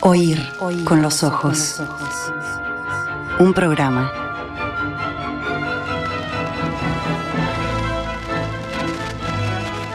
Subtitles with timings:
[0.00, 0.38] Oír
[0.84, 1.80] con los ojos.
[3.40, 4.12] Un programa.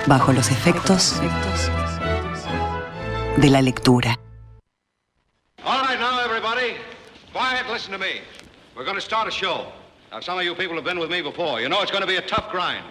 [0.06, 1.22] Bajo los efectos
[3.38, 4.20] de la lectura.
[5.64, 6.76] All right, now, everybody.
[7.32, 8.22] Quiet, listen to me.
[8.76, 9.68] We're going to start a show.
[10.12, 11.62] Now, some of you people have been with me before.
[11.62, 12.84] You know it's going to be a tough grind.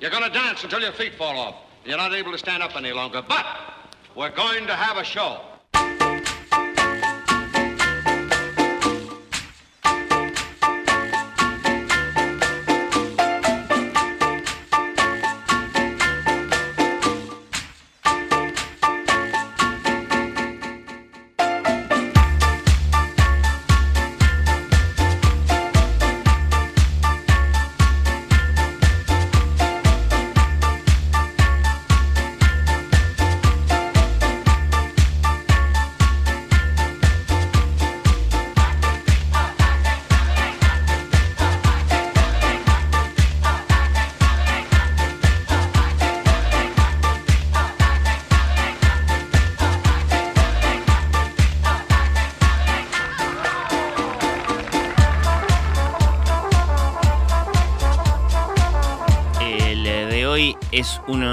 [0.00, 1.56] You're going to dance until your feet fall off.
[1.84, 3.22] You're not able to stand up any longer.
[3.26, 3.44] But
[4.14, 5.40] we're going to have a show.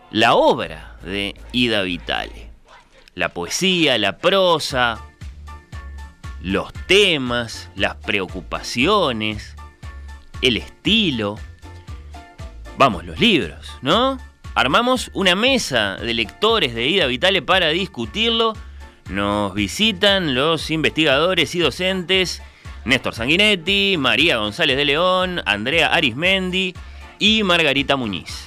[0.10, 2.50] La obra de Ida Vitale.
[3.14, 5.02] La poesía, la prosa,
[6.42, 9.54] los temas, las preocupaciones,
[10.42, 11.38] el estilo.
[12.78, 14.18] Vamos, los libros, ¿no?
[14.54, 18.54] Armamos una mesa de lectores de Ida Vitale para discutirlo
[19.10, 22.42] nos visitan los investigadores y docentes
[22.86, 26.74] Néstor Sanguinetti, María González de León, Andrea Arismendi
[27.20, 28.45] y Margarita Muñiz.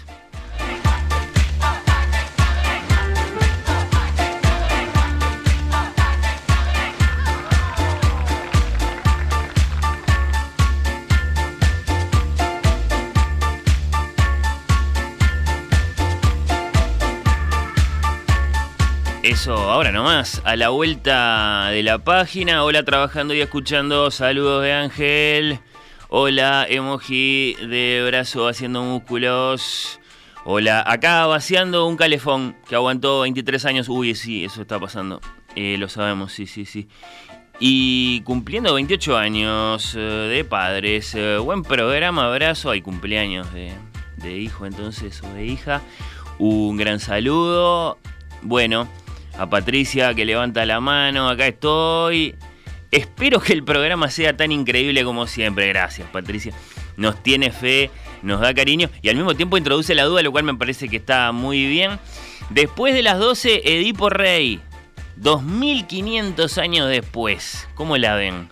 [19.29, 22.65] Eso, ahora nomás, a la vuelta de la página.
[22.65, 24.11] Hola, trabajando y escuchando.
[24.11, 25.61] Saludos de Ángel.
[26.09, 30.01] Hola, emoji de brazo haciendo músculos.
[30.47, 33.91] Hola, acá vaciando un calefón que aguantó 23 años.
[33.91, 35.21] Uy, sí, eso está pasando.
[35.55, 36.89] Eh, lo sabemos, sí, sí, sí.
[37.61, 41.15] Y cumpliendo 28 años eh, de padres.
[41.15, 42.71] Eh, buen programa, abrazo.
[42.71, 43.73] Hay cumpleaños de,
[44.17, 45.83] de hijo entonces o de hija.
[46.39, 47.99] Un gran saludo.
[48.41, 48.89] Bueno,
[49.39, 52.35] a Patricia que levanta la mano, acá estoy.
[52.91, 55.69] Espero que el programa sea tan increíble como siempre.
[55.69, 56.53] Gracias, Patricia.
[56.97, 57.91] Nos tiene fe,
[58.23, 60.97] nos da cariño y al mismo tiempo introduce la duda, lo cual me parece que
[60.97, 61.99] está muy bien.
[62.51, 64.61] Después de las 12, Edipo Rey.
[65.17, 67.69] 2500 años después.
[67.75, 68.49] ¿Cómo la ven?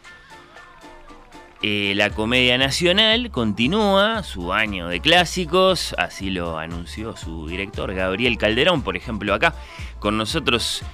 [1.68, 8.38] Eh, la Comedia Nacional continúa su año de clásicos, así lo anunció su director Gabriel
[8.38, 9.52] Calderón, por ejemplo, acá
[9.98, 10.84] con nosotros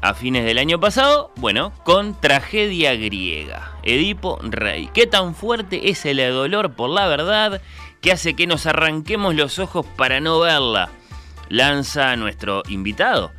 [0.00, 4.88] a fines del año pasado, bueno, con Tragedia Griega, Edipo Rey.
[4.94, 7.60] ¿Qué tan fuerte es el dolor por la verdad
[8.00, 10.88] que hace que nos arranquemos los ojos para no verla?
[11.50, 13.32] Lanza nuestro invitado.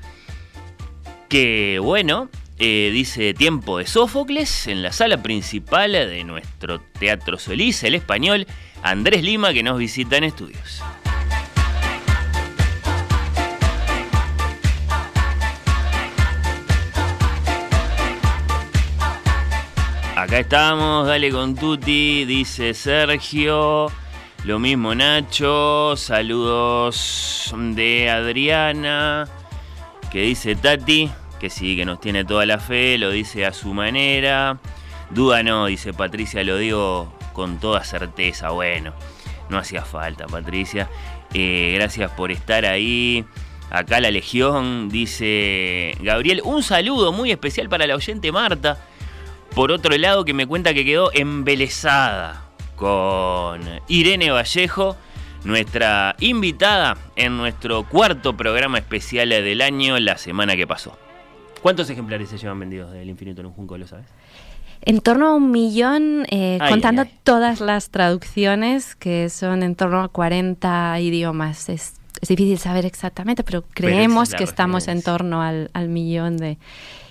[1.27, 2.29] que bueno,
[2.59, 8.47] eh, dice Tiempo de Sófocles en la sala principal de nuestro Teatro Solís, el español,
[8.83, 10.81] Andrés Lima, que nos visita en estudios.
[20.15, 23.91] Acá estamos, dale con Tuti, dice Sergio.
[24.45, 29.27] Lo mismo Nacho, saludos de Adriana,
[30.11, 33.73] que dice Tati, que sí, que nos tiene toda la fe, lo dice a su
[33.73, 34.57] manera.
[35.09, 38.49] Duda no, dice Patricia, lo digo con toda certeza.
[38.49, 38.93] Bueno,
[39.49, 40.89] no hacía falta, Patricia.
[41.33, 43.25] Eh, gracias por estar ahí.
[43.69, 46.41] Acá la Legión, dice Gabriel.
[46.43, 48.77] Un saludo muy especial para la oyente Marta.
[49.53, 52.45] Por otro lado, que me cuenta que quedó embelesada
[52.75, 54.95] con Irene Vallejo,
[55.43, 60.97] nuestra invitada en nuestro cuarto programa especial del año la semana que pasó.
[61.61, 64.05] ¿Cuántos ejemplares se llevan vendidos del infinito en un junco, lo sabes?
[64.81, 70.09] En torno a un millón, eh, contando todas las traducciones, que son en torno a
[70.09, 71.69] 40 idiomas.
[71.69, 71.93] Es,
[72.27, 76.57] difícil saber exactamente, pero creemos que estamos en torno al, al millón de...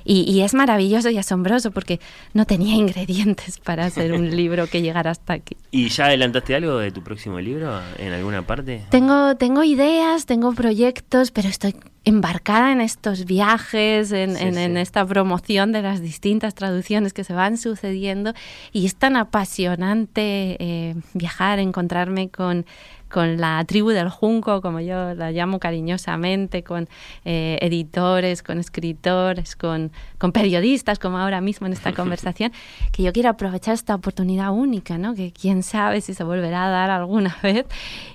[0.07, 2.01] Y, es maravilloso y asombroso porque
[2.33, 5.57] no tenía ingredientes para hacer un libro que llegara hasta aquí.
[5.71, 8.85] ¿Y ya adelantaste algo de tu próximo libro en alguna parte?
[8.91, 11.75] Tengo, tengo ideas, tengo proyectos, pero estoy
[12.07, 17.59] embarcada en estos viajes, en, en, esta promoción de las distintas traducciones que se van
[17.59, 18.33] sucediendo
[18.73, 22.65] y es tan apasionante eh, viajar, encontrarme con
[23.09, 26.89] con la tribu del junco, como yo la llamo cariñosamente, con
[27.25, 32.53] eh, editores, con escritores, con, con, periodistas, como ahora mismo en esta conversación,
[32.93, 35.15] que yo quiero aprovechar esta oportunidad única, ¿no?
[35.15, 37.67] que quién sabe si se volverá a dar alguna vez.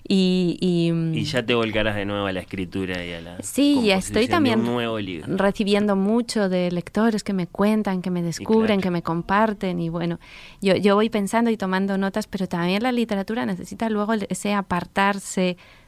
[0.08, 3.38] Y, y, ya te volcarás de nuevo a la escritura y a la...
[3.42, 4.66] Sí, estoy también
[5.38, 10.20] recibiendo mucho de lectores que me cuentan, que me descubren, que me comparten y bueno,
[10.62, 14.81] yo, yo voy pensando y tomando notas, pero también la literatura necesita luego ese apartado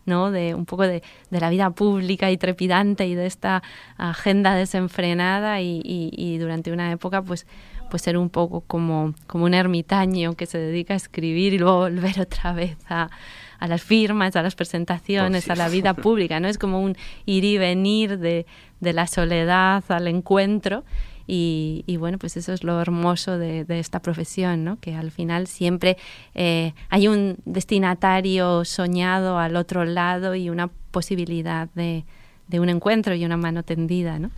[0.05, 0.31] ¿no?
[0.31, 3.63] de un poco de, la vida pública y trepidante y de esta
[3.97, 7.45] agenda desenfrenada y, durante una época pues
[7.89, 11.81] pues ser un poco como, como un ermitaño que se dedica a escribir y luego
[11.81, 13.11] volver otra vez a,
[13.59, 16.47] a las firmas, a las presentaciones, a la vida pública, ¿no?
[16.47, 16.97] Es como un
[17.27, 18.47] ir y venir de,
[18.79, 20.83] de la soledad al encuentro
[21.27, 24.79] y, bueno, pues eso es lo hermoso de, esta profesión, ¿no?
[24.79, 25.97] que al final siempre
[26.35, 32.05] eh, hay un destinatario soñado al otro lado y una posibilidad de,
[32.47, 34.19] de un encuentro y una mano tendida.
[34.19, 34.31] ¿no?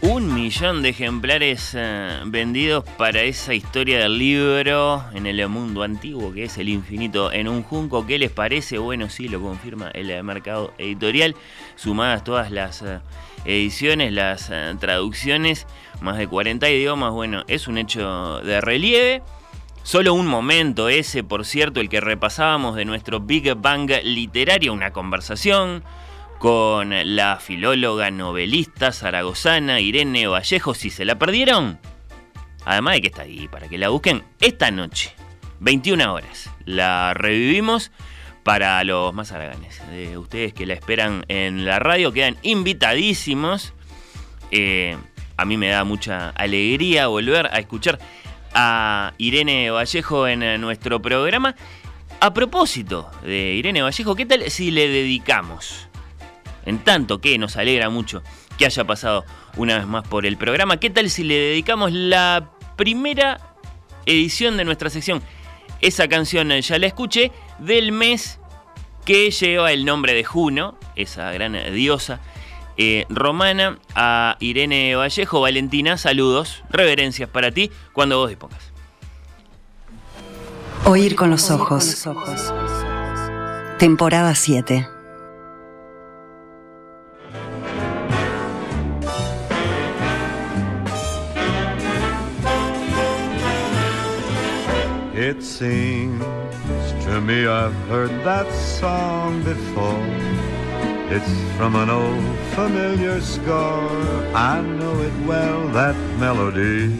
[0.00, 6.32] Un millón de ejemplares eh, vendidos para esa historia del libro en el mundo antiguo
[6.32, 8.06] que es el infinito en un junco.
[8.06, 8.78] ¿Qué les parece?
[8.78, 11.34] Bueno, sí, lo confirma el mercado editorial.
[11.74, 13.00] Sumadas todas las eh,
[13.44, 15.66] ediciones, las eh, traducciones,
[16.00, 17.12] más de 40 idiomas.
[17.12, 19.22] Bueno, es un hecho de relieve.
[19.82, 24.92] Solo un momento ese, por cierto, el que repasábamos de nuestro Big Bang literario, una
[24.92, 25.82] conversación
[26.38, 30.74] con la filóloga novelista zaragozana Irene Vallejo.
[30.74, 31.78] Si se la perdieron,
[32.64, 35.12] además de que está ahí para que la busquen, esta noche,
[35.60, 37.90] 21 horas, la revivimos
[38.44, 39.82] para los más araganes.
[39.90, 43.74] De ustedes que la esperan en la radio, quedan invitadísimos.
[44.50, 44.96] Eh,
[45.36, 47.98] a mí me da mucha alegría volver a escuchar
[48.54, 51.56] a Irene Vallejo en nuestro programa.
[52.20, 55.87] A propósito de Irene Vallejo, ¿qué tal si le dedicamos
[56.68, 58.22] en tanto que nos alegra mucho
[58.58, 59.24] que haya pasado
[59.56, 60.78] una vez más por el programa.
[60.78, 63.40] ¿Qué tal si le dedicamos la primera
[64.04, 65.22] edición de nuestra sección?
[65.80, 68.38] Esa canción ya la escuché del mes
[69.06, 72.20] que lleva el nombre de Juno, esa gran diosa
[72.76, 75.40] eh, romana, a Irene Vallejo.
[75.40, 78.72] Valentina, saludos, reverencias para ti cuando vos dispongas.
[80.84, 82.06] Oír con los ojos.
[83.78, 84.97] Temporada 7.
[95.20, 96.22] It seems
[97.02, 100.06] to me I've heard that song before.
[101.10, 103.90] It's from an old familiar score.
[104.32, 106.94] I know it well, that melody.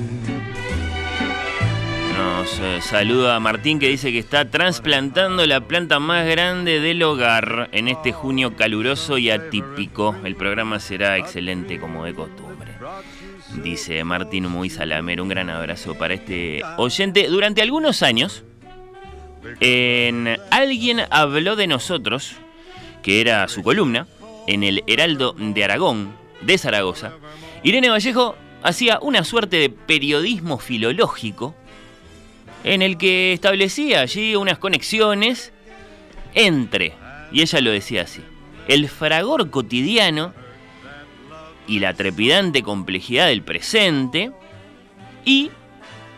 [2.16, 7.68] Nos eh, saluda Martín que dice que está trasplantando la planta más grande del hogar
[7.70, 10.16] en este junio caluroso y atípico.
[10.25, 12.67] El programa será excelente como de costumbre
[13.62, 15.20] dice Martín Muy Salamer.
[15.20, 17.28] Un gran abrazo para este oyente.
[17.28, 18.44] Durante algunos años,
[19.60, 22.36] en Alguien habló de nosotros,
[23.02, 24.06] que era su columna,
[24.46, 27.12] en el Heraldo de Aragón, de Zaragoza,
[27.62, 31.54] Irene Vallejo hacía una suerte de periodismo filológico
[32.64, 35.52] en el que establecía allí unas conexiones
[36.34, 36.94] entre,
[37.32, 38.22] y ella lo decía así,
[38.68, 40.32] el fragor cotidiano
[41.68, 44.32] y la trepidante complejidad del presente
[45.25, 45.50] y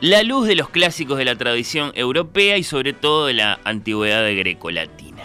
[0.00, 4.24] la luz de los clásicos de la tradición europea y sobre todo de la antigüedad
[4.34, 5.24] grecolatina.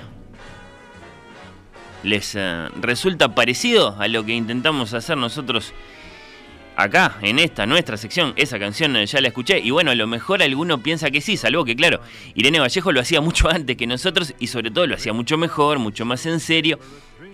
[2.04, 5.74] ¿Les eh, resulta parecido a lo que intentamos hacer nosotros
[6.76, 8.34] acá, en esta, nuestra sección?
[8.36, 11.38] Esa canción eh, ya la escuché y bueno, a lo mejor alguno piensa que sí,
[11.38, 12.02] salvo que claro,
[12.36, 15.80] Irene Vallejo lo hacía mucho antes que nosotros y sobre todo lo hacía mucho mejor,
[15.80, 16.80] mucho más en serio.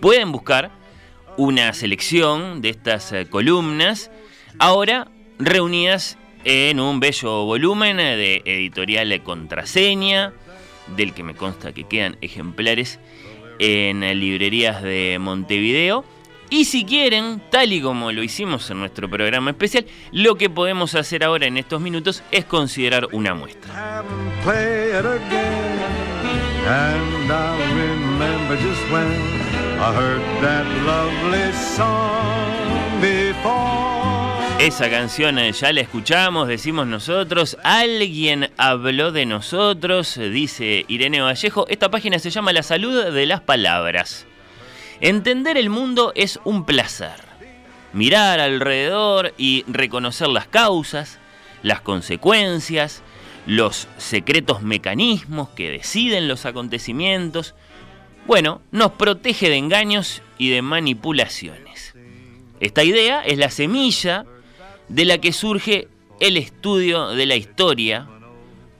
[0.00, 0.81] Pueden buscar
[1.36, 4.10] una selección de estas eh, columnas,
[4.58, 5.08] ahora
[5.38, 10.32] reunidas en un bello volumen de editorial Contraseña,
[10.96, 12.98] del que me consta que quedan ejemplares
[13.58, 16.04] en librerías de Montevideo.
[16.50, 20.94] Y si quieren, tal y como lo hicimos en nuestro programa especial, lo que podemos
[20.94, 24.04] hacer ahora en estos minutos es considerar una muestra.
[34.60, 41.66] Esa canción eh, ya la escuchamos, decimos nosotros, alguien habló de nosotros, dice Irene Vallejo.
[41.68, 44.24] Esta página se llama La salud de las palabras.
[45.00, 47.20] Entender el mundo es un placer.
[47.92, 51.18] Mirar alrededor y reconocer las causas,
[51.64, 53.02] las consecuencias,
[53.46, 57.56] los secretos mecanismos que deciden los acontecimientos,
[58.26, 61.94] bueno, nos protege de engaños y de manipulaciones.
[62.60, 64.24] Esta idea es la semilla
[64.88, 65.88] de la que surge
[66.20, 68.08] el estudio de la historia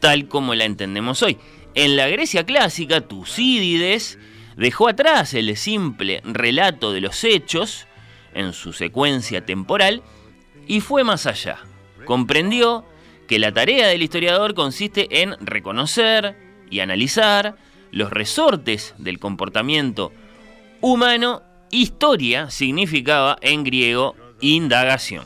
[0.02, 1.38] tal como la entendemos hoy.
[1.74, 4.18] En la Grecia clásica, Tucídides
[4.56, 7.86] dejó atrás el simple relato de los hechos
[8.34, 10.02] en su secuencia temporal
[10.66, 11.58] y fue más allá.
[12.04, 12.84] Comprendió
[13.28, 16.36] que la tarea del historiador consiste en reconocer
[16.68, 17.56] y analizar
[17.92, 20.12] los resortes del comportamiento
[20.80, 21.42] humano.
[21.70, 25.24] Historia significaba en griego indagación.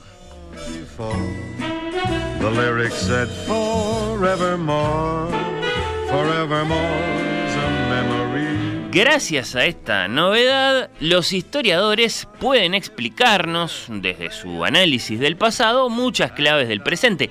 [8.92, 16.68] Gracias a esta novedad, los historiadores pueden explicarnos, desde su análisis del pasado, muchas claves
[16.68, 17.30] del presente.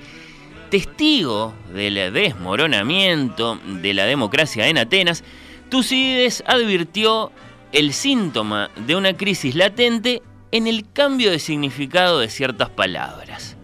[0.70, 5.22] Testigo del desmoronamiento de la democracia en Atenas,
[5.70, 7.30] Tucídides advirtió
[7.72, 13.56] el síntoma de una crisis latente en el cambio de significado de ciertas palabras.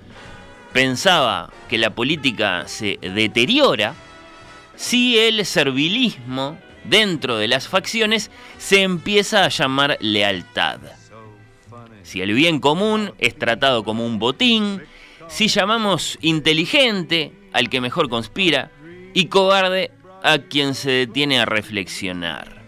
[0.72, 3.94] Pensaba que la política se deteriora
[4.76, 10.80] si el servilismo dentro de las facciones se empieza a llamar lealtad.
[12.02, 14.82] Si el bien común es tratado como un botín,
[15.28, 18.70] si llamamos inteligente al que mejor conspira
[19.14, 19.90] y cobarde
[20.22, 22.62] a quien se detiene a reflexionar.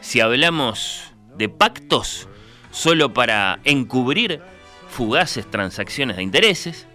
[0.00, 2.28] Si hablamos de pactos,
[2.70, 4.40] solo para encubrir
[4.88, 6.86] fugaces transacciones de intereses,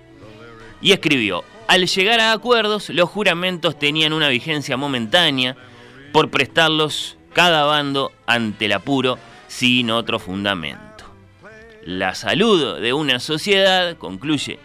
[0.81, 5.55] y escribió, al llegar a acuerdos, los juramentos tenían una vigencia momentánea
[6.11, 11.05] por prestarlos cada bando ante el apuro sin otro fundamento.
[11.83, 14.59] La salud de una sociedad, concluye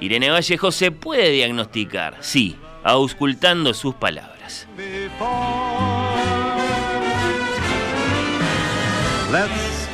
[0.00, 4.66] Irene Vallejo, se puede diagnosticar, sí, auscultando sus palabras.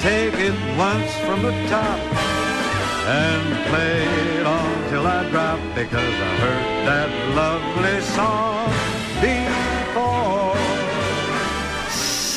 [0.04, 1.98] take it once from the top
[3.08, 4.04] and play
[4.36, 8.68] it on till I drop because I heard that lovely song
[9.22, 10.54] before.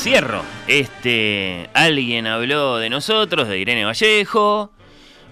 [0.02, 0.42] Cierro.
[0.66, 4.70] Este alguien habló de nosotros, de Irene Vallejo,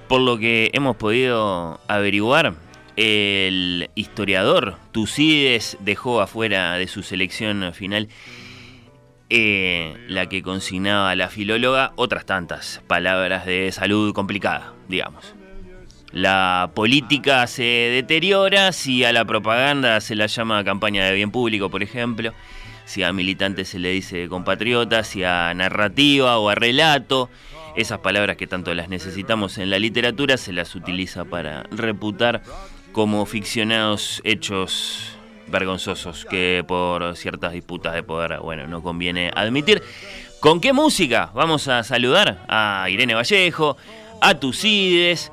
[0.08, 2.54] por lo que hemos podido averiguar.
[2.96, 8.08] El historiador Tucides dejó afuera de su selección final
[9.28, 15.34] eh, la que consignaba la filóloga otras tantas palabras de salud complicada, digamos.
[16.12, 21.68] La política se deteriora si a la propaganda se la llama campaña de bien público,
[21.68, 22.32] por ejemplo,
[22.84, 27.28] si a militantes se le dice compatriota, si a narrativa o a relato.
[27.76, 32.42] Esas palabras que tanto las necesitamos en la literatura se las utiliza para reputar
[32.92, 35.12] como ficcionados hechos
[35.48, 39.82] vergonzosos que por ciertas disputas de poder, bueno, no conviene admitir.
[40.40, 41.30] ¿Con qué música?
[41.34, 43.76] Vamos a saludar a Irene Vallejo,
[44.22, 45.30] a Tucides,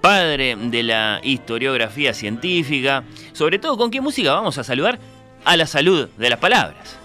[0.00, 3.04] padre de la historiografía científica.
[3.34, 4.98] Sobre todo, ¿con qué música vamos a saludar?
[5.44, 6.96] A la salud de las palabras.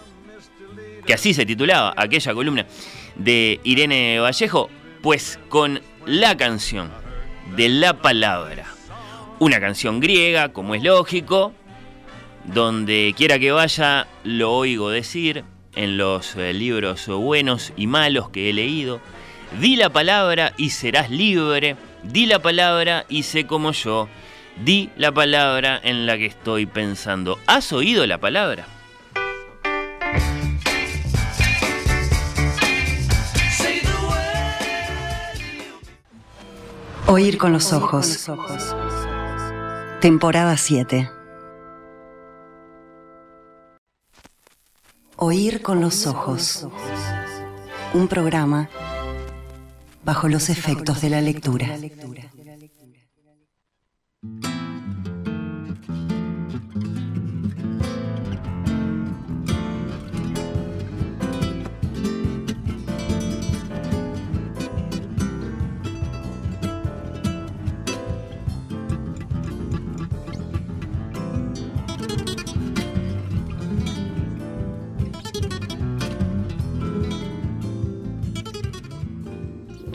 [1.05, 2.65] Que así se titulaba aquella columna
[3.19, 4.69] de Irene Vallejo?
[5.01, 6.89] Pues con la canción
[7.55, 8.65] de la palabra.
[9.37, 11.53] Una canción griega, como es lógico,
[12.45, 15.43] donde quiera que vaya lo oigo decir
[15.75, 18.99] en los eh, libros buenos y malos que he leído.
[19.59, 21.75] Di la palabra y serás libre.
[22.03, 24.07] Di la palabra y sé como yo.
[24.63, 27.39] Di la palabra en la que estoy pensando.
[27.47, 28.65] ¿Has oído la palabra?
[37.11, 38.29] Oír con los ojos.
[39.99, 41.09] Temporada 7.
[45.15, 46.67] Oír con los ojos.
[47.95, 48.69] Un programa
[50.05, 51.79] bajo los efectos de la lectura.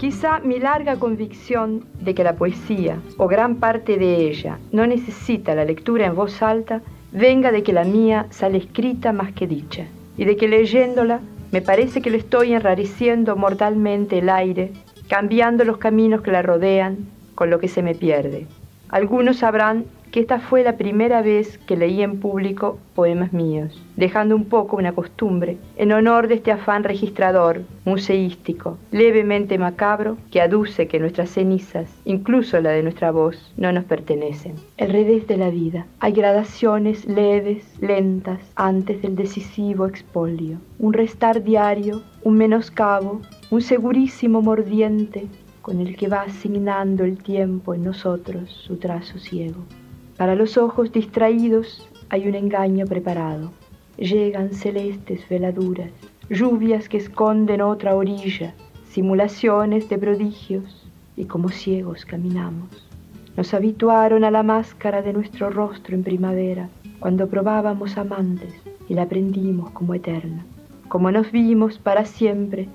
[0.04, 5.54] Quizá mi larga convicción de que la poesía, o gran parte de ella, no necesita
[5.54, 9.86] la lectura en voz alta, venga de que la mía sale escrita más que dicha,
[10.18, 11.20] y de que leyéndola
[11.52, 14.72] me parece que le estoy enrareciendo mortalmente el aire,
[15.08, 16.98] cambiando los caminos que la rodean
[17.34, 18.46] con lo que se me pierde.
[18.90, 24.36] Algunos sabrán que esta fue la primera vez que leí en público poemas míos, dejando
[24.36, 30.86] un poco una costumbre en honor de este afán registrador, museístico, levemente macabro, que aduce
[30.86, 34.54] que nuestras cenizas, incluso la de nuestra voz, no nos pertenecen.
[34.76, 35.84] El revés de la vida.
[35.98, 40.58] Hay gradaciones leves, lentas, antes del decisivo expolio.
[40.78, 45.26] Un restar diario, un menoscabo, un segurísimo mordiente
[45.60, 49.64] con el que va asignando el tiempo en nosotros su trazo ciego.
[50.16, 53.50] Para los ojos distraídos hay un engaño preparado.
[53.96, 55.90] Llegan celestes veladuras,
[56.30, 58.54] lluvias que esconden otra orilla,
[58.88, 62.68] simulaciones de prodigios, y como ciegos caminamos.
[63.36, 66.68] Nos habituaron a la máscara de nuestro rostro en primavera,
[67.00, 68.54] cuando probábamos amantes
[68.88, 70.46] y la aprendimos como eterna.
[70.86, 72.68] Como nos vimos para siempre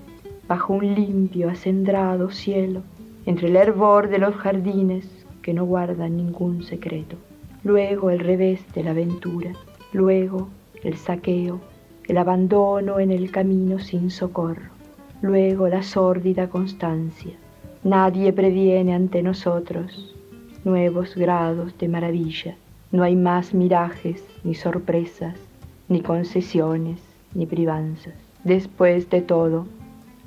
[0.49, 2.81] bajo un limpio, acendrado cielo,
[3.25, 5.07] entre el hervor de los jardines
[5.41, 7.15] que no guardan ningún secreto
[7.63, 9.51] luego el revés de la aventura,
[9.93, 10.49] luego
[10.83, 11.59] el saqueo,
[12.07, 14.69] el abandono en el camino sin socorro,
[15.21, 17.33] luego la sórdida constancia.
[17.83, 20.15] Nadie previene ante nosotros
[20.63, 22.55] nuevos grados de maravilla.
[22.91, 25.35] No hay más mirajes, ni sorpresas,
[25.87, 26.99] ni concesiones,
[27.33, 28.15] ni privanzas.
[28.43, 29.67] Después de todo,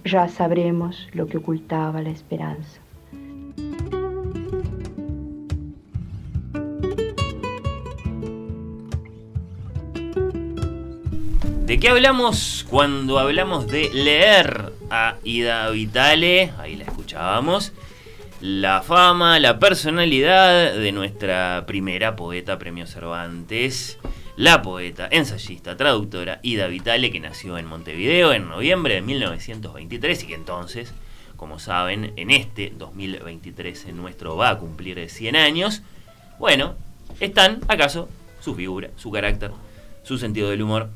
[0.04, 2.80] ya sabremos lo que ocultaba la esperanza.
[11.72, 16.52] ¿De qué hablamos cuando hablamos de leer a Ida Vitale?
[16.58, 17.72] Ahí la escuchábamos.
[18.42, 23.98] La fama, la personalidad de nuestra primera poeta premio Cervantes,
[24.36, 30.26] la poeta, ensayista, traductora Ida Vitale, que nació en Montevideo en noviembre de 1923 y
[30.26, 30.92] que entonces,
[31.38, 35.80] como saben, en este 2023 en nuestro va a cumplir 100 años.
[36.38, 36.74] Bueno,
[37.18, 38.10] están acaso
[38.42, 39.52] su figura, su carácter,
[40.02, 40.90] su sentido del humor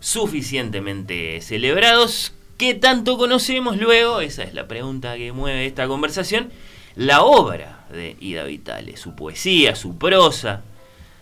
[0.00, 2.32] suficientemente celebrados.
[2.56, 4.20] ¿Qué tanto conocemos luego?
[4.20, 6.50] Esa es la pregunta que mueve esta conversación.
[6.96, 10.62] La obra de Ida Vitale, su poesía, su prosa,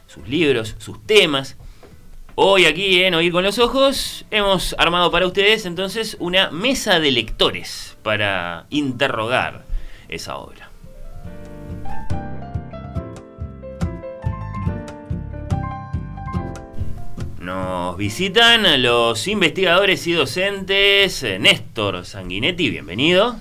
[0.06, 1.56] sus libros, sus temas.
[2.34, 7.10] Hoy aquí en Oír con los Ojos hemos armado para ustedes entonces una mesa de
[7.10, 9.64] lectores para interrogar
[10.08, 10.65] esa obra.
[17.46, 23.37] Nos visitan los investigadores y docentes eh, Néstor Sanguinetti, bienvenido.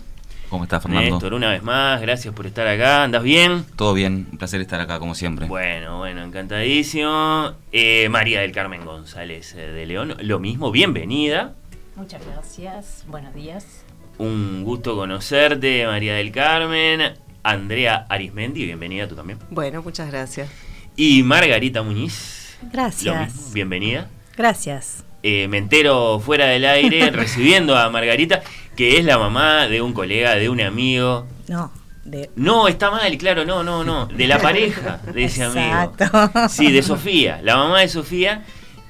[0.47, 1.09] ¿Cómo estás, Fernando?
[1.09, 3.03] Néstor, una vez más, gracias por estar acá.
[3.03, 3.65] ¿Andas bien?
[3.75, 5.47] Todo bien, un placer estar acá, como siempre.
[5.47, 7.53] Bueno, bueno, encantadísimo.
[7.71, 11.55] Eh, María del Carmen González eh, de León, lo mismo, bienvenida.
[11.95, 13.85] Muchas gracias, buenos días.
[14.19, 17.15] Un gusto conocerte, María del Carmen.
[17.41, 19.39] Andrea Arismendi, bienvenida tú también.
[19.49, 20.47] Bueno, muchas gracias.
[20.95, 22.44] Y Margarita Muñiz.
[22.61, 23.53] Gracias.
[23.53, 24.07] Bienvenida.
[24.37, 25.03] Gracias.
[25.23, 28.41] Eh, me entero fuera del aire recibiendo a Margarita,
[28.75, 31.27] que es la mamá de un colega, de un amigo.
[31.47, 31.71] No.
[32.35, 34.05] No, está mal, claro, no, no, no.
[34.05, 35.93] De la pareja de ese amigo.
[36.49, 38.43] Sí, de Sofía, la mamá de Sofía.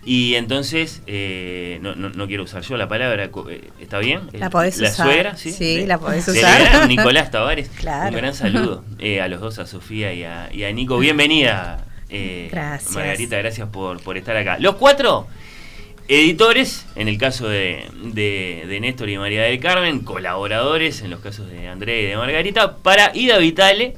[0.04, 4.19] Y entonces, eh, no, no, quiero usar yo la palabra, eh, ¿está bien?
[4.34, 5.08] La podés la usar.
[5.08, 5.51] suegra, sí.
[5.51, 6.88] Sí, la podés usar.
[6.88, 7.69] Nicolás Tavares.
[7.69, 8.10] Claro.
[8.10, 8.84] Un gran saludo
[9.21, 10.99] a los dos, a Sofía y a, y a Nico.
[10.99, 11.86] Bienvenida,
[12.51, 12.93] gracias.
[12.93, 14.58] Margarita, gracias por, por estar acá.
[14.60, 15.28] Los cuatro
[16.08, 21.49] editores, en el caso de, de, Néstor y María del Carmen, colaboradores, en los casos
[21.49, 23.95] de Andrea y de Margarita, para Ida Vitale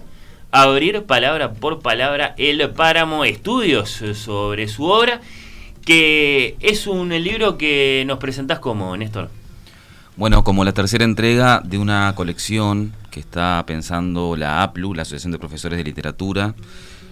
[0.52, 5.22] abrir palabra por palabra el Páramo Estudios sobre su obra,
[5.86, 9.30] que es un libro que nos presentás como, Néstor.
[10.16, 15.32] Bueno, como la tercera entrega de una colección que está pensando la APLU, la Asociación
[15.32, 16.56] de Profesores de Literatura.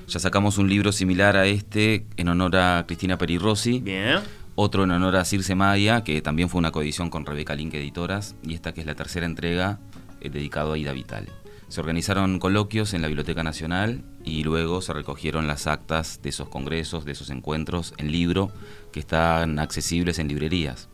[0.08, 3.80] Ya sacamos un libro similar a este en honor a Cristina Perirossi.
[3.80, 4.20] Bien
[4.56, 8.36] otro en honor a Circe Maya, que también fue una coedición con Rebeca Link Editoras,
[8.42, 9.80] y esta que es la tercera entrega
[10.22, 11.28] eh, dedicado a Ida Vital.
[11.68, 16.48] Se organizaron coloquios en la Biblioteca Nacional y luego se recogieron las actas de esos
[16.48, 18.52] congresos, de esos encuentros en libro
[18.94, 20.88] que están accesibles en librerías.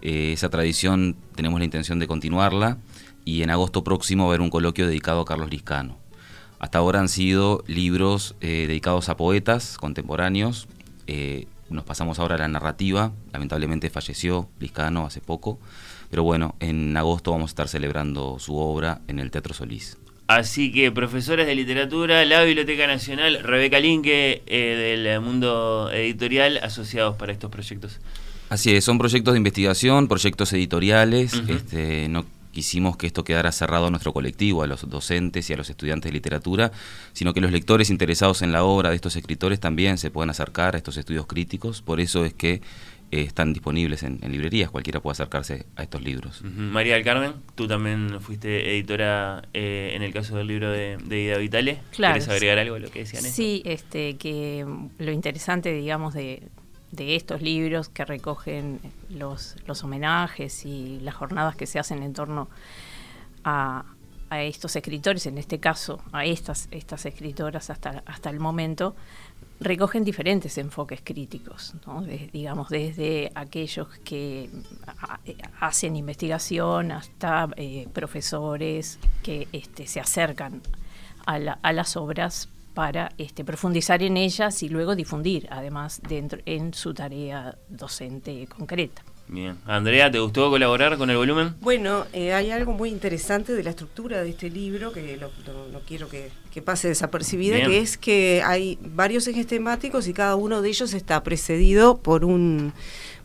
[0.00, 2.78] Eh, esa tradición tenemos la intención de continuarla
[3.24, 5.98] y en agosto próximo va a haber un coloquio dedicado a Carlos Liscano.
[6.58, 10.68] Hasta ahora han sido libros eh, dedicados a poetas contemporáneos,
[11.68, 15.58] nos pasamos ahora a la narrativa, lamentablemente falleció Liscano hace poco,
[16.10, 19.98] pero bueno, en agosto vamos a estar celebrando su obra en el Teatro Solís.
[20.28, 27.16] Así que profesores de literatura, la Biblioteca Nacional, Rebeca Linke eh, del mundo editorial, asociados
[27.16, 28.00] para estos proyectos.
[28.48, 32.24] Así es, son proyectos de investigación, proyectos editoriales, este, no
[32.56, 36.10] quisimos que esto quedara cerrado a nuestro colectivo, a los docentes y a los estudiantes
[36.10, 36.72] de literatura,
[37.12, 40.74] sino que los lectores interesados en la obra de estos escritores también se puedan acercar
[40.74, 41.82] a estos estudios críticos.
[41.82, 42.62] Por eso es que
[43.10, 46.40] eh, están disponibles en, librerías, cualquiera puede acercarse a estos libros.
[46.44, 51.36] María del Carmen, tú también fuiste editora eh, en el caso del libro de, Ida
[51.36, 51.80] Vitale.
[51.90, 52.14] Claro.
[52.14, 53.22] ¿Quieres agregar algo a lo que decían?
[53.22, 54.64] Sí, este, que
[54.96, 56.48] lo interesante, digamos, de,
[56.92, 62.12] de estos libros que recogen los, los homenajes y las jornadas que se hacen en
[62.12, 62.48] torno
[63.44, 63.84] a,
[64.30, 68.94] a estos escritores, en este caso a estas, estas escritoras hasta, hasta el momento,
[69.60, 71.74] recogen diferentes enfoques críticos,
[72.32, 74.50] digamos, desde aquellos que
[75.60, 80.60] hacen investigación hasta eh, profesores que este, se acercan
[81.24, 86.92] a las obras para este, profundizar en ellas y luego difundir, además, dentro en su
[86.92, 89.02] tarea docente concreta.
[89.28, 89.56] Bien.
[89.64, 91.54] Andrea, ¿te gustó colaborar con el volumen?
[91.62, 96.06] Bueno, eh, hay algo muy interesante de la estructura de este libro que no quiero
[96.10, 96.30] que,
[96.62, 101.22] pase desapercibida, que es que hay varios ejes temáticos y cada uno de ellos está
[101.22, 102.74] precedido por un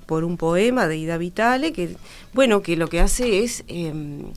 [0.05, 1.95] por un poema de Ida Vitale que
[2.33, 4.33] bueno que lo que hace es em,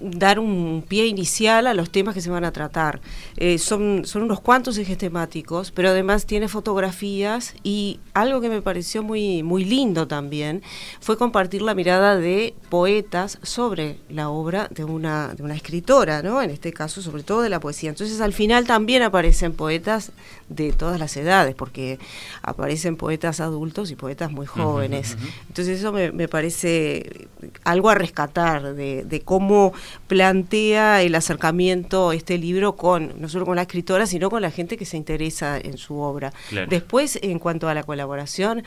[0.00, 3.00] dar un pie inicial a los temas que se van a tratar.
[3.36, 8.62] Eh, son, son unos cuantos ejes temáticos, pero además tiene fotografías y algo que me
[8.62, 10.62] pareció muy, muy lindo también
[11.00, 16.42] fue compartir la mirada de poetas sobre la obra de una, de una escritora, ¿no?
[16.42, 17.90] en este caso sobre todo de la poesía.
[17.90, 20.12] Entonces al final también aparecen poetas
[20.48, 21.98] de todas las edades, porque
[22.42, 25.16] aparecen poetas adultos y poetas muy jóvenes.
[25.48, 27.28] Entonces eso me, me, parece
[27.64, 29.72] algo a rescatar de, de cómo
[30.06, 34.76] plantea el acercamiento este libro con no solo con la escritora, sino con la gente
[34.76, 36.32] que se interesa en su obra.
[36.68, 38.64] Después, en cuanto a la colaboración,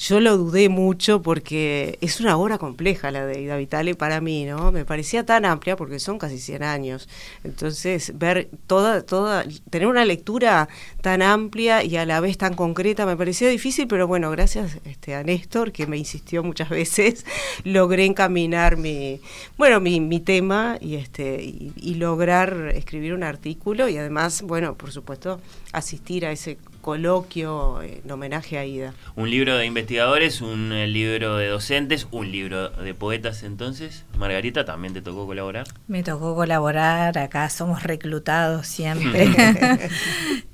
[0.00, 4.46] yo lo dudé mucho porque es una obra compleja la de Ida Vitale para mí,
[4.46, 4.72] ¿no?
[4.72, 7.06] Me parecía tan amplia porque son casi 100 años.
[7.44, 10.70] Entonces, ver toda, toda, tener una lectura
[11.02, 15.14] tan amplia y a la vez tan concreta me parecía difícil, pero bueno, gracias este,
[15.14, 17.26] a Néstor, que me insistió muchas veces,
[17.64, 19.20] logré encaminar mi,
[19.58, 24.92] bueno, mi, mi tema y, este, y lograr escribir un artículo y además, bueno, por
[24.92, 28.94] supuesto, asistir a ese coloquio en homenaje a Ida.
[29.16, 34.04] Un libro de investigadores, un eh, libro de docentes, un libro de poetas entonces.
[34.16, 35.66] Margarita, ¿también te tocó colaborar?
[35.88, 39.30] Me tocó colaborar, acá somos reclutados siempre.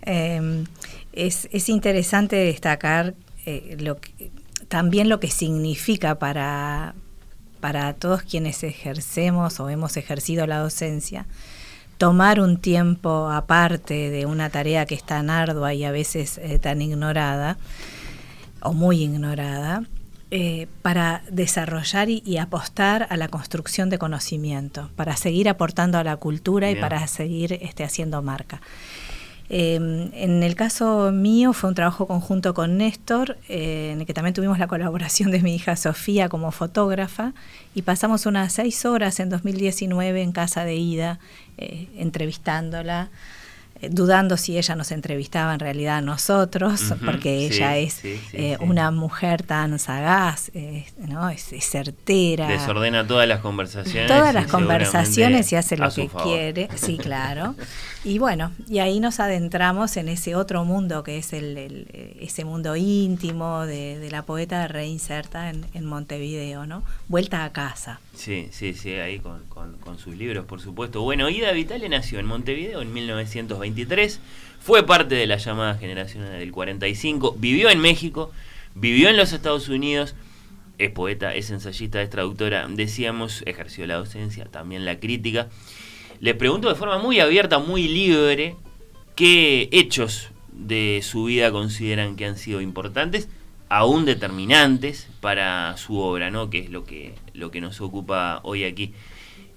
[0.09, 0.67] Em,
[1.13, 3.99] es, interesante destacar eh, lo
[4.69, 6.95] también lo que significa para,
[7.61, 11.27] para todos quienes ejercemos o hemos ejercido la docencia
[11.99, 16.59] tomar un tiempo aparte de una tarea que es tan ardua y a veces eh,
[16.59, 17.57] tan ignorada,
[18.61, 19.85] o muy ignorada,
[20.33, 26.17] eh, para desarrollar y, apostar a la construcción de conocimiento, para seguir aportando a la
[26.17, 28.61] cultura y para seguir este, haciendo marca.
[29.49, 34.15] Em, en el caso mío fue un trabajo conjunto con Néstor, eh, en el que
[34.15, 37.33] también tuvimos la colaboración de mi hija Sofía como fotógrafa
[37.75, 41.19] y pasamos unas seis horas en 2019 en casa de Ida
[41.59, 43.11] eh, entrevistándola.
[43.81, 48.91] Eh, dudando si ella nos entrevistaba en realidad a nosotros, porque ella es eh, una
[48.91, 50.51] mujer tan sagaz,
[50.99, 51.29] ¿no?
[51.29, 52.49] Es, certera.
[52.49, 54.09] Desordena todas las conversaciones.
[54.09, 57.55] Todas las conversaciones y hace lo que quiere, sí, claro.
[58.05, 62.77] Y bueno, y ahí nos adentramos en ese otro mundo que es el, ese mundo
[62.77, 66.83] íntimo de, la poeta reinserta en, en Montevideo, ¿no?
[67.09, 67.99] Vuelta a casa.
[68.17, 71.03] Sí, sí, sí, ahí con, con, sus libros, por supuesto.
[71.03, 74.21] Bueno, Ida Vitale nació en Montevideo en 1923,
[74.59, 78.33] fue parte de la llamada generación del 45, vivió en México,
[78.75, 80.15] vivió en los Estados Unidos,
[80.79, 85.49] es poeta, es ensayista, es traductora, decíamos, ejerció la docencia, también la crítica.
[86.19, 88.57] Le pregunto de forma muy abierta, muy libre,
[89.15, 93.29] qué hechos de su vida consideran que han sido importantes
[93.69, 96.51] aún determinantes para su obra, ¿no?
[96.51, 98.95] Que es lo que, lo que nos ocupa hoy aquí.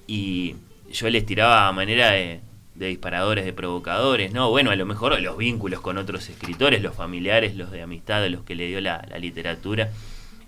[0.08, 0.56] Y
[0.92, 2.42] yo les tiraba a manera de,
[2.76, 4.50] disparadores, de provocadores, ¿no?
[4.50, 8.44] Bueno, a lo mejor los vínculos con otros escritores, los familiares, los de amistad, los
[8.44, 9.90] que le dio la, literatura,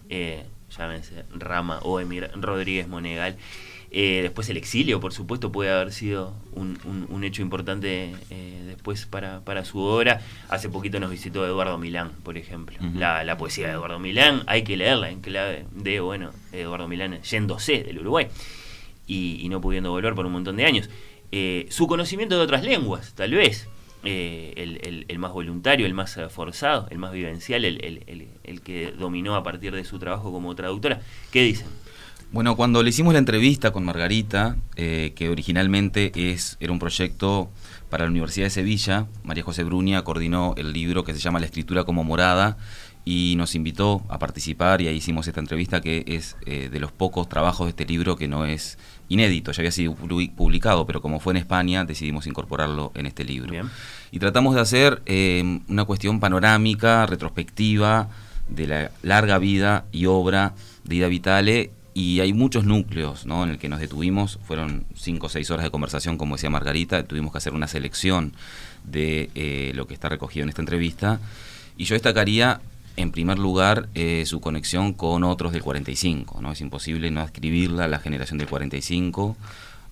[0.09, 0.45] eh,
[0.75, 3.35] llámense Rama o Emir Rodríguez Monegal.
[3.93, 9.05] Eh, después el exilio, por supuesto, puede haber sido un, un, hecho importante eh, después
[9.05, 10.21] para, para, su obra.
[10.47, 12.77] Hace poquito nos visitó Eduardo Milán, por ejemplo.
[12.95, 17.21] la, la, poesía de Eduardo Milán hay que leerla en clave de, bueno, Eduardo Milán
[17.21, 18.27] yéndose del Uruguay
[19.07, 20.89] y, no pudiendo volver por un montón de años.
[21.33, 23.67] Eh, su conocimiento de otras lenguas, tal vez.
[24.05, 29.35] el, el, el, más voluntario, el más forzado, el más vivencial, el, el que dominó
[29.35, 31.01] a partir de su trabajo como traductora.
[31.29, 31.67] ¿Qué dicen?
[32.31, 37.49] Bueno, cuando le hicimos la entrevista con Margarita, eh, que originalmente es, era un proyecto
[37.89, 41.47] para la Universidad de Sevilla, María José Brunia coordinó el libro que se llama La
[41.47, 42.55] escritura como morada
[43.03, 46.93] y nos invitó a participar y ahí hicimos esta entrevista que es eh, de los
[46.93, 48.77] pocos trabajos de este libro que no es
[49.09, 53.53] inédito, ya había sido publicado, pero como fue en España decidimos incorporarlo en este libro.
[54.09, 58.07] Y tratamos de hacer eh, una cuestión panorámica, retrospectiva,
[58.47, 60.53] de la larga vida y obra
[60.85, 63.43] de Ida Vitale y hay muchos núcleos ¿no?
[63.43, 67.03] en el que nos detuvimos, fueron cinco o seis horas de conversación, como decía Margarita,
[67.03, 68.33] tuvimos que hacer una selección
[68.83, 71.19] de eh, lo que está recogido en esta entrevista,
[71.77, 72.61] y yo destacaría
[72.95, 76.51] en primer lugar eh, su conexión con otros del 45, ¿no?
[76.51, 79.35] es imposible no escribirla a la generación del 45,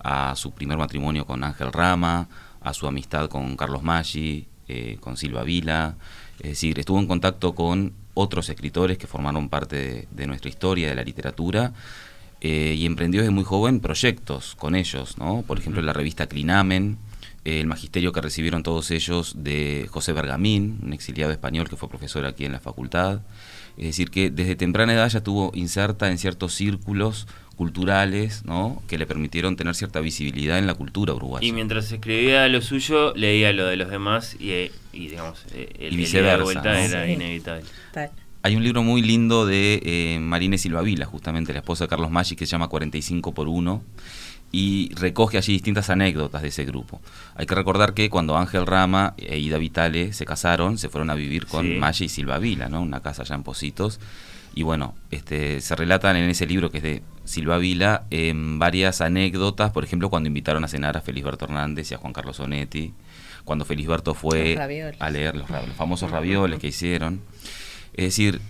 [0.02, 2.28] a su primer matrimonio con Ángel Rama,
[2.62, 5.96] a su amistad con Carlos Maggi, eh, con Silva Vila,
[6.38, 10.94] es decir, estuvo en contacto con otros escritores que formaron parte de, nuestra historia, de
[10.94, 11.72] la literatura,
[12.40, 15.42] eh, y emprendió desde muy joven proyectos con ellos, ¿no?
[15.46, 16.98] Por ejemplo, la revista Clinamen,
[17.44, 22.26] el magisterio que recibieron todos ellos de José Bergamín, un exiliado español que fue profesor
[22.26, 23.20] aquí en la facultad.
[23.76, 27.26] Es decir, que desde temprana edad ya estuvo inserta en ciertos círculos
[27.60, 28.82] culturales ¿no?
[28.88, 31.46] que le permitieron tener cierta visibilidad en la cultura uruguaya.
[31.46, 36.42] Y mientras escribía lo suyo, leía lo de los demás y, digamos, eh, el, viceversa,
[36.42, 37.64] vuelta era inevitable.
[38.42, 42.10] Hay un libro muy lindo de eh, Marine Silva Vila, justamente la esposa de Carlos
[42.10, 43.82] Maggi, que se llama 45 por 1
[44.52, 47.02] y recoge allí distintas anécdotas de ese grupo.
[47.34, 51.14] Hay que recordar que cuando Ángel Rama e Ida Vitale se casaron, se fueron a
[51.14, 52.80] vivir con Maggi y Silva Vila, ¿no?
[52.80, 54.00] una casa allá en Positos.
[54.54, 59.00] Y bueno, este, se relatan en ese libro que es de Silva Vila en varias
[59.00, 62.92] anécdotas, por ejemplo, cuando invitaron a cenar a Felisberto Hernández y a Juan Carlos Onetti,
[63.44, 64.58] cuando Felisberto fue
[64.98, 67.20] a leer los, famosos ravioles que hicieron.
[67.94, 68.40] Es decir,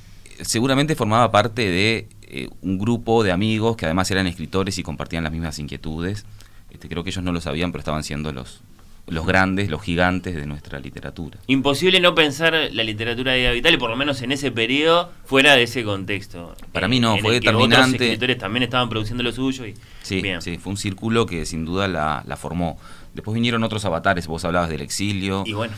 [0.40, 5.24] seguramente formaba parte de eh, un grupo de amigos que además eran escritores y compartían
[5.24, 6.24] las mismas inquietudes.
[6.70, 8.62] Este, creo que ellos no lo sabían, pero estaban siendo los,
[9.10, 11.38] los grandes, los gigantes de nuestra literatura.
[11.46, 15.64] Imposible no pensar la literatura de Vital, por lo menos en ese periodo, fuera de
[15.64, 16.54] ese contexto.
[16.72, 17.96] Para mí no, fue determinante.
[17.96, 19.66] Otros escritores también estaban produciendo lo suyo.
[19.66, 22.78] Y, sí, sí, fue un círculo que sin duda la, formó.
[23.14, 25.42] Después vinieron otros avatares, vos hablabas del exilio.
[25.44, 25.74] Y bueno,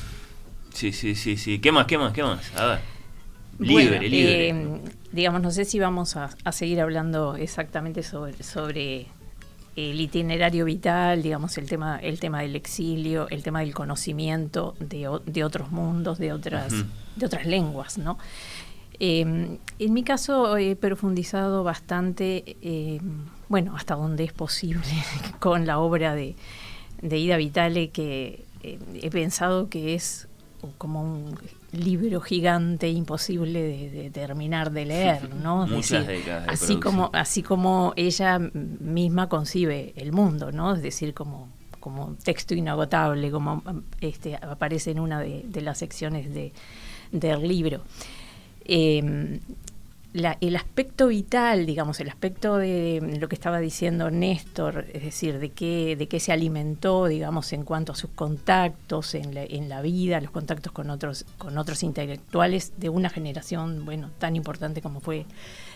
[0.75, 1.59] sí, sí, sí, sí.
[1.59, 2.53] ¿Qué más, qué más, qué más?
[2.57, 2.81] A ver.
[3.59, 4.49] Libre, libre.
[4.49, 4.81] Eh,
[5.13, 9.07] digamos, no sé si vamos a, a seguir hablando exactamente sobre, sobre
[9.77, 15.09] el itinerario vital, digamos, el tema, el tema del exilio, el tema del conocimiento de,
[15.25, 16.73] de otros mundos, de otras,
[17.17, 18.19] de otras lenguas, ¿no?
[18.99, 24.83] Em, en mi caso he profundizado bastante, em, bueno, hasta donde es posible,
[25.41, 26.37] con la obra de,
[27.01, 30.29] de Ida Vitale, que eh, he pensado que es
[30.79, 31.35] como un
[31.73, 35.67] libro gigante imposible de, terminar de leer, ¿no?
[35.67, 40.75] Muchas décadas así como así como ella misma concibe el mundo, ¿no?
[40.75, 41.49] Es decir, como
[41.81, 43.63] como texto inagotable, como
[44.01, 46.53] este aparece en una de, las secciones de,
[47.11, 47.83] del libro.
[50.15, 55.49] El aspecto vital, digamos, el aspecto de lo que estaba diciendo Néstor, es decir, de
[55.49, 60.31] qué, de qué se alimentó, digamos, en cuanto a sus contactos en la, vida, los
[60.31, 65.25] contactos con otros, con otros intelectuales de una generación, bueno, tan importante como fue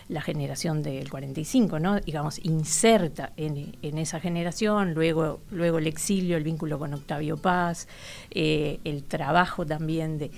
[0.07, 1.99] la generación del 45, ¿no?
[1.99, 7.87] Digamos, inserta en, en esa generación, luego, luego el exilio, el vínculo con Octavio Paz,
[8.29, 10.29] eh, el trabajo también de,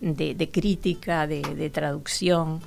[0.00, 2.60] de, crítica, de traducción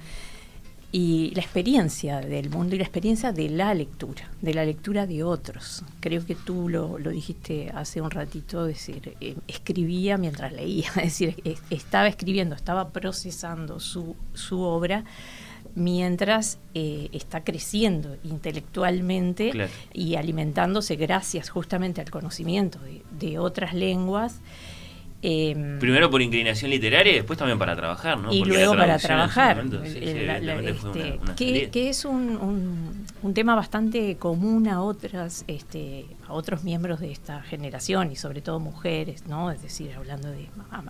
[0.96, 5.24] y la experiencia del mundo y la experiencia de la lectura, de la lectura de
[5.24, 5.84] otros.
[6.00, 11.36] Creo que tú lo, dijiste hace un ratito, decir, eh, escribía mientras leía, es decir,
[11.70, 15.04] estaba escribiendo, estaba procesando su, su obra
[15.76, 19.52] mientras eh, está creciendo intelectualmente
[19.92, 22.80] y alimentándose gracias justamente al conocimiento
[23.20, 24.40] de otras lenguas
[25.28, 28.32] Em, Primero por inclinación literaria y después también para trabajar, ¿no?
[28.32, 29.66] Y luego para trabajar.
[31.36, 37.42] que, es un, un, tema bastante común a otras, este, a otros miembros de esta
[37.42, 39.50] generación y sobre todo mujeres, ¿no?
[39.50, 40.48] Es decir, hablando de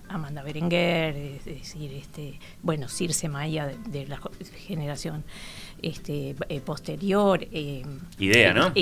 [0.10, 4.20] Amanda Berenguer, es decir, este, bueno, Circe Maya de, la
[4.68, 5.24] generación
[5.82, 7.48] este, eh, posterior.
[7.54, 8.74] Em, idea, ¿no?
[8.76, 8.82] Eh,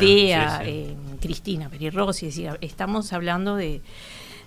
[0.00, 3.82] idea, em, Cristina Perirossi, es decir, estamos hablando de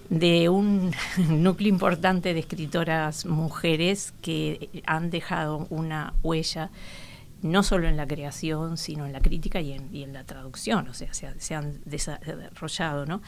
[0.09, 0.91] de un
[1.29, 6.69] núcleo importante de escritoras mujeres que han dejado una huella
[7.41, 11.13] no solo en la creación, sino en la crítica y en, la traducción, o sea,
[11.13, 13.21] se, han desarrollado, ¿no?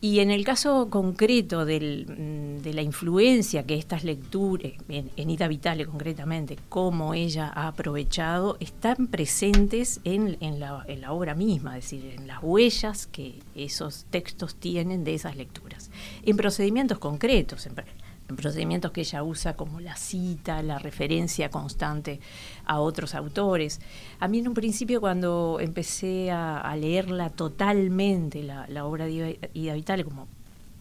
[0.00, 5.86] Y en el caso concreto mm, de la influencia que estas lecturas, en, Ida Vitale
[5.86, 12.14] concretamente, cómo ella ha aprovechado, están presentes en, la, en, la, obra misma, es decir,
[12.14, 15.90] en las huellas que esos textos tienen de esas lecturas,
[16.22, 22.20] en procedimientos concretos, en, en procedimientos que ella usa como la cita, la referencia constante
[22.64, 23.80] a otros autores.
[24.18, 30.04] A mí en un principio cuando empecé a, leerla totalmente, la, obra de Ida Vitale,
[30.04, 30.26] como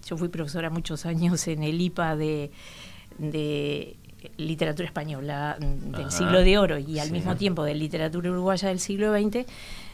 [0.08, 2.52] yo fui profesora muchos años en el IPA de,
[4.38, 9.14] literatura española del siglo de oro y al mismo tiempo de literatura uruguaya del siglo
[9.14, 9.46] XX,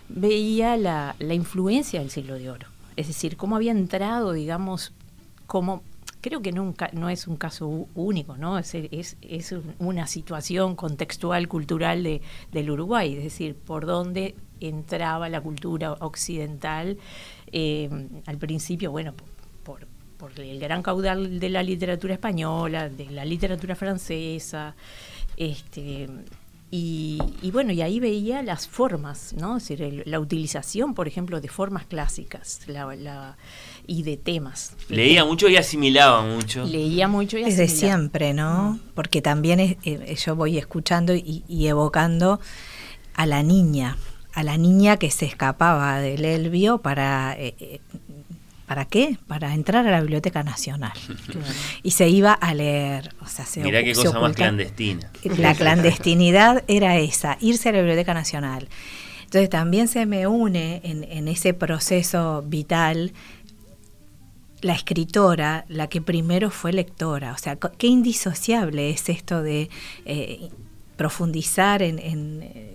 [0.08, 2.68] veía la, la influencia del siglo de oro.
[2.96, 4.94] Es decir, cómo había entrado, digamos,
[5.48, 5.84] como
[6.22, 8.58] creo que nunca no es un caso único, ¿no?
[8.58, 15.28] Es, es, es una situación contextual, cultural de, del Uruguay, es decir, por dónde entraba
[15.30, 16.98] la cultura occidental
[17.52, 17.90] eh,
[18.26, 19.14] al principio, bueno,
[19.64, 24.76] por, por, el gran caudal de la literatura española, de la literatura francesa,
[25.36, 26.08] este
[26.74, 29.58] y, bueno, y ahí veía las formas, ¿no?
[29.58, 33.36] Es decir, la utilización, por ejemplo, de formas clásicas la,
[33.88, 34.74] y de temas.
[34.90, 36.66] Leía mucho y asimilaba mucho.
[36.66, 37.62] Leía mucho y asimilaba.
[37.62, 38.80] Desde siempre, ¿no?
[38.94, 42.40] Porque también eh, yo voy escuchando y, evocando
[43.14, 43.98] a la niña,
[44.34, 47.80] a la niña que se escapaba del Elvio para eh, eh,
[48.72, 49.18] ¿Para qué?
[49.28, 50.94] Para entrar a la Biblioteca Nacional.
[51.84, 53.14] Y se iba a leer.
[53.20, 55.12] O sea, se Mirá qué cosa más clandestina.
[55.38, 58.70] La clandestinidad era esa, irse a la Biblioteca Nacional.
[59.26, 63.12] Entonces también se me une en, ese proceso vital
[64.62, 67.34] la escritora, la que primero fue lectora.
[67.34, 69.70] O sea, qué indisociable es esto de
[70.06, 70.50] eh,
[71.02, 71.98] profundizar en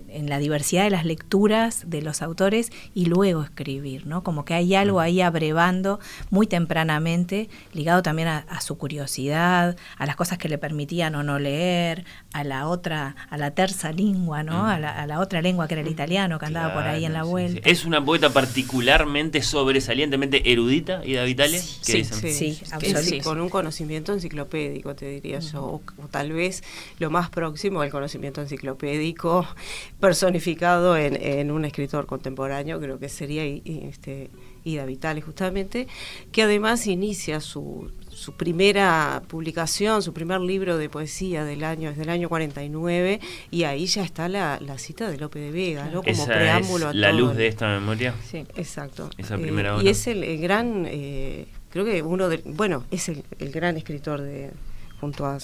[0.09, 4.23] en la diversidad de las lecturas de los autores y luego escribir, ¿no?
[4.23, 5.99] Como que hay algo ahí abrevando
[6.31, 11.37] muy tempranamente, ligado también a, su curiosidad, a las cosas que le permitían o no
[11.37, 14.65] leer, a la otra, a la terza lengua, ¿no?
[14.65, 17.69] A la, otra lengua que era el italiano, que andaba por ahí en la vuelta.
[17.69, 24.95] Es una poeta particularmente sobresalientemente erudita, Ida Vitale, sí, sí, sí, con un conocimiento enciclopédico,
[24.95, 26.63] te diría yo, o, tal vez
[26.99, 29.47] lo más próximo al conocimiento enciclopédico
[29.99, 34.29] personificado en, un escritor contemporáneo, creo que sería este,
[34.63, 35.87] Ida Vitale justamente,
[36.31, 41.97] que además inicia su, su primera publicación, su primer libro de poesía del año, es
[41.97, 43.19] del año 49,
[43.51, 46.01] y ahí ya está la, cita de Lope de Vega, ¿no?
[46.01, 48.13] Como preámbulo a la luz de esta memoria.
[48.29, 49.09] Sí, exacto.
[49.17, 53.51] Esa eh, primera Y es el, gran, eh, creo que uno de, bueno, es el
[53.51, 54.51] gran escritor de,
[54.99, 55.37] junto a,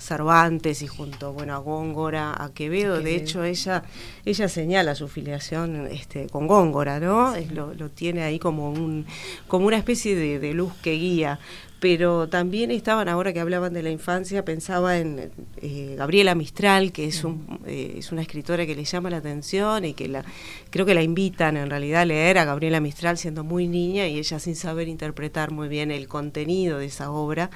[0.00, 3.00] Cervantes y junto bueno a Góngora, a Quevedo.
[3.00, 3.84] De hecho, ella
[4.24, 7.34] ella señala su filiación este, con Góngora, ¿no?
[7.52, 9.06] lo, tiene ahí como un
[9.46, 11.38] como una especie de, luz que guía.
[11.80, 17.06] Pero también estaban, ahora que hablaban de la infancia, pensaba en eh, Gabriela Mistral, que
[17.06, 20.24] es, un, eh, es una escritora que le llama la atención y que la,
[20.70, 24.18] creo que la invitan en realidad a leer a Gabriela Mistral siendo muy niña y
[24.18, 27.50] ella sin saber interpretar muy bien el contenido de esa obra,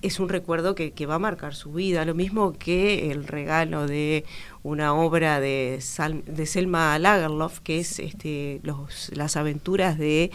[0.00, 3.86] es un recuerdo que, que va a marcar su vida, lo mismo que el regalo
[3.86, 4.24] de
[4.66, 5.78] una obra de,
[6.26, 10.32] de Selma Lagerlof, que es este, los, las aventuras de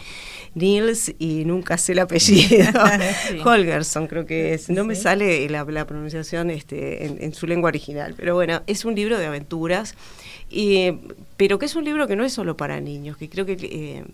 [0.54, 2.64] Niels y nunca sé el apellido,
[3.44, 8.34] Holgerson creo que es, no me sale la, pronunciación este, en, su lengua original, pero
[8.34, 9.94] bueno, es un libro de aventuras.
[11.36, 14.04] pero que es un libro que no es solo para niños, que creo que eh,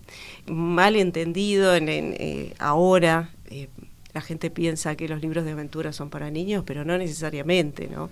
[0.51, 3.69] mal entendido en, eh, ahora, eh,
[4.19, 8.09] la gente piensa que los libros de aventura son para niños, pero no necesariamente, ¿no?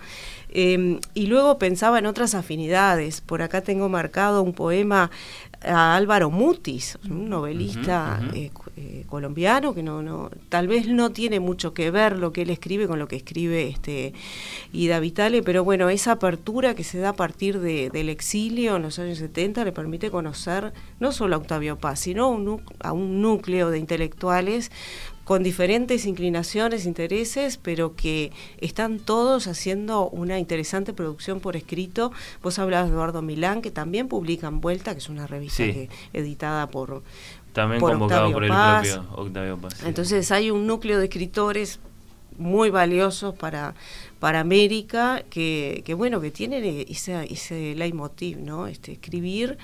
[0.48, 3.20] Em, y luego pensaba en otras afinidades.
[3.20, 5.12] Por acá tengo marcado un poema
[5.62, 11.42] a Álvaro Mutis, un novelista eh, eh, colombiano que no, no, tal vez no tiene
[11.42, 14.14] mucho que ver lo que él escribe con lo que escribe este
[14.72, 18.98] Ida Vitale, pero bueno, esa apertura que se da a partir del exilio en los
[18.98, 23.80] años 70 le permite conocer no solo a Octavio Paz, sino a un núcleo de
[23.80, 24.72] intelectuales
[25.28, 32.14] con diferentes inclinaciones, intereses, pero que están todos haciendo una interesante producción por escrito.
[32.42, 35.64] Vos hablabas de Eduardo Milán, que también publica en Vuelta, que es una revista
[36.14, 37.04] editada por,
[37.52, 39.84] también convocado por el propio Octavio Paz.
[39.84, 41.82] Entonces hay un núcleo de escritores
[42.38, 43.76] muy valiosos para
[44.20, 49.58] para América que, que bueno que tienen ese, ese leitmotiv no este escribir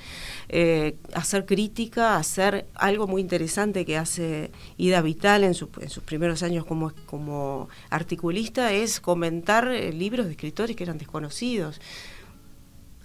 [0.50, 6.44] eh, hacer crítica hacer algo muy interesante que hace Ida Vital en, en sus primeros
[6.44, 11.80] años como como articulista es comentar eh, libros de escritores que eran desconocidos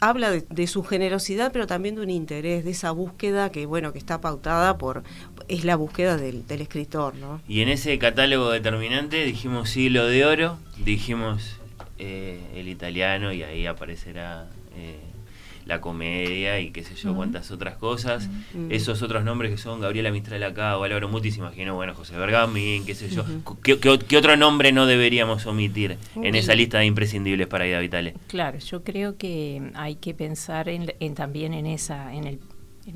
[0.01, 3.99] habla de, su generosidad, pero también de un interés, de esa búsqueda que, bueno, que
[3.99, 5.03] está pautada por,
[5.49, 7.41] es la búsqueda del, escritor, ¿no?
[7.49, 11.59] Y en ese catálogo determinante dijimos siglo de oro, dijimos
[11.99, 14.99] eh, el italiano y ahí aparecerá eh,
[15.69, 18.29] la comedia y qué sé yo, cuántas otras cosas.
[18.71, 22.17] Esos otros nombres que son Gabriela Mistral acá o Álvaro Muti, se imaginó, bueno, José
[22.17, 23.25] Bergamín, qué sé yo.
[23.63, 28.15] ¿Qué, otro nombre no deberíamos omitir en esa lista de imprescindibles para Ida Vitale?
[28.29, 32.41] Claro, yo creo que hay que pensar en, también en esa, en el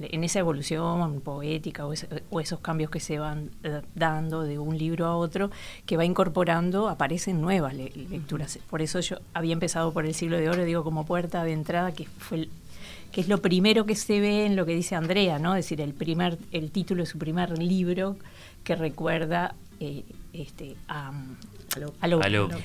[0.00, 1.92] en esa evolución poética o,
[2.40, 5.50] esos cambios que se van eh, dando de un libro a otro,
[5.84, 8.58] que va incorporando, aparecen nuevas lecturas.
[8.70, 11.92] Por eso yo había empezado por el siglo de oro, digo, como puerta de entrada,
[11.92, 12.48] que fue
[13.12, 15.54] que es lo primero que se ve en lo que dice Andrea, ¿no?
[15.54, 18.16] Es decir, el primer, el título de su primer libro
[18.64, 21.12] que recuerda eh, este, a,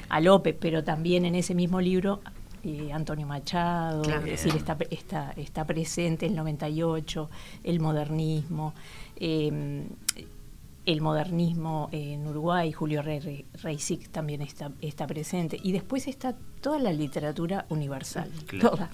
[0.09, 2.21] a, Lope, pero también en ese mismo libro
[2.63, 7.29] eh, Antonio Machado, es decir, está, está, está presente el 98,
[7.63, 8.73] el modernismo.
[9.17, 9.85] Eh,
[10.87, 15.59] el modernismo en Uruguay, Julio Rey, Reisic también está, está presente.
[15.61, 18.31] Y después está toda la literatura universal,
[18.61, 18.89] toda.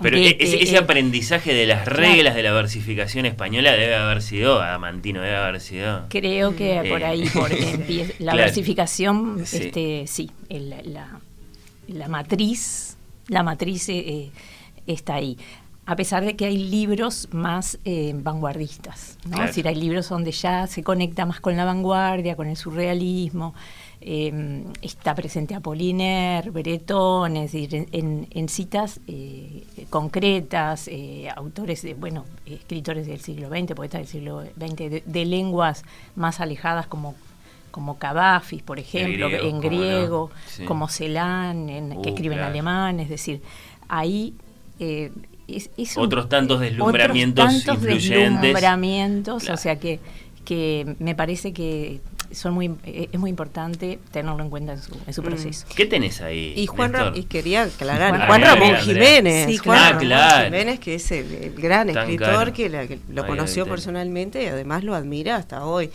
[0.00, 4.62] Pero e-, ese, eh, aprendizaje de las reglas de la versificación española debe haber sido,
[4.62, 6.06] Adamantino debe haber sido.
[6.08, 7.50] Creo que por ahí, por
[8.20, 11.20] la versificación, sí, este, sí la,
[11.88, 12.96] la, matriz,
[13.28, 14.30] la matriz eh,
[14.86, 15.36] está ahí
[15.88, 19.40] a pesar de que hay libros más eh, vanguardistas, ¿no?
[19.40, 23.54] Es decir, hay libros donde ya se conecta más con la vanguardia, con el surrealismo,
[24.02, 30.90] eh, está presente Apollinaire, Breton, es decir, en, citas eh, concretas,
[31.34, 35.84] autores, de, bueno, escritores del siglo XX, poetas del siglo XX, de, lenguas
[36.16, 37.14] más alejadas como
[37.70, 40.30] como Cavafis, por ejemplo, en griego,
[40.66, 43.40] como Celan, en, que uh, escribe en alemán, es decir,
[43.88, 44.34] ahí
[45.96, 50.00] otros tantos deslumbramientos otros tantos deslumbramientos, o sea que,
[50.44, 52.00] que me parece que
[52.32, 55.24] son muy eh, es muy importante tenerlo en cuenta en su, en su mm.
[55.24, 55.66] proceso.
[55.74, 56.52] ¿Qué tenés ahí?
[56.56, 61.88] Y Juan y quería aclarar, Juan, Ramón Jiménez, Juan Ramón Jiménez que es el, gran
[61.88, 65.90] escritor que, lo conoció personalmente y además lo admira hasta hoy.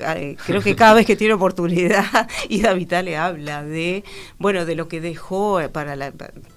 [0.00, 4.04] Eh, creo que cada vez que tiene oportunidad, Ida le habla de,
[4.38, 6.12] bueno, de lo que dejó eh, para la,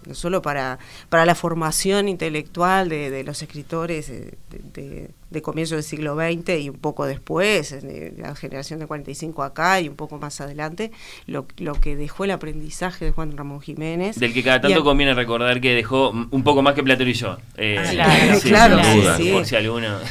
[0.09, 4.33] no solo para, para la formación intelectual de, de los escritores eh,
[4.73, 7.77] de, de, comienzo del siglo XX y un poco después,
[8.17, 10.91] la generación de 45 acá y un poco más adelante,
[11.27, 14.19] lo, lo que dejó el aprendizaje de Juan Ramón Jiménez.
[14.19, 17.37] Del que cada tanto conviene recordar que dejó un poco más que Platero y yo.
[17.55, 18.81] claro, claro,
[19.31, 19.99] por si alguno.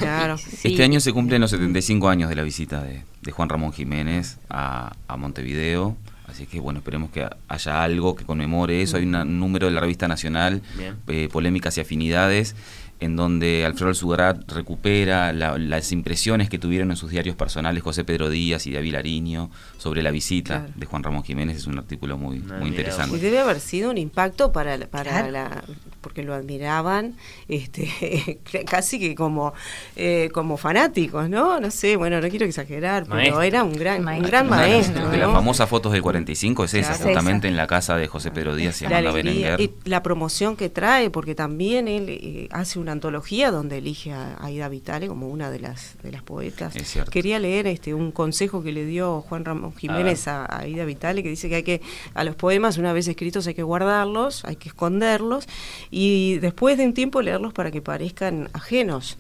[0.63, 4.39] Este año se cumplen los 75 años de la visita de de Juan Ramón Jiménez
[4.49, 5.97] a, Montevideo.
[6.39, 8.97] Así que bueno, esperemos que haya algo que conmemore eso.
[8.97, 10.63] Hay un número de la revista nacional,
[11.09, 12.55] eh, Polémicas y Afinidades,
[13.01, 18.29] en donde Alfredo Alzugarat recupera las impresiones que tuvieron en sus diarios personales José Pedro
[18.29, 21.57] Díaz y David Ariño sobre la visita de Juan Ramón Jiménez.
[21.57, 23.17] Es un artículo muy, muy interesante.
[23.17, 25.65] Y debe haber sido un impacto para, para la,
[26.01, 27.17] porque lo admiraban
[27.49, 29.53] este, casi que como,
[29.97, 31.61] eh, como fanáticos, ¿no?
[31.61, 34.25] No sé, bueno, no quiero exagerar, pero era un gran maestro.
[34.25, 38.07] Un gran maestro Las famosas fotos del 45 es esa, justamente en la casa de
[38.07, 39.61] José Pedro Díaz y Amanda Berenguer.
[39.61, 44.37] Y la promoción que trae, porque también él eh, hace una antología donde elige a
[44.43, 46.75] Aida Vitale como una de las, de las poetas.
[47.11, 51.23] Quería leer este un consejo que le dio Juan Ramón Jiménez a, a, Aida Vitale,
[51.23, 51.81] que dice que hay que,
[52.15, 55.47] a los poemas una vez escritos hay que guardarlos, hay que esconderlos
[55.91, 59.19] y después de un tiempo leerlos para que parezcan ajenos.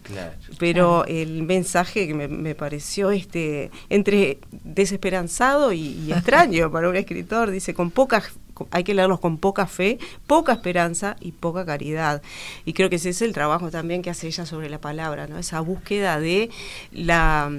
[0.59, 7.75] Pero el mensaje que me, pareció este entre desesperanzado y, extraño para un escritor, dice,
[7.75, 8.23] con poca
[8.71, 12.23] hay que leerlos con poca fe, poca esperanza y poca caridad.
[12.65, 15.39] Y creo que ese es el trabajo también que hace ella sobre la palabra, ¿no?
[15.39, 16.51] Esa búsqueda de
[16.93, 17.51] la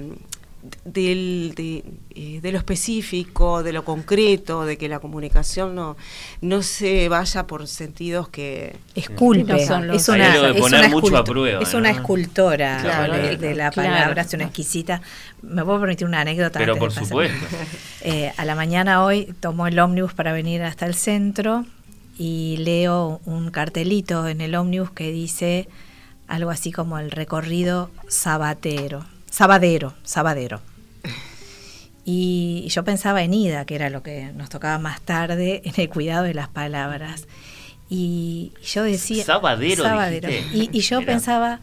[0.84, 5.96] del, eh, de, lo específico, de lo concreto, de que la comunicación no,
[6.40, 9.62] no se vaya por sentidos que esculpe.
[9.62, 15.00] es una, es es una escultora de, la palabra, es una exquisita.
[15.42, 16.58] Me puedo permitir una anécdota.
[16.58, 17.46] Pero por supuesto.
[18.02, 21.66] Eh, a la mañana hoy tomó el ómnibus para venir hasta el centro
[22.16, 25.68] y leo un cartelito en el ómnibus que dice
[26.26, 30.60] algo así como el recorrido sabatero Sabadero, Sabadero.
[32.04, 35.88] Y yo pensaba en Ida, que era lo que nos tocaba más tarde, en el
[35.88, 37.26] cuidado de las palabras.
[37.88, 39.24] Y yo decía...
[39.24, 40.28] Sabadero.
[40.52, 41.60] Y, yo pensaba,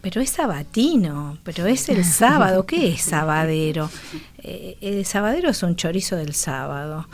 [0.00, 2.66] pero es sabatino, pero es el sábado.
[2.66, 3.90] ¿Qué es sabadero?
[4.38, 7.08] Eh, el sabadero es un chorizo del sábado.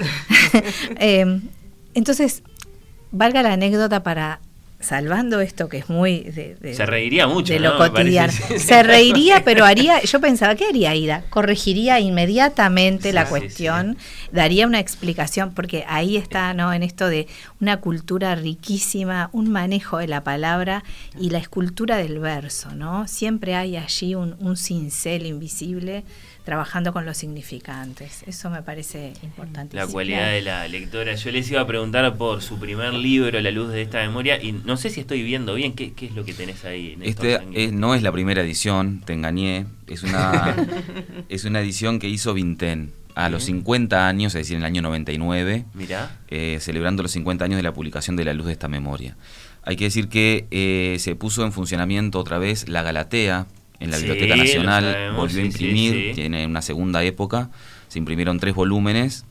[0.99, 1.43] Em,
[1.95, 2.43] entonces,
[3.13, 4.41] valga la anécdota para
[4.85, 8.33] salvando esto que es muy de, se reiría mucho de lo cotidiano.
[8.59, 13.97] se reiría pero haría yo pensaba qué haría Ida corregiría inmediatamente la cuestión
[14.31, 17.27] daría una explicación porque ahí está no en esto de
[17.61, 20.85] una cultura riquísima un manejo de la palabra
[21.19, 26.05] y la escultura del verso no siempre hay allí un, un cincel invisible
[26.45, 28.23] trabajando con los significantes.
[28.27, 29.77] Eso me parece importante.
[29.77, 31.15] La cualidad de la lectora.
[31.15, 34.53] Yo les iba a preguntar por su primer libro, La luz de esta memoria, y
[34.53, 36.97] no sé si estoy viendo bien qué, es lo que tenés ahí.
[37.03, 37.41] este
[37.73, 39.67] no es la primera edición, te engañé.
[39.87, 40.55] Es una,
[41.29, 44.83] es una edición que hizo Vintén a los 50 años, es decir, en el año
[44.83, 46.19] 99, Mirá.
[46.29, 49.17] Eh, celebrando los 50 años de la publicación de La luz de esta memoria.
[49.63, 53.47] Hay que decir que eh, se puso en funcionamiento otra vez la Galatea,
[53.81, 57.51] en la Biblioteca Nacional, volvió a imprimir, tiene una segunda época,
[57.89, 59.25] se imprimieron tres volúmenes,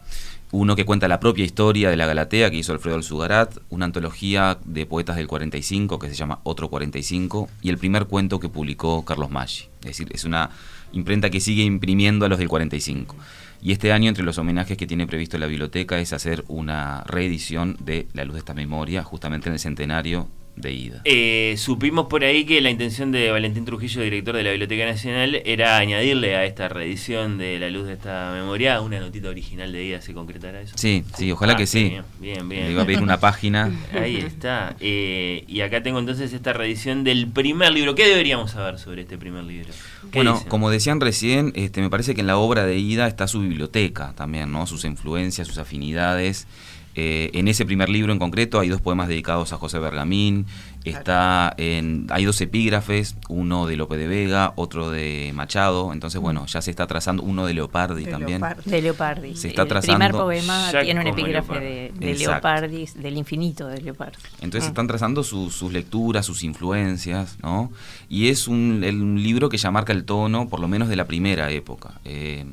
[0.52, 4.60] uno que cuenta la propia historia de la Galatea que hizo Alfredo Alzugarat, una antología
[4.64, 9.04] de poetas del 45 que se llama Otro 45 y el primer cuento que publicó
[9.04, 10.52] Carlos Maggi, es decir, es una
[10.92, 13.16] imprenta que sigue imprimiendo a los del 45.
[13.64, 17.78] Y este año, entre los homenajes que tiene previsto la biblioteca, es hacer una reedición
[17.80, 21.02] de La Luz de esta Memoria, justamente en el centenario de ida.
[21.04, 25.42] Eh, supimos por ahí que la intención de Valentín Trujillo, director de la Biblioteca Nacional,
[25.46, 29.84] era añadirle a esta reedición de La Luz de esta memoria una notita original de
[29.84, 30.76] ida, ¿se concretará eso?
[30.78, 31.98] Sí, sí, ojalá que sí.
[32.20, 32.66] Bien, bien.
[32.66, 33.72] Le iba a pedir una página.
[33.94, 34.76] Ahí está.
[34.80, 37.96] Eh, y acá tengo entonces esta reedición del primer libro.
[37.96, 39.74] ¿Qué deberíamos saber sobre este primer libro?
[40.14, 43.42] Bueno, como decían recién, este, me parece que en la obra de ida está su
[43.42, 44.68] biblioteca también, ¿no?
[44.68, 46.48] Sus influencias, sus afinidades.
[46.96, 50.46] Eh, en ese primer libro en concreto hay dos poemas dedicados a José Bergamín,
[50.84, 56.46] está en, hay dos epígrafes, uno de Lope de Vega, otro de Machado, entonces bueno,
[56.46, 58.42] ya se está trazando uno de Leopardi también.
[58.66, 59.36] De Leopardi.
[59.36, 64.18] Se está El primer poema tiene un epígrafe de, Leopardi, del infinito de Leopardi.
[64.42, 67.72] Entonces se están trazando sus lecturas, sus influencias, ¿no?
[68.10, 68.82] Y es un,
[69.24, 72.00] libro que ya marca el tono, por lo menos de la primera época.
[72.06, 72.46] Eh,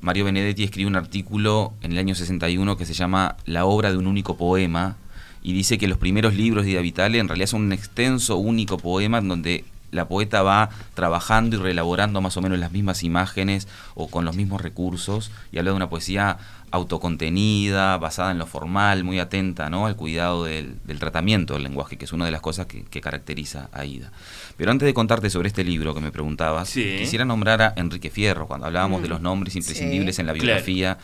[0.00, 3.98] Mario Benedetti escribe un artículo en el año 61 que se llama La obra de
[3.98, 4.96] un único poema
[5.42, 8.78] y dice que los primeros libros de Ida Vitale en realidad son un extenso único
[8.78, 13.68] poema en donde la poeta va trabajando y reelaborando más o menos las mismas imágenes
[13.94, 16.38] o con los mismos recursos y habla de una poesía
[16.70, 19.86] autocontenida, basada en lo formal, muy atenta ¿no?
[19.86, 23.84] al cuidado del, tratamiento del lenguaje, que es una de las cosas que, caracteriza a
[23.84, 24.12] Ida.
[24.56, 28.46] Pero antes de contarte sobre este libro que me preguntabas, quisiera nombrar a Enrique Fierro,
[28.46, 29.10] cuando hablábamos de mm.
[29.10, 30.98] los nombres imprescindibles en la biografía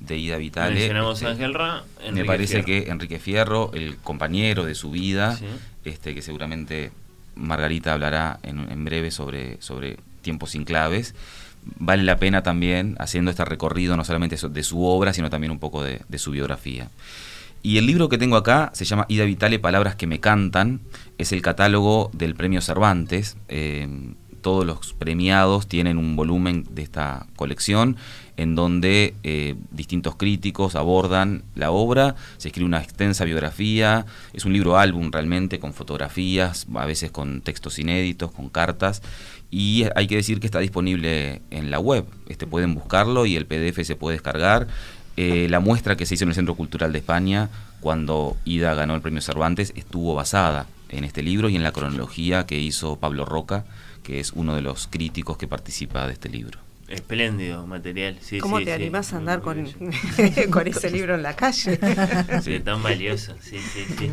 [0.00, 0.74] de Ida Vitale.
[0.74, 5.38] Mencionamos este, Ángel Ra, me parece que Enrique Fierro, el compañero de su vida,
[5.84, 6.90] este, que seguramente
[7.34, 11.14] Margarita hablará en, en breve sobre, sobre tiempos sin claves,
[11.78, 15.58] vale la pena también haciendo este recorrido no solamente de su obra, sino también un
[15.58, 16.88] poco de, su biografía.
[17.62, 20.80] Y el libro que tengo acá se llama Ida Vitale, Palabras que me cantan.
[21.18, 23.36] Es el catálogo del Premio Cervantes.
[23.48, 27.96] Eh, todos los premiados tienen un volumen de esta colección
[28.36, 34.52] en donde eh, distintos críticos abordan la obra, se escribe una extensa biografía, es un
[34.52, 39.02] libro álbum realmente con fotografías, a veces con textos inéditos, con cartas,
[39.50, 43.46] y hay que decir que está disponible en la web, este, pueden buscarlo y el
[43.46, 44.66] PDF se puede descargar.
[45.18, 48.94] Eh, la muestra que se hizo en el Centro Cultural de España cuando Ida ganó
[48.94, 53.26] el premio Cervantes estuvo basada en este libro y en la cronología que hizo Pablo
[53.26, 53.64] Roca,
[54.02, 56.58] que es uno de los críticos que participa de este libro.
[56.88, 58.18] Espléndido material.
[58.20, 59.66] Sí, ¿Cómo te animas a andar con,
[60.50, 61.78] con ese libro en la calle?
[62.42, 63.34] Sí, tan valioso.
[63.40, 64.12] Sí, sí, sí.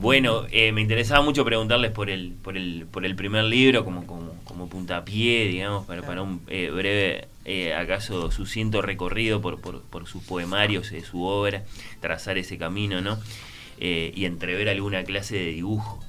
[0.00, 4.06] Bueno, eh, me interesaba mucho preguntarles por el, por el, por el primer libro, como,
[4.06, 9.82] como, como puntapié, digamos, para, para un eh, breve, eh, acaso sucinto recorrido por, por,
[9.82, 11.64] por sus poemarios, su obra,
[12.00, 13.18] trazar ese camino, ¿no?
[13.82, 16.04] y entrever alguna clase de dibujo,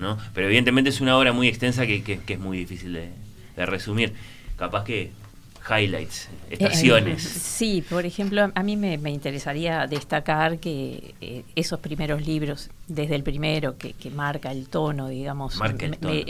[0.00, 0.18] ¿no?
[0.34, 3.10] Pero evidentemente es una obra muy extensa que, que, es muy difícil de,
[3.56, 4.14] de resumir.
[4.56, 5.12] Capaz que
[5.68, 7.24] highlights, estaciones.
[7.24, 13.14] Eh, sí, por ejemplo, a mí me, interesaría destacar que eh, esos primeros libros, desde
[13.14, 15.58] el primero, que, marca el tono, digamos,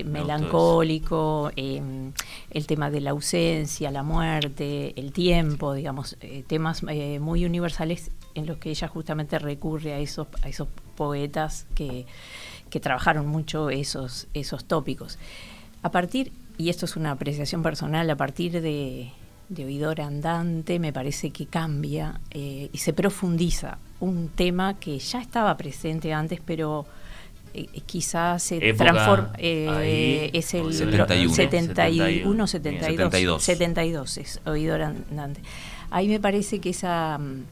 [0.04, 2.12] melancólico, em,
[2.50, 8.46] el tema de la ausencia, la muerte, el tiempo, digamos, eh, temas muy universales en
[8.46, 12.06] los que ella justamente recurre a esos, a esos poetas que,
[12.70, 15.18] que trabajaron mucho esos, esos tópicos.
[15.82, 19.12] A partir, y esto es una apreciación personal, a partir de,
[19.50, 25.20] de oidor andante, me parece que cambia eh, y se profundiza un tema que ya
[25.20, 26.86] estaba presente antes, pero
[27.52, 29.32] eh, quizás se transforma.
[29.38, 34.18] Eh, es el 71, 71, 72, 72.
[34.18, 35.42] es oidor andante.
[35.90, 37.18] Ahí me parece que esa.
[37.18, 37.44] Mm,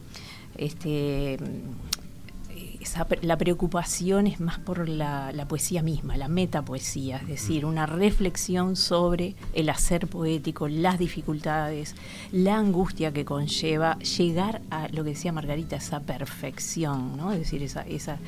[3.22, 9.34] la preocupación es más por la, poesía misma, la metapoesía, es decir, una reflexión sobre
[9.52, 11.94] el hacer poético, las dificultades,
[12.32, 17.32] la angustia que conlleva llegar a lo que decía Margarita, esa perfección, ¿no?
[17.32, 18.18] Es decir, esa, esa,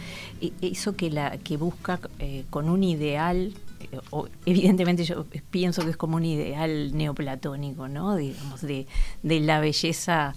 [0.40, 3.98] e, eso que, la, que busca eh, con un ideal eh,
[4.46, 8.16] evidentemente yo pienso que es como un ideal neoplatónico, ¿no?
[8.16, 8.86] Digamos, de,
[9.22, 10.34] la belleza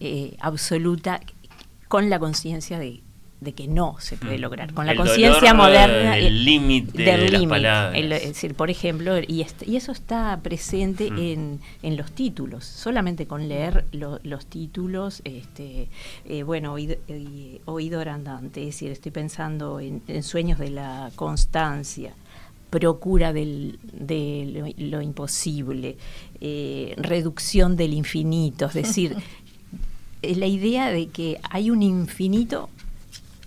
[0.00, 1.20] eh, absoluta
[1.88, 3.03] con la conciencia de
[3.44, 4.40] de que no se puede mm.
[4.40, 4.74] lograr.
[4.74, 6.16] Con la conciencia moderna.
[6.16, 7.96] El límite de las palabras.
[7.96, 11.18] es decir, por ejemplo, y, y eso está presente mm.
[11.18, 12.64] en, en, los títulos.
[12.64, 15.88] Solamente con leer los títulos, este,
[16.24, 16.96] eh, bueno, oído,
[17.64, 22.12] oído andante, es decir, estoy pensando en, sueños de la constancia
[22.70, 25.96] procura del, de lo, imposible,
[26.40, 29.16] eh, reducción del infinito, es decir,
[30.22, 32.68] la idea de que hay un infinito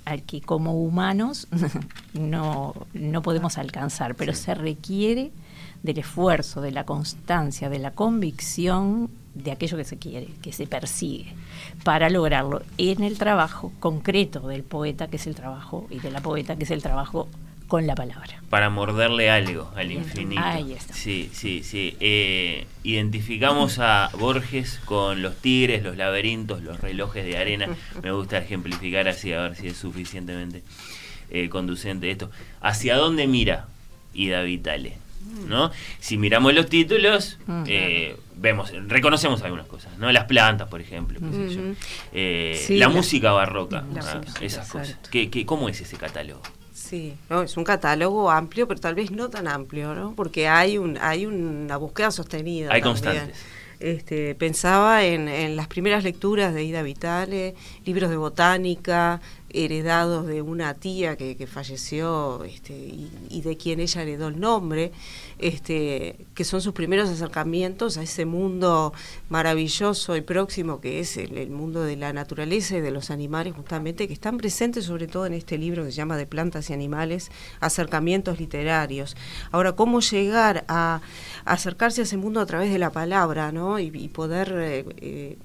[0.08, 1.47] al que como humanos
[2.14, 5.32] no, no podemos alcanzar, pero se requiere
[5.84, 10.66] del esfuerzo, de la constancia, de la convicción de aquello que se quiere, que se
[10.66, 11.34] persigue,
[11.84, 16.22] para lograrlo en el trabajo concreto del poeta, que es el trabajo, y de la
[16.22, 17.28] poeta, que es el trabajo
[17.68, 18.41] con la palabra.
[18.49, 20.41] Para morderle algo al infinito.
[20.43, 20.93] Ahí está.
[20.93, 21.95] Sí, sí, sí.
[21.99, 27.68] Eh, identificamos a Borges con los tigres, los laberintos, los relojes de arena.
[28.03, 30.63] Me gusta ejemplificar así, a ver si es suficientemente
[31.30, 32.32] eh, conducente esto.
[32.61, 33.68] ¿Hacia dónde mira
[34.13, 34.97] Ida Vitale?
[35.47, 35.72] ¿no?
[35.99, 37.63] Si miramos los títulos, mm.
[37.68, 40.09] eh, vemos, reconocemos algunas cosas, ¿no?
[40.11, 44.97] Las plantas, por ejemplo, la, música barroca, ah, esas cosas.
[45.11, 46.41] ¿Qué, qué, cómo es ese catálogo?
[46.78, 50.13] Sí, no, es un catálogo amplio, pero tal vez no tan amplio, ¿no?
[50.15, 52.71] Porque hay un hay una búsqueda sostenida.
[52.71, 53.36] Hay constantes.
[53.80, 59.21] Este, pensaba en, en, las primeras lecturas de Ida Vitale, libros de botánica,
[59.58, 64.91] heredados de una tía que, falleció este, y, de quien ella heredó el nombre,
[65.39, 68.93] este, que son sus primeros acercamientos a ese mundo
[69.30, 74.08] maravilloso y próximo que es el, mundo de la naturaleza y de los animales justamente,
[74.08, 77.32] que están presentes sobre todo en este libro que se llama De plantas y animales,
[77.60, 79.16] acercamientos literarios.
[79.51, 81.01] Ahora, ¿cómo llegar a,
[81.45, 83.80] acercarse a ese mundo a través de la palabra ¿no?
[83.80, 84.53] y, poder...
[84.55, 85.38] Eh, eh,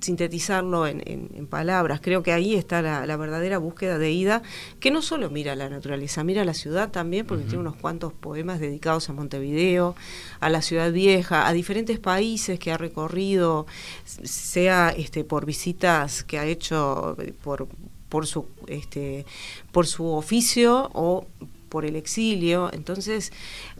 [0.00, 2.00] sintetizarlo en, palabras.
[2.02, 4.42] Creo que ahí está la, verdadera búsqueda de Ida,
[4.80, 8.60] que no solo mira la naturaleza, mira la ciudad también, porque tiene unos cuantos poemas
[8.60, 9.94] dedicados a Montevideo,
[10.40, 13.66] a la ciudad vieja, a diferentes países que ha recorrido,
[14.04, 17.68] sea este, por visitas que ha hecho por,
[18.08, 19.24] por, su, este,
[19.72, 21.26] por su oficio o
[21.68, 23.32] por el exilio, entonces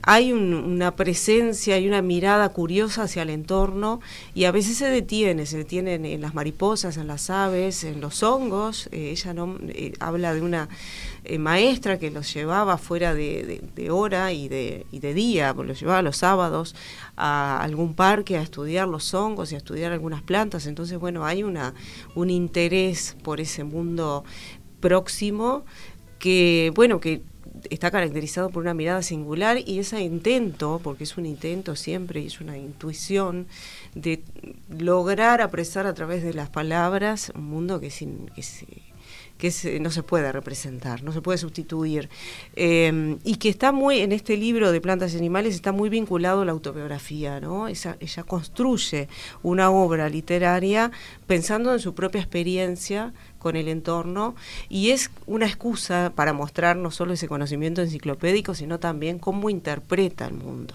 [0.03, 4.01] hay una presencia y una mirada curiosa hacia el entorno
[4.35, 8.23] y a veces se detiene, se detiene en, las mariposas, en las aves, en los
[8.23, 8.89] hongos.
[8.93, 10.69] Eh, ella no eh, habla de una
[11.25, 13.61] eh, maestra que los llevaba fuera de,
[13.91, 16.75] hora y de, y de día, los llevaba los sábados
[17.17, 20.67] a algún parque a estudiar los hongos y a estudiar algunas plantas.
[20.67, 21.75] Entonces, bueno, hay una,
[22.15, 24.25] un interés por ese mundo
[24.81, 25.65] próximo
[26.19, 27.23] que, bueno, que
[27.71, 32.27] está caracterizado por una mirada singular y ese intento, porque es un intento siempre y
[32.27, 33.47] es una intuición,
[33.95, 34.23] de
[34.69, 38.43] lograr apresar a través de las palabras un mundo que, sin, que,
[39.39, 42.09] que no se puede representar, no se puede sustituir,
[42.57, 46.43] eh, y que está muy, en este libro de plantas y animales, está muy vinculado
[46.43, 47.69] a la autobiografía, ¿no?
[47.69, 49.09] Ella, ella construye
[49.43, 50.91] una obra literaria
[51.27, 54.35] pensando en su propia experiencia con el entorno
[54.69, 60.27] y es una excusa para mostrar no solo ese conocimiento enciclopédico, sino también cómo interpreta
[60.27, 60.75] el mundo.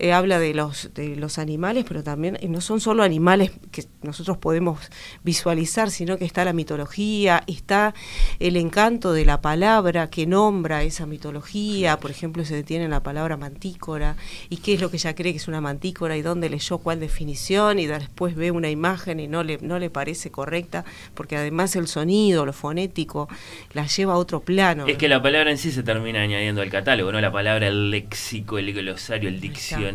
[0.00, 4.38] Eh, habla de los, de los animales, pero también no son solo animales que nosotros
[4.38, 4.78] podemos
[5.24, 7.94] visualizar, sino que está la mitología, está
[8.38, 13.02] el encanto de la palabra que nombra esa mitología, por ejemplo, se detiene en la
[13.02, 14.14] palabra mantícora,
[14.48, 17.00] y qué es lo que ella cree que es una mantícora y dónde leyó cuál
[17.00, 20.84] definición, y después ve una imagen y no le, no le parece correcta,
[21.14, 23.28] porque además el sonido, lo fonético,
[23.72, 24.86] la lleva a otro plano.
[24.86, 27.20] Es que la palabra en sí se termina añadiendo al catálogo, ¿no?
[27.20, 29.87] La palabra, el léxico, el glosario, el diccionario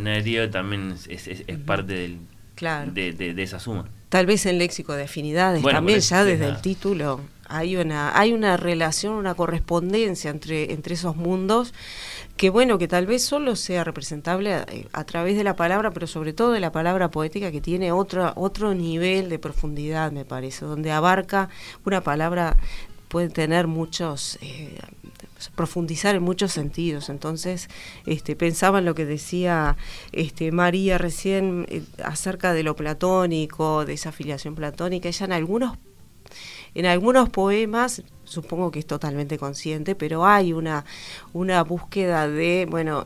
[0.50, 1.28] también es,
[1.66, 2.18] parte del,
[2.94, 3.88] de, esa suma.
[4.08, 8.56] Tal vez en léxico de afinidades, también ya desde el título hay una, hay una
[8.56, 11.74] relación, una correspondencia entre, entre esos mundos
[12.36, 14.54] que bueno, que tal vez solo sea representable
[14.92, 18.32] a, través de la palabra, pero sobre todo de la palabra poética que tiene otro,
[18.34, 21.48] otro nivel de profundidad, me parece, donde abarca
[21.84, 22.56] una palabra
[23.08, 24.76] puede tener muchos eh,
[25.54, 27.08] profundizar en muchos sentidos.
[27.08, 27.68] Entonces,
[28.06, 29.76] este, pensaba en lo que decía
[30.12, 35.08] este, María recién eh, acerca de lo platónico, de esa afiliación platónica.
[35.08, 35.78] Ella en algunos,
[36.74, 40.84] en algunos poemas, supongo que es totalmente consciente, pero hay una,
[41.32, 43.04] una búsqueda de, bueno,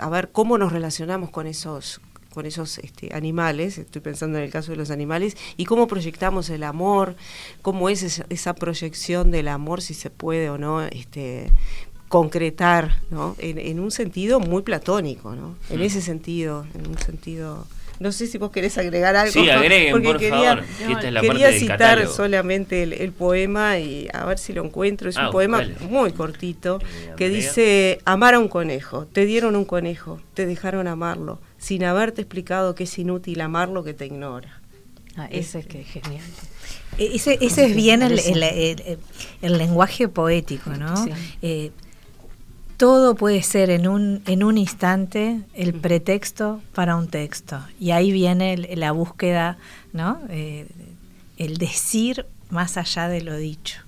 [0.00, 2.00] a ver cómo nos relacionamos con esos
[2.32, 6.50] con esos este, animales, estoy pensando en el caso de los animales, y cómo proyectamos
[6.50, 7.14] el amor,
[7.60, 11.50] cómo es esa, proyección del amor, si se puede o no este,
[12.08, 13.36] concretar, ¿no?
[13.38, 15.56] En, un sentido muy platónico, ¿no?
[15.70, 15.82] En mm.
[15.82, 17.66] ese sentido, en un sentido...
[18.00, 19.32] No sé si vos querés agregar algo.
[19.32, 21.20] Sí, agreguen, por quería, favor.
[21.20, 25.08] quería citar solamente el, poema y a ver si lo encuentro.
[25.08, 26.80] Es un ah, poema muy cortito
[27.16, 29.06] que dice, amar a un conejo.
[29.06, 33.84] Te dieron un conejo, te dejaron amarlo sin haberte explicado que es inútil amar lo
[33.84, 34.60] que te ignora.
[35.16, 36.24] Ah, ese es que es genial.
[36.98, 40.92] E-, ese, ese es bien el, el, lenguaje poético, ¿no?
[41.40, 41.70] Eh,
[42.76, 47.60] todo puede ser en un, en un instante el pretexto para un texto.
[47.78, 49.56] Y ahí viene la búsqueda,
[49.92, 50.20] ¿no?
[50.30, 50.66] Eh,
[51.36, 53.81] el decir más allá de lo dicho.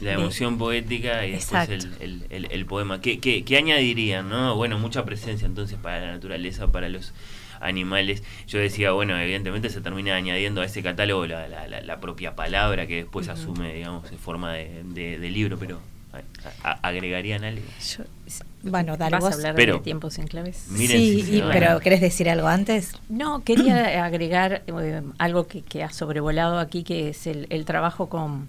[0.00, 1.68] La emoción poética y después
[2.00, 3.00] el, el, poema.
[3.00, 4.28] ¿Qué, ¿Qué, añadirían?
[4.28, 4.54] ¿no?
[4.54, 7.12] Bueno, mucha presencia entonces para la naturaleza, para los
[7.60, 8.22] animales.
[8.46, 12.96] Yo decía, bueno, evidentemente se termina añadiendo a ese catálogo la, la, propia palabra que
[12.96, 15.80] después asume, digamos, en forma de, de, libro, pero
[16.82, 17.64] ¿agregarían algo?
[18.62, 20.56] bueno, dale ¿Vas a hablar de tiempos en claves?
[20.76, 22.92] sí, pero ¿querés decir algo antes?
[23.08, 28.08] No, quería agregar eh, algo que, que, ha sobrevolado aquí, que es el, el trabajo
[28.08, 28.48] con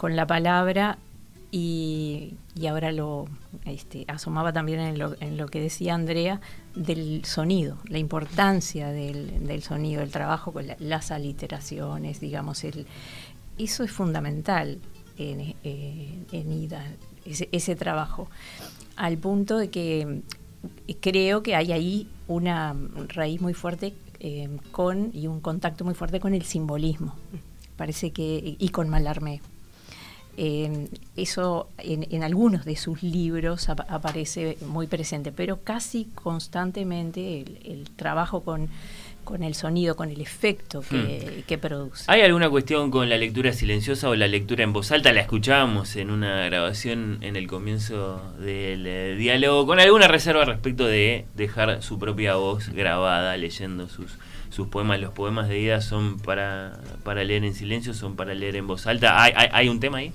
[0.00, 0.96] con la palabra
[1.52, 2.32] y,
[2.66, 3.26] ahora lo
[3.66, 6.40] este, asomaba también en lo, en lo, que decía Andrea
[6.74, 12.86] del sonido, la importancia del, sonido, el trabajo con las aliteraciones, digamos, el,
[13.58, 14.78] eso es fundamental
[15.18, 16.82] en, eh, IDA,
[17.26, 18.30] ese, trabajo,
[18.96, 20.22] al punto de que
[21.02, 22.74] creo que hay ahí una
[23.08, 27.16] raíz muy fuerte eh, con y un contacto muy fuerte con el simbolismo,
[27.76, 29.42] parece que, y con Malarmé
[30.36, 38.68] eso en, algunos de sus libros aparece muy presente, pero casi constantemente el, trabajo con,
[39.24, 41.42] con, el sonido, con el efecto hmm.
[41.46, 42.04] que, produce.
[42.06, 45.12] ¿Hay alguna cuestión con la lectura silenciosa o la lectura en voz alta?
[45.12, 50.86] La escuchábamos en una grabación en el comienzo del eh, diálogo, con alguna reserva respecto
[50.86, 54.16] de dejar su propia voz grabada leyendo sus
[54.50, 58.56] sus poemas, los poemas de Ida son para, para leer en silencio, son para leer
[58.56, 59.22] en voz alta.
[59.22, 60.12] ¿Hay, hay, un tema ahí?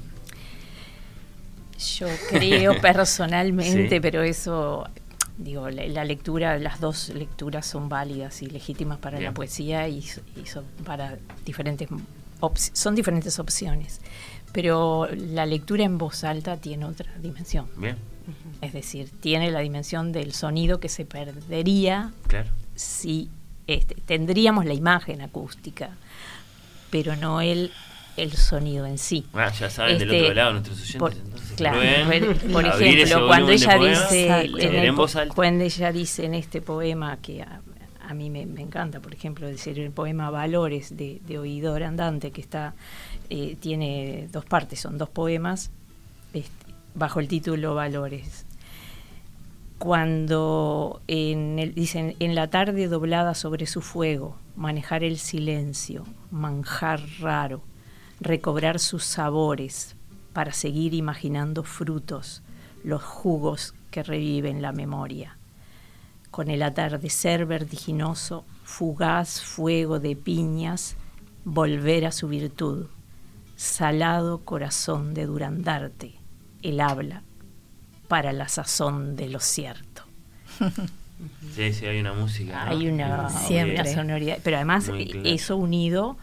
[1.98, 4.88] Yo creo personalmente, pero eso,
[5.38, 10.66] digo, la, lectura, las dos lecturas son válidas y legítimas para la poesía y, son
[10.84, 11.88] para diferentes,
[12.74, 14.02] son diferentes opciones.
[14.52, 17.68] Pero la lectura en voz alta tiene otra dimensión.
[17.78, 17.96] Bien,
[18.62, 22.12] Es decir, tiene la dimensión del sonido que se perdería
[22.76, 23.30] si
[23.68, 25.90] este, tendríamos la imagen acústica,
[26.90, 27.72] pero no el,
[28.18, 29.26] el sonido en sí.
[29.34, 31.00] Ah, ya saben del otro este, lado nuestros oyentes.
[31.00, 31.14] Por,
[31.56, 31.80] claro,
[32.52, 34.52] por, ejemplo, cuando ella dice,
[35.34, 39.92] cuando ella dice en este poema que a, mí me, encanta, por ejemplo, decir el
[39.92, 42.76] poema Valores de, de Oidor Andante, que está
[43.30, 45.72] eh, tiene dos partes, son dos poemas
[46.34, 48.45] este, bajo el título Valores
[49.78, 57.02] cuando en el, dicen en la tarde doblada sobre su fuego, manejar el silencio, manjar
[57.20, 57.62] raro,
[58.22, 59.96] recobrar sus sabores
[60.34, 62.42] para seguir imaginando frutos,
[62.84, 65.38] los jugos que reviven la memoria.
[66.32, 70.96] Con el atardecer vertiginoso, fugaz fuego de piñas,
[71.44, 72.88] volver a su virtud,
[73.56, 76.16] salado corazón de Durandarte,
[76.62, 77.25] el habla
[78.08, 80.04] para la sazón de lo cierto.
[81.56, 82.68] Sí, sí, hay una música.
[82.68, 84.92] Hay una, sonoridad, pero además
[85.24, 86.18] eso unido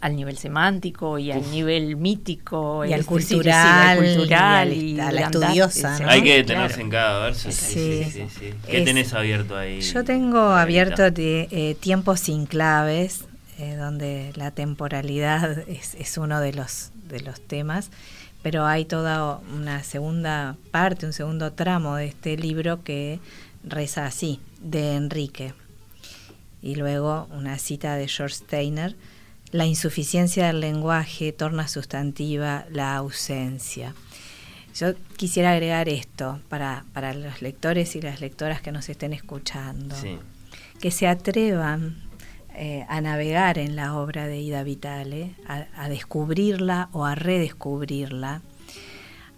[0.00, 5.96] al nivel semántico y al nivel mítico y al cultural, cultural y, a la estudiosa.
[6.08, 7.50] Hay que detenerse en cada verso.
[7.50, 8.52] Sí, sí, sí.
[8.68, 9.80] ¿Qué tenés abierto ahí?
[9.80, 13.24] Yo tengo abierto de, eh, Tiempos sin claves,
[13.58, 17.90] eh, donde la temporalidad es, es, uno de los, de los temas
[18.44, 23.18] pero hay toda una segunda parte, un segundo tramo de este libro que
[23.64, 25.54] reza así, de Enrique.
[26.60, 28.96] Y luego una cita de George Steiner,
[29.50, 33.94] la insuficiencia del lenguaje torna sustantiva la ausencia.
[34.74, 39.96] Yo quisiera agregar esto para, para los lectores y las lectoras que nos estén escuchando,
[40.80, 41.96] que se atrevan
[42.54, 48.42] eh, a navegar en la obra de Ida Vitale, a, descubrirla o a redescubrirla,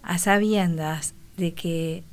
[0.02, 2.04] a sabiendas de que,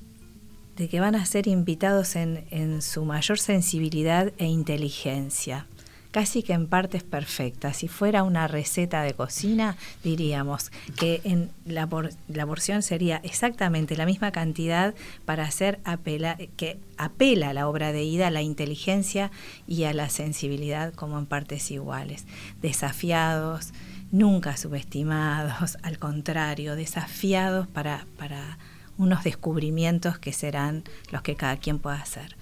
[0.78, 5.68] de que van a ser invitados en, en su mayor sensibilidad e inteligencia
[6.14, 7.78] casi que en partes perfectas.
[7.78, 14.32] Si fuera una receta de cocina, diríamos que en la, porción sería exactamente la misma
[14.32, 14.94] cantidad
[15.26, 19.32] para hacer apela, que apela a la obra de Ida a la inteligencia
[19.68, 22.28] y a la sensibilidad como en partes iguales.
[22.62, 23.74] Desafiados,
[24.12, 28.60] nunca subestimados, al contrario, desafiados para, para
[29.00, 32.36] unos descubrimientos que serán los que cada quien pueda hacer.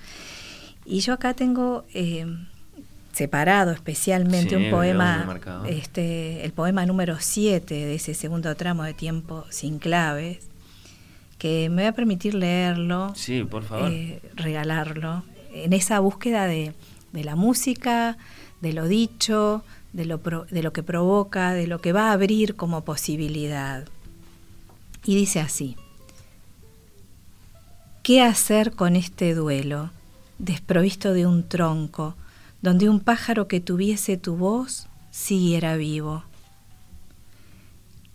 [0.84, 2.26] Y yo acá tengo eh,
[3.22, 9.46] separado especialmente un poema, este, el poema número 7 de ese segundo tramo de tiempo
[9.52, 10.40] sin claves,
[11.38, 13.92] que me voy a permitir leerlo, sí, por favor.
[13.92, 15.22] Eh, regalarlo,
[15.54, 16.74] en esa búsqueda de,
[17.12, 18.18] de, la música,
[18.60, 19.64] de lo dicho,
[19.94, 23.86] de lo, de lo que provoca, de lo que va a abrir como posibilidad.
[25.06, 25.76] Y dice así,
[28.02, 29.92] ¿qué hacer con este duelo,
[30.40, 32.16] desprovisto de un tronco,
[32.62, 36.24] donde un pájaro que tuviese tu voz siguiera vivo.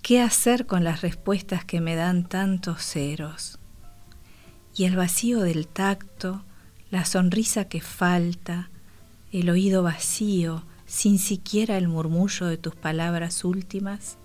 [0.03, 3.59] ¿Qué hacer con las respuestas que me dan tantos ceros?
[4.77, 6.45] Y el vacío del tacto,
[6.91, 8.71] la sonrisa que falta,
[9.33, 14.17] el oído vacío, sin siquiera el murmullo de tus palabras últimas.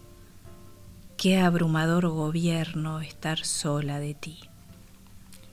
[1.17, 4.50] Qué abrumador gobierno estar sola de ti.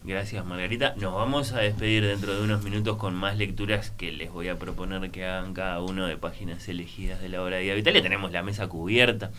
[0.04, 0.94] Gracias Margarita.
[0.96, 4.58] Nos vamos a despedir dentro de unos minutos con más lecturas que les voy a
[4.58, 8.00] proponer que hagan cada uno de páginas elegidas de la obra de Ida Vitalia.
[8.00, 9.30] Tenemos la mesa cubierta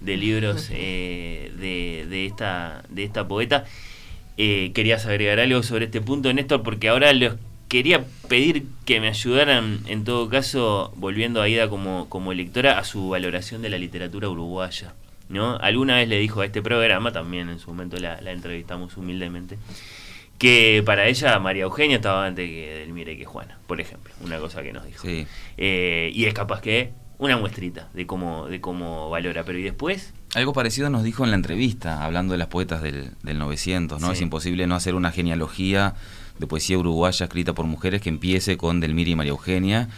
[0.00, 3.64] de libros eh, de, esta, de esta poeta.
[4.36, 6.62] Eh, ¿Querías agregar algo sobre este punto, Néstor?
[6.62, 7.34] Porque ahora les
[7.68, 12.84] quería pedir que me ayudaran, en todo caso, volviendo a Ida como, como lectora, a
[12.84, 14.94] su valoración de la literatura uruguaya.
[15.32, 15.56] ¿No?
[15.56, 19.58] Alguna vez le dijo a este programa, también en su momento la, la entrevistamos humildemente,
[20.38, 24.38] que para ella María Eugenia estaba antes que del Mire que Juana, por ejemplo, una
[24.38, 25.06] cosa que nos dijo.
[25.56, 30.12] Eh, y es capaz que una muestrita de cómo, de cómo valora, pero ¿y después?
[30.34, 34.10] Algo parecido nos dijo en la entrevista, hablando de las poetas del, del 900, ¿no?
[34.10, 35.94] Es imposible no hacer una genealogía
[36.40, 39.88] de poesía uruguaya escrita por mujeres que empiece con Delmira y María Eugenia,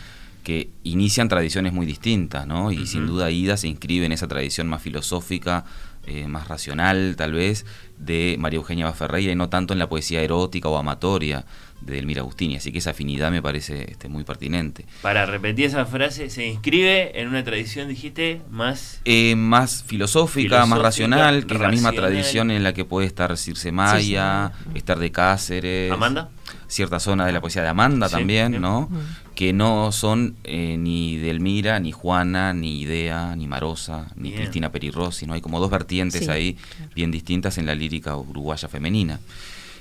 [0.45, 2.71] que inician tradiciones muy distintas, ¿no?
[2.71, 5.65] Y sin duda Ida se inscribe en esa tradición más filosófica,
[6.07, 7.65] eh, más racional tal vez,
[7.99, 11.47] de María Eugenia Baferreira y no tanto en la poesía erótica o amatoria
[11.81, 12.57] de Elmira Agustini.
[12.57, 14.85] Así que esa afinidad me parece este, muy pertinente.
[15.01, 19.01] Para repetir esa frase, se inscribe en una tradición, dijiste, más...
[19.07, 23.37] Eh, más filosófica, más racional, que es la misma tradición en la que puede estar
[23.39, 25.91] Circe Maya, estar de Cáceres.
[25.91, 26.31] ¿Amanda?
[26.67, 28.91] Cierta zona de la poesía de Amanda también, ¿no?
[29.35, 35.27] Que no son eh, ni Delmira, ni Juana, ni Idea, ni Marosa, ni Cristina Perirossi,
[35.27, 35.35] ¿no?
[35.35, 36.57] Hay como dos vertientes ahí
[36.95, 39.21] bien distintas en la lírica uruguaya femenina.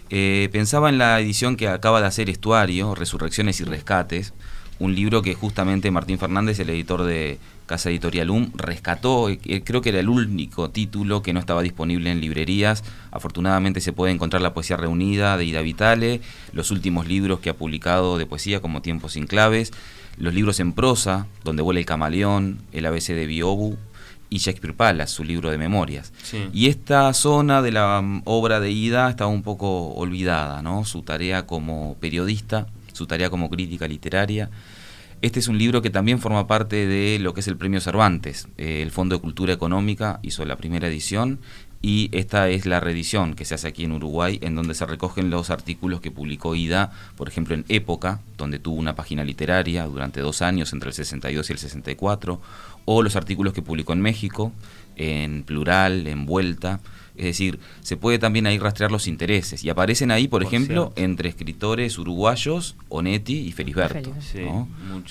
[0.09, 4.33] Eh, pensaba en la edición que acaba de hacer Estuario, Resurrecciones y Rescates,
[4.79, 9.81] un libro que justamente Martín Fernández, el editor de Casa Editorial UM, rescató, eh, creo
[9.81, 12.83] que era el único título que no estaba disponible en librerías.
[13.11, 17.55] Afortunadamente se puede encontrar la poesía reunida de Ida Vitale, los últimos libros que ha
[17.55, 19.71] publicado de poesía como Tiempos sin claves,
[20.17, 23.77] los libros en prosa, donde vuela el camaleón, el ABC de Biobu,
[24.33, 26.11] y Shakespeare Palace, su libro de memorias.
[26.53, 30.85] Y esta zona de la mm, obra de Ida estaba un poco olvidada, ¿no?
[30.85, 34.49] Su tarea como periodista, su tarea como crítica literaria.
[35.23, 38.49] Este es un libro que también forma parte de lo que es el Premio Cervantes.
[38.57, 41.39] Eh, el Fondo de Cultura Económica hizo la primera edición
[41.81, 45.29] y esta es la reedición que se hace aquí en Uruguay, en donde se recogen
[45.29, 50.19] los artículos que publicó Ida, por ejemplo, en Época, donde tuvo una página literaria durante
[50.19, 52.41] dos años, entre el 62 y el 64,
[52.83, 54.51] o los artículos que publicó en México,
[54.97, 56.81] en plural, en vuelta.
[57.15, 59.63] Es decir, se puede también ahí rastrear los intereses.
[59.63, 64.13] Y aparecen ahí, por, ejemplo, entre escritores uruguayos, Onetti y Felisberto.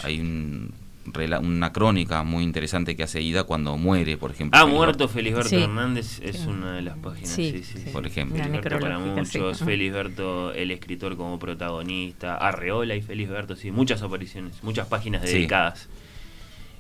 [0.03, 4.59] Hay una crónica muy interesante que hace Ida cuando muere, por ejemplo.
[4.59, 7.31] Ha muerto Felisberto Hernández, es una de las páginas.
[7.31, 8.43] Sí, sí, por ejemplo.
[8.43, 14.87] Felisberto para muchos, Felisberto el escritor como protagonista, Arreola y Felisberto, sí, muchas apariciones, muchas
[14.87, 15.89] páginas dedicadas.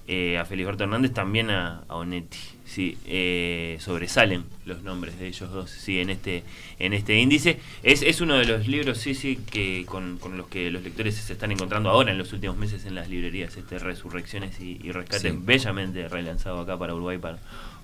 [0.08, 2.38] Eh, a Feliberto Hernández, también a, Onetti.
[2.72, 6.42] Sí, eh, sobresalen los nombres de ellos dos sí, en este
[6.78, 7.58] en este índice.
[7.82, 11.34] Es, es uno de los libros, sí, sí, que con, los que los lectores se
[11.34, 16.08] están encontrando ahora en los últimos meses en las librerías, este Resurrecciones y, Rescates, bellamente
[16.08, 17.36] relanzado acá para Uruguay para,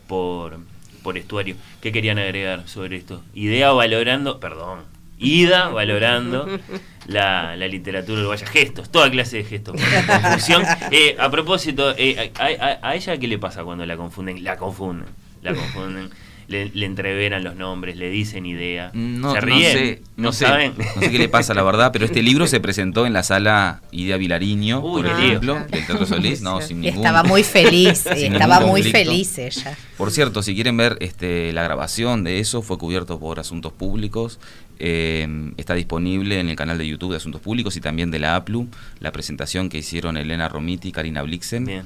[0.07, 0.59] por,
[1.03, 1.57] por Estuario.
[1.82, 3.22] ¿Qué querían agregar sobre esto?
[3.34, 4.84] Idea valorando, perdón,
[5.18, 6.49] ida valorando
[7.09, 8.47] la, literatura uruguaya.
[8.47, 9.77] Gestos, toda clase de gestos.
[10.23, 10.63] Confusión.
[10.91, 14.43] Eh, a propósito, eh, a, ella qué le pasa cuando la confunden?
[14.43, 15.09] La confunden,
[15.43, 16.11] la confunden.
[16.49, 18.90] Le, entreveran los nombres, le dicen idea.
[18.94, 20.74] No, se ríen, no sé, no, saben.
[20.76, 23.82] No sé qué le pasa, la verdad, pero este libro se presentó en la sala
[23.92, 28.82] Idea Vilariño, por ejemplo, del Teatro Solís, no, sin ningún, Estaba muy feliz, estaba muy
[28.82, 29.76] feliz ella.
[29.96, 34.38] Por cierto, si quieren ver este, la grabación de eso, fue cubierto por Asuntos Públicos
[34.80, 35.26] eh,
[35.57, 38.68] está disponible en el canal de YouTube de Asuntos Públicos y también de la APLU,
[39.01, 41.84] la presentación que hicieron Elena Romiti y Karina Blixen.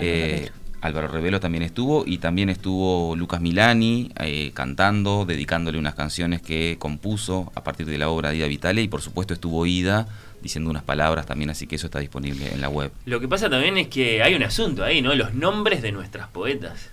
[0.00, 0.50] Eh,
[0.82, 6.76] Álvaro Revelo también estuvo y también estuvo Lucas Milani eh, cantando, dedicándole unas canciones que
[6.78, 10.08] compuso a partir de la obra de Ida Vitale y por supuesto estuvo Ida
[10.42, 12.90] diciendo unas palabras también, así que eso está disponible en la web.
[13.06, 15.14] Lo que pasa también es que hay un asunto ahí, ¿no?
[15.14, 16.90] Los nombres de nuestras poetas.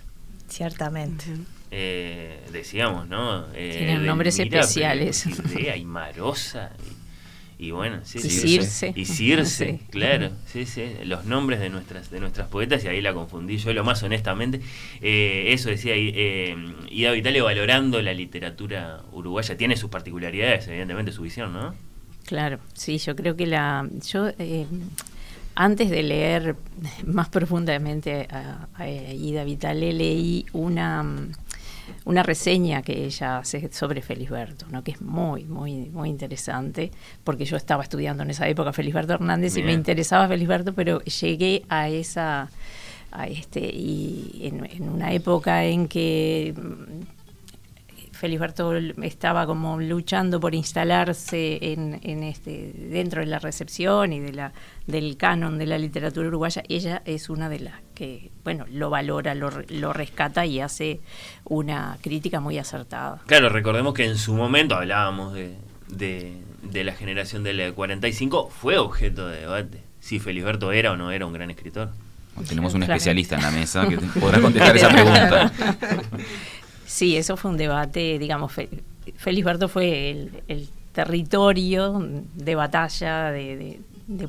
[0.48, 1.24] Ciertamente
[1.72, 3.46] eh, decíamos, ¿no?
[3.54, 5.26] Eh, Tienen nombres especiales.
[7.60, 8.92] Y, bueno, sí, y Circe.
[8.96, 10.30] Y Circe, claro.
[10.46, 10.82] Sí, sí.
[11.04, 14.62] Los nombres de nuestras, de nuestras poetas, y ahí la confundí yo, lo más honestamente.
[15.02, 16.56] Eh, eso decía eh,
[16.90, 19.58] Ida Vitale valorando la literatura uruguaya.
[19.58, 21.74] Tiene sus particularidades, evidentemente, su visión, ¿no?
[22.24, 23.86] Claro, sí, yo creo que la.
[24.08, 24.28] Yo.
[24.38, 24.64] Eh,
[25.54, 26.56] antes de leer
[27.04, 31.04] más profundamente a, a Ida Vitale, leí una,
[32.04, 34.82] una reseña que ella hace sobre Felisberto, ¿no?
[34.82, 36.90] que es muy, muy, muy interesante,
[37.24, 41.64] porque yo estaba estudiando en esa época Felisberto Hernández y me interesaba Felisberto, pero llegué
[41.68, 42.50] a esa,
[43.12, 46.54] a este, y en una época en que
[48.20, 54.52] Felisberto estaba como luchando por instalarse en, este dentro de la recepción y de la
[54.86, 59.34] del canon de la literatura uruguaya ella es una de las que bueno lo valora
[59.34, 61.00] lo, lo rescata y hace
[61.44, 63.22] una crítica muy acertada.
[63.24, 65.56] Claro recordemos que en su momento hablábamos de,
[65.88, 71.24] de, la generación del 45 fue objeto de debate si Felisberto era o no era
[71.24, 71.88] un gran escritor.
[72.46, 75.52] Tenemos un especialista en la mesa que podrá contestar esa pregunta
[76.90, 78.52] Sí, eso fue un debate, digamos,
[79.16, 80.10] Felisberto fue
[80.48, 82.02] el, territorio
[82.34, 83.78] de batalla, de,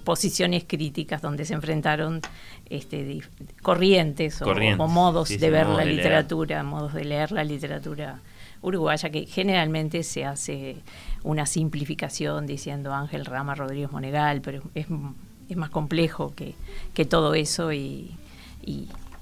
[0.03, 2.22] posiciones críticas donde se enfrentaron
[2.70, 3.20] este,
[3.64, 8.20] corrientes, O, modos de ver la literatura, modos de leer la literatura
[8.62, 10.78] uruguaya, que generalmente se hace
[11.24, 14.86] una simplificación diciendo Ángel Rama Rodríguez Monegal, pero es,
[15.57, 16.53] más complejo que,
[16.93, 18.12] que todo eso y,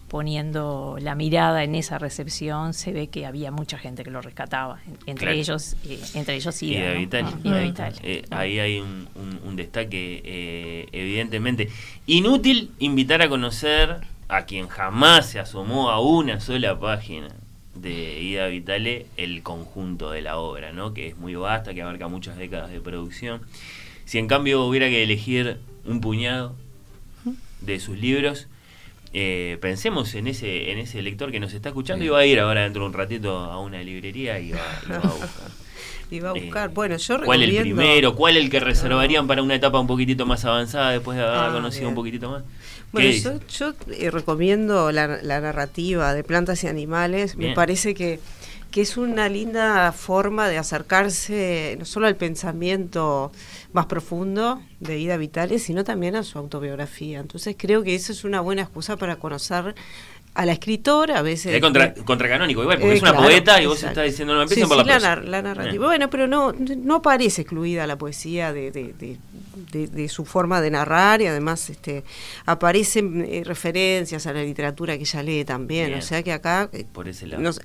[0.10, 4.80] poniendo la mirada en esa recepción, se ve que había mucha gente que lo rescataba,
[5.06, 11.70] entre ellos eh, entre ellos y, eh, ahí hay un, destaque, eh, evidentemente.
[12.08, 17.28] Inútil invitar a conocer a quien jamás se asomó a una sola página
[17.76, 20.94] de Ida Vitale el conjunto de la obra, ¿no?
[20.94, 23.42] que es muy vasta, que abarca muchas décadas de producción.
[24.06, 26.56] Si en cambio hubiera que elegir un puñado,
[27.62, 28.48] de sus libros.
[29.14, 32.40] Eh, pensemos en ese, en ese lector que nos está escuchando y va a ir
[32.40, 35.52] ahora dentro de un ratito a una librería y va, a buscar.
[36.12, 36.70] y va a buscar.
[36.74, 38.16] bueno, yo ¿Cuál el primero?
[38.16, 41.52] ¿Cuál el que reservarían para una etapa un poquitito más avanzada después de haber ah,
[41.52, 42.44] conocido un poquitito más?
[42.92, 47.36] Bueno, yo, yo eh, recomiendo la, narrativa de plantas y animales.
[47.36, 48.20] Me parece que,
[48.72, 53.32] que es una linda forma de acercarse no solo al pensamiento
[53.74, 57.20] más profundo de Ida Vitales, sino también a su autobiografía.
[57.20, 59.76] Entonces creo que eso es una buena excusa para conocer
[60.36, 61.54] a la escritora, a veces...
[61.56, 64.86] Es contra, contracanónico, igual, porque es una poeta y vos estás diciendo, no, empiecen por
[64.86, 65.88] la, la, la narrativa.
[65.88, 69.18] Bueno, pero no, no parece excluida la poesía de, de, de,
[70.10, 72.04] su forma de narrar y además este,
[72.46, 75.94] aparecen eh, referencias a la literatura que ella lee también.
[75.94, 76.86] O sea que acá eh,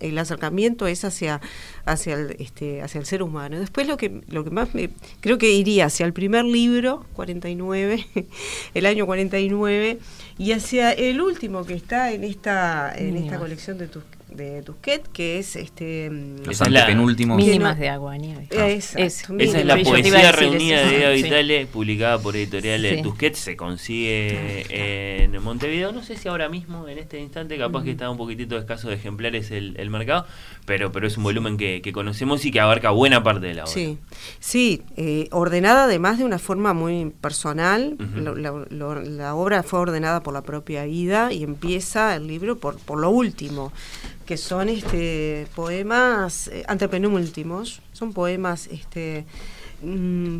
[0.01, 1.41] el acercamiento es hacia,
[1.85, 3.59] hacia, el, este, hacia el ser humano.
[3.59, 4.91] Después lo que, lo que más me,
[5.21, 8.07] creo que iría hacia el primer libro, 49,
[8.75, 9.99] el año 49,
[10.39, 14.03] y hacia el último que está en esta, en esta colección de tus
[14.35, 17.37] de Tusquet, que es este los antepenúltimos.
[17.37, 18.49] Mínimas de agua nieve.
[18.51, 25.25] esa es la poesía reunida de Eda Vitale, publicada por editorial de Tusquet, se consigue
[25.25, 28.59] en Montevideo, no sé si ahora mismo, en este instante, capaz que está un poquitito
[28.59, 30.27] escaso de ejemplares el, el mercado,
[30.65, 33.73] pero, pero es un volumen que, conocemos y que abarca buena parte de la obra.
[33.73, 33.99] Sí,
[34.41, 40.43] sí eh, ordenada además de una forma muy personal, la, obra fue ordenada por la
[40.43, 43.73] propia Ida y empieza el libro por, por lo último
[44.25, 49.25] que son este poemas eh, antepenúltimos, son poemas este
[49.83, 50.39] mm,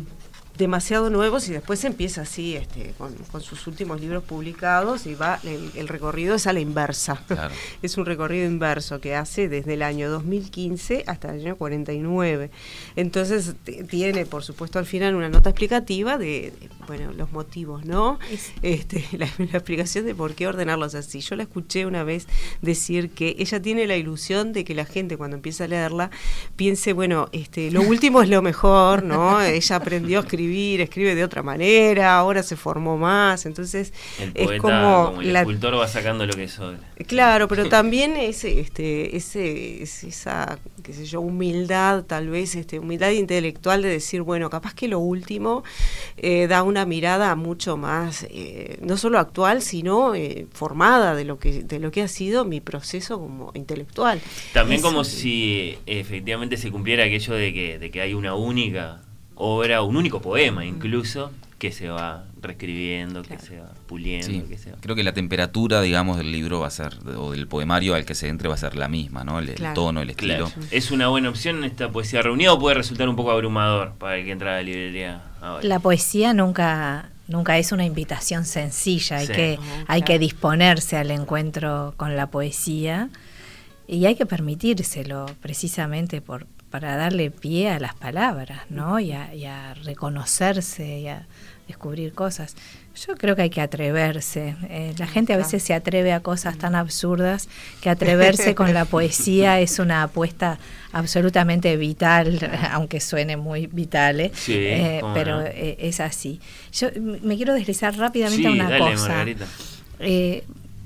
[0.57, 5.87] demasiado nuevos y después empieza así este, con, sus últimos libros publicados y va el,
[5.87, 7.21] recorrido es a la inversa.
[7.81, 12.49] es un recorrido inverso que hace desde el año 2015 hasta el año 49.
[12.95, 13.55] Entonces
[13.89, 16.53] tiene, por supuesto, al final una nota explicativa de,
[16.87, 18.19] bueno, los motivos, ¿no?
[18.61, 21.19] Este, la, explicación de por qué ordenarlos así.
[21.19, 22.27] Yo la escuché una vez
[22.61, 26.11] decir que ella tiene la ilusión de que la gente cuando empieza a leerla
[26.55, 29.41] piense, bueno, este, lo último es lo mejor, ¿no?
[29.43, 33.93] ella aprendió a escribir escribe de otra manera, ahora se formó más, entonces
[34.33, 36.59] es como, el escultor va sacando lo que es
[37.07, 43.11] Claro, pero también es este ese esa qué sé yo, humildad, tal vez este humildad
[43.11, 45.63] intelectual de decir, bueno, capaz que lo último
[46.17, 51.39] eh, da una mirada mucho más eh, no solo actual, sino eh, formada de lo
[51.39, 54.21] que de lo que ha sido mi proceso como intelectual.
[54.53, 59.01] También como si efectivamente se cumpliera aquello de que, de que hay una única
[59.35, 64.47] obra, un único poema incluso, que se va reescribiendo, que se va puliendo.
[64.47, 67.95] Que se Creo que la temperatura, digamos, del libro va a ser, o del poemario
[67.95, 69.39] al que se entre va a ser la misma, ¿no?
[69.39, 70.51] El, tono, el estilo.
[70.71, 74.25] ¿Es una buena opción esta poesía reunida o puede resultar un poco abrumador para el
[74.25, 75.23] que entra a la librería
[75.61, 81.95] La poesía nunca nunca es una invitación sencilla, hay, que, hay que disponerse al encuentro
[81.97, 83.09] con la poesía
[83.87, 86.45] y hay que permitírselo precisamente por,
[86.75, 88.99] para darle pie a las palabras, ¿no?
[88.99, 91.25] Y a, reconocerse y a
[91.69, 92.53] descubrir cosas.
[93.07, 94.57] Yo creo que hay que atreverse.
[94.63, 97.47] Eh, la gente a veces se atreve a cosas tan absurdas
[97.79, 100.59] que atreverse con la poesía es una apuesta
[100.91, 102.39] absolutamente vital,
[102.71, 104.33] aunque suene muy vital, ¿eh?
[104.49, 106.41] eh pero eh, es así.
[106.73, 106.89] Yo
[107.21, 109.25] me quiero deslizar rápidamente a una cosa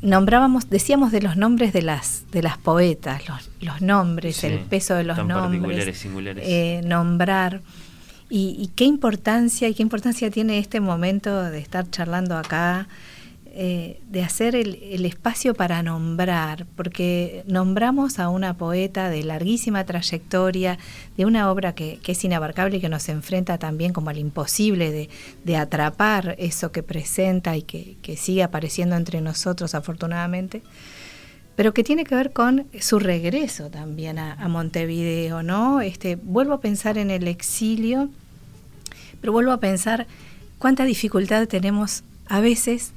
[0.02, 4.96] nombrábamos, decíamos de los nombres de las, de las poetas, los, los nombres, el peso
[4.96, 6.06] de los nombres,
[6.38, 7.62] eh, nombrar.
[8.32, 12.88] Y, qué importancia y qué importancia tiene este momento de estar charlando acá
[13.52, 20.78] eh, de hacer el, espacio para nombrar, porque nombramos a una poeta de larguísima trayectoria,
[21.18, 25.10] de una obra que, es inabarcable y que nos enfrenta también como al imposible
[25.44, 30.62] de, atrapar eso que presenta y que, sigue apareciendo entre nosotros afortunadamente,
[31.56, 35.82] pero que tiene que ver con su regreso también a, a Montevideo, ¿no?
[35.82, 38.10] Este, vuelvo a pensar en el exilio,
[39.22, 40.06] pero vuelvo a pensar
[40.60, 42.94] cuánta dificultad tenemos a veces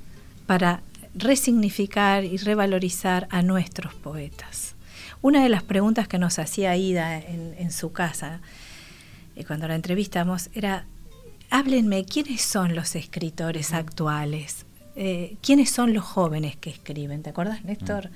[0.53, 0.83] para
[1.15, 4.75] resignificar y revalorizar a nuestros poetas.
[5.23, 8.43] Una de las preguntas que nos hacía Ida en, su casa,
[9.35, 10.85] eh, cuando la entrevistamos, era,
[11.49, 14.67] háblenme, ¿quiénes son los escritores actuales?
[14.95, 17.23] Eh, ¿Quiénes son los jóvenes que escriben?
[17.23, 18.11] ¿Te acuerdas, Néstor?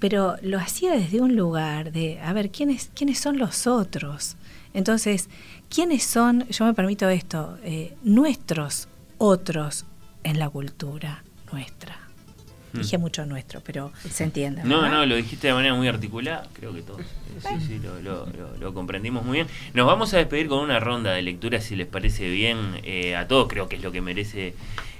[0.00, 4.36] Pero lo hacía desde un lugar de, a ver, ¿quiénes, quiénes son los otros?
[4.74, 5.30] Entonces,
[5.70, 8.86] ¿quiénes son, yo me permito esto, eh, nuestros
[9.16, 9.86] otros
[10.24, 11.24] en la cultura?
[11.54, 11.96] Nuestra.
[12.72, 12.80] Hmm.
[12.80, 14.62] Dije mucho nuestro, pero se entiende.
[14.64, 17.02] No, no, lo dijiste de manera muy articulada, creo que todos
[17.40, 17.80] sí, sí,
[18.60, 19.46] lo, comprendimos muy bien.
[19.74, 23.28] Nos vamos a despedir con una ronda de lectura, si les parece bien eh, a
[23.28, 24.54] todos, creo que es lo que merece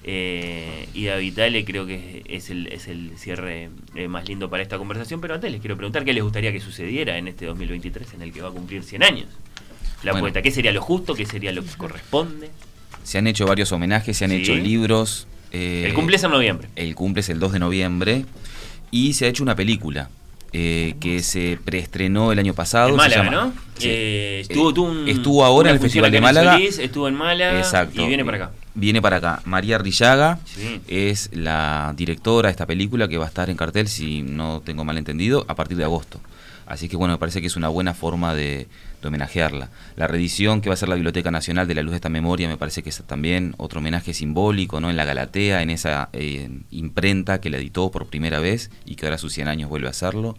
[0.07, 4.79] eh, Ida Vitale creo que es el, es el cierre eh, más lindo para esta
[4.79, 8.23] conversación, pero antes les quiero preguntar qué les gustaría que sucediera en este 2023 en
[8.23, 9.27] el que va a cumplir 100 años
[10.05, 10.43] la poeta.
[10.43, 11.15] ¿Qué sería lo justo?
[11.15, 12.51] ¿Qué sería lo que corresponde?
[13.03, 15.27] Se han hecho varios homenajes, se han hecho libros.
[15.55, 16.69] Eh, el cumple es en noviembre.
[16.75, 18.25] El cumple es el 2 de noviembre
[18.91, 20.11] y se ha hecho una película
[20.53, 22.89] eh, que se preestrenó el año pasado.
[22.89, 23.53] En Málaga, ¿no?
[23.81, 24.71] Eh, estuvo,
[25.07, 26.59] estuvo, ahora en el Festival de Málaga.
[26.59, 28.03] estuvo en Málaga Exacto.
[28.03, 28.51] y viene para acá.
[28.75, 29.43] Viene para acá.
[29.45, 30.41] María Rillaga
[30.89, 34.85] es la directora de esta película que va a estar en cartel, si no tengo
[34.85, 36.19] mal entendido, a partir de agosto.
[36.67, 38.67] Así que bueno, me parece que es una buena forma de,
[39.09, 39.71] homenajearla.
[39.97, 42.49] La reedición que va a ser la Biblioteca Nacional de la Luz de esta Memoria
[42.49, 44.91] me parece que es también otro homenaje simbólico, ¿no?
[44.91, 49.07] En la Galatea, en esa eh, imprenta que la editó por primera vez y que
[49.07, 50.37] ahora a sus 100 años vuelve a hacerlo.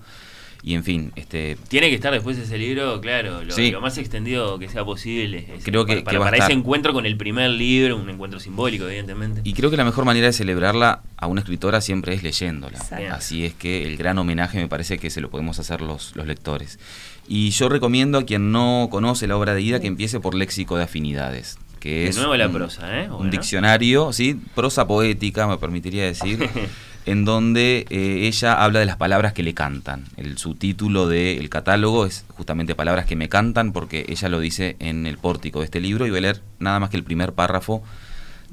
[0.65, 1.57] Y en fin, este...
[1.67, 5.45] Tiene que estar después ese libro, claro, lo, más extendido que sea posible.
[5.61, 9.41] creo que, para, ese encuentro con el primer libro, un encuentro simbólico, evidentemente.
[9.43, 12.79] Y creo que la mejor manera de celebrarla a una escritora siempre es leyéndola.
[13.11, 16.25] Así es que el gran homenaje me parece que se lo podemos hacer los, los
[16.25, 16.79] lectores.
[17.27, 20.77] Y yo recomiendo a quien no conoce la obra de Ida que empiece por Léxico
[20.77, 21.59] de Afinidades.
[21.79, 23.11] Que es nuevo la prosa, ¿eh?
[23.11, 24.41] Un diccionario, ¿sí?
[24.55, 26.49] Prosa poética, me permitiría decir,
[27.05, 30.05] en donde eh, ella habla de las palabras que le cantan.
[30.17, 35.05] El subtítulo del catálogo es justamente Palabras que me cantan, porque ella lo dice en
[35.05, 37.83] el pórtico de este libro, y voy a leer nada más que el primer párrafo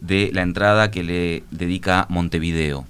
[0.01, 2.87] de la entrada que le dedica Montevideo.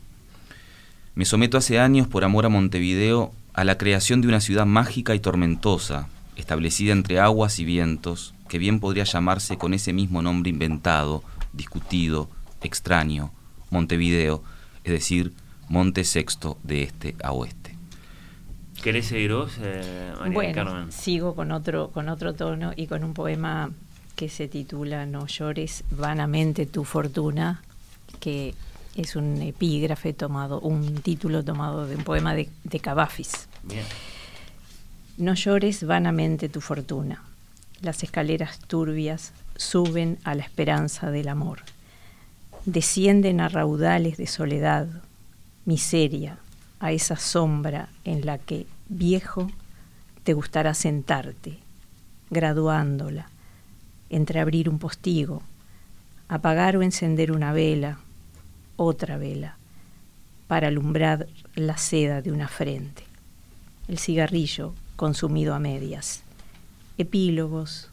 [1.14, 5.14] Me someto hace años por amor a Montevideo a la creación de una ciudad mágica
[5.14, 10.50] y tormentosa, establecida entre aguas y vientos, que bien podría llamarse con ese mismo nombre
[10.50, 11.22] inventado,
[11.52, 12.28] discutido,
[12.62, 13.30] extraño,
[13.70, 14.42] Montevideo,
[14.84, 15.32] es decir,
[15.72, 17.74] Monte Sexto de este a oeste.
[18.82, 23.70] ¿Querés seguir vos, eh, bueno, Sigo con otro, con otro tono y con un poema
[24.14, 27.62] que se titula No llores vanamente tu fortuna,
[28.20, 28.54] que
[28.96, 33.48] es un epígrafe tomado, un título tomado de un poema de, de Cavafis.
[35.16, 37.22] No llores vanamente tu fortuna.
[37.80, 41.60] Las escaleras turbias suben a la esperanza del amor.
[42.66, 44.86] Descienden a raudales de soledad,
[45.64, 46.38] miseria,
[46.80, 49.50] a esa sombra en la que, viejo,
[50.24, 51.58] te gustará sentarte,
[52.30, 53.30] graduándola,
[54.10, 55.42] entreabrir un postigo,
[56.28, 57.98] apagar o encender una vela,
[58.76, 59.56] otra vela
[60.48, 63.04] para alumbrar la seda de una frente,
[63.88, 66.22] el cigarrillo consumido a medias.
[66.98, 67.88] Epílogos,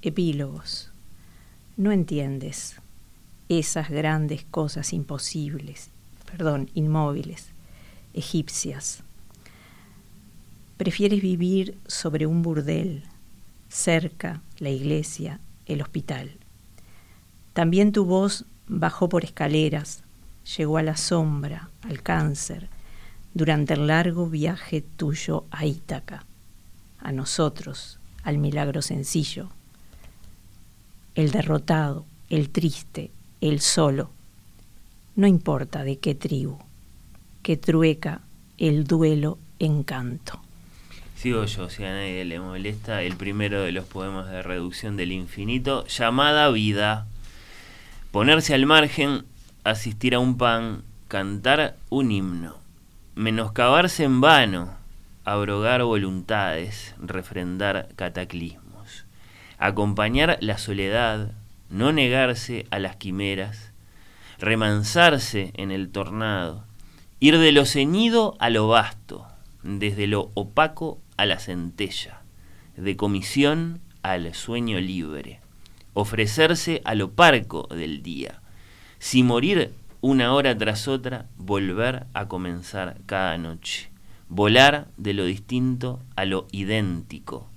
[0.00, 0.90] epílogos.
[1.76, 2.76] No entiendes
[3.48, 5.90] esas grandes cosas imposibles,
[6.30, 7.48] perdón, inmóviles,
[8.14, 9.02] egipcias.
[10.76, 13.04] Prefieres vivir sobre un burdel,
[13.68, 16.36] cerca la iglesia, el hospital.
[17.52, 20.02] También tu voz bajó por escaleras,
[20.56, 22.68] llegó a la sombra, al cáncer,
[23.34, 26.24] durante el largo viaje tuyo a Ítaca,
[27.00, 29.48] a nosotros, al milagro sencillo.
[31.14, 33.10] El derrotado, el triste,
[33.40, 34.10] el solo,
[35.18, 36.58] no importa de qué tribu,
[37.42, 38.20] que trueca
[38.56, 40.40] el duelo encanto.
[41.16, 45.10] Sigo yo, si a nadie le molesta, el primero de los poemas de reducción del
[45.10, 47.08] infinito, llamada vida.
[48.12, 49.24] Ponerse al margen
[49.64, 52.54] asistir a un pan, cantar un himno,
[53.16, 54.76] menoscabarse en vano,
[55.24, 59.04] abrogar voluntades, refrendar cataclismos,
[59.58, 61.32] acompañar la soledad,
[61.70, 63.67] no negarse a las quimeras,
[64.38, 66.64] remansarse en el tornado,
[67.20, 69.26] ir de lo ceñido a lo vasto,
[69.62, 72.22] desde lo opaco a la centella,
[72.76, 75.40] de comisión al sueño libre,
[75.94, 78.40] ofrecerse a lo parco del día,
[78.98, 83.90] si morir una hora tras otra, volver a comenzar cada noche.
[84.28, 87.48] Volar de lo distinto a lo idéntico.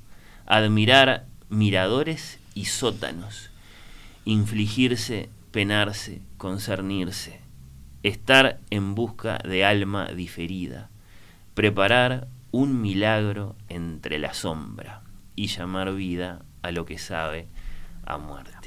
[0.48, 3.52] Admirar miradores y sótanos.
[4.26, 7.40] Infligirse, penarse, concernirse.
[8.02, 10.90] Estar en busca de alma diferida.
[11.54, 15.04] Preparar un milagro entre la sombra
[15.36, 17.48] y llamar vida a lo que sabe
[18.08, 18.61] a muerte.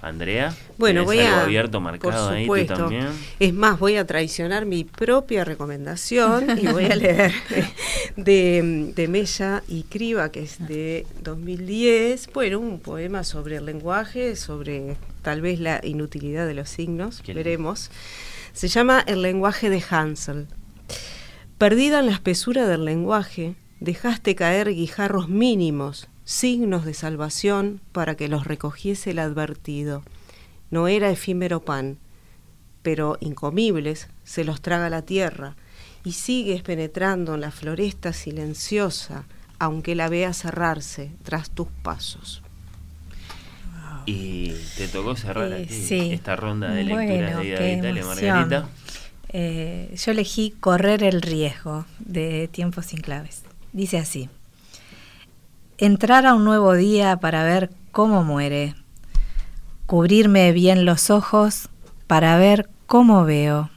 [0.00, 3.08] Andrea, bueno, voy a abierto marcado ahí tú también.
[3.40, 7.32] Es más, voy a traicionar mi propia recomendación y voy a leer
[8.16, 12.30] de, de Mella y Criba, que es de 2010.
[12.32, 17.90] Bueno, un poema sobre el lenguaje, sobre tal vez la inutilidad de los signos, veremos.
[18.52, 20.46] Se llama El lenguaje de Hansel.
[21.58, 28.28] Perdida en la espesura del lenguaje, dejaste caer guijarros mínimos signos de salvación para que
[28.28, 30.02] los recogiese el advertido.
[30.70, 31.96] No era efímero pan,
[32.82, 35.56] pero incomibles, se los traga la tierra
[36.04, 39.24] y sigues penetrando en la floresta silenciosa,
[39.58, 42.42] aunque la veas cerrarse tras tus pasos.
[44.04, 45.66] Y te tocó cerrar eh,
[46.12, 48.68] esta ronda de lecturas de Ida Vital Margarita.
[49.30, 53.44] Eh, yo elegí Correr el riesgo de Tiempos sin claves.
[53.72, 54.28] Dice así.
[55.80, 58.74] Entrar a un nuevo día para ver cómo muere.
[59.86, 61.68] Cubrirme bien los ojos
[62.08, 63.70] para ver cómo veo.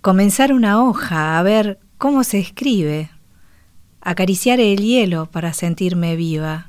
[0.00, 3.10] Comenzar una hoja a ver cómo se escribe.
[4.00, 6.68] Acariciar el hielo para sentirme viva.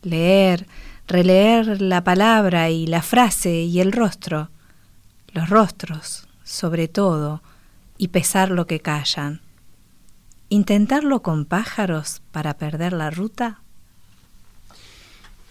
[0.00, 0.66] Leer,
[1.06, 4.48] releer la palabra y la frase y el rostro.
[5.34, 7.42] Los rostros, sobre todo,
[7.98, 9.42] y pesar lo que callan.
[10.52, 13.60] ¿Intentarlo con pájaros para perder la ruta?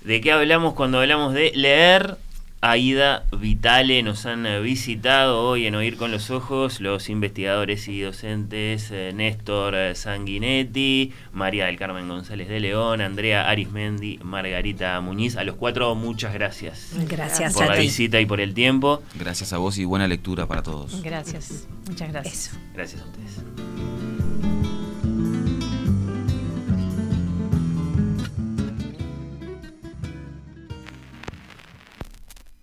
[0.02, 2.18] ¿De qué hablamos cuando hablamos de leer?
[2.62, 8.92] Aida Vitale nos han visitado hoy en Oír con los Ojos los investigadores y docentes
[8.92, 15.38] eh, Néstor eh, Sanguinetti, María del Carmen González de León, Andrea Arismendi, Margarita Muñiz.
[15.38, 16.90] A los cuatro, muchas gracias.
[17.08, 19.02] Gracias por la visita y por el tiempo.
[19.16, 21.02] Gracias a vos y buena lectura para todos.
[21.02, 22.60] Gracias, muchas gracias.
[22.74, 24.09] Gracias a ustedes.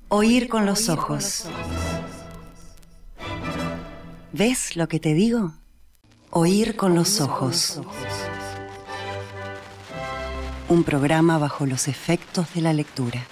[0.08, 1.46] Oír con los ojos.
[4.32, 5.54] ¿Ves lo que te digo?
[6.30, 7.80] Oír con los ojos.
[10.68, 13.26] Un programa bajo los efectos de la lectura.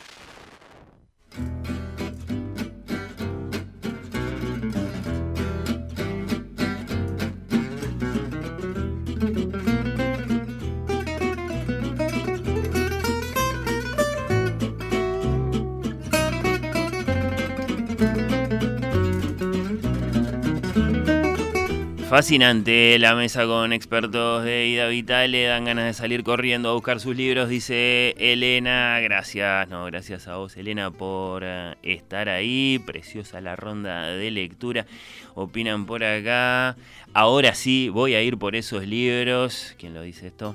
[22.15, 26.75] Fascinante la mesa con expertos de Ida Vital, le dan ganas de salir corriendo a
[26.75, 29.01] buscar sus libros, dice Elena.
[29.01, 32.81] Gracias, no, gracias a vos, Elena, por eh, estar ahí.
[32.87, 34.87] Preciosa la ronda de lectura.
[35.35, 36.77] Opinan por acá.
[37.15, 39.75] Ahora sí, voy a ir por esos libros.
[39.77, 40.55] ¿Quién lo dice esto?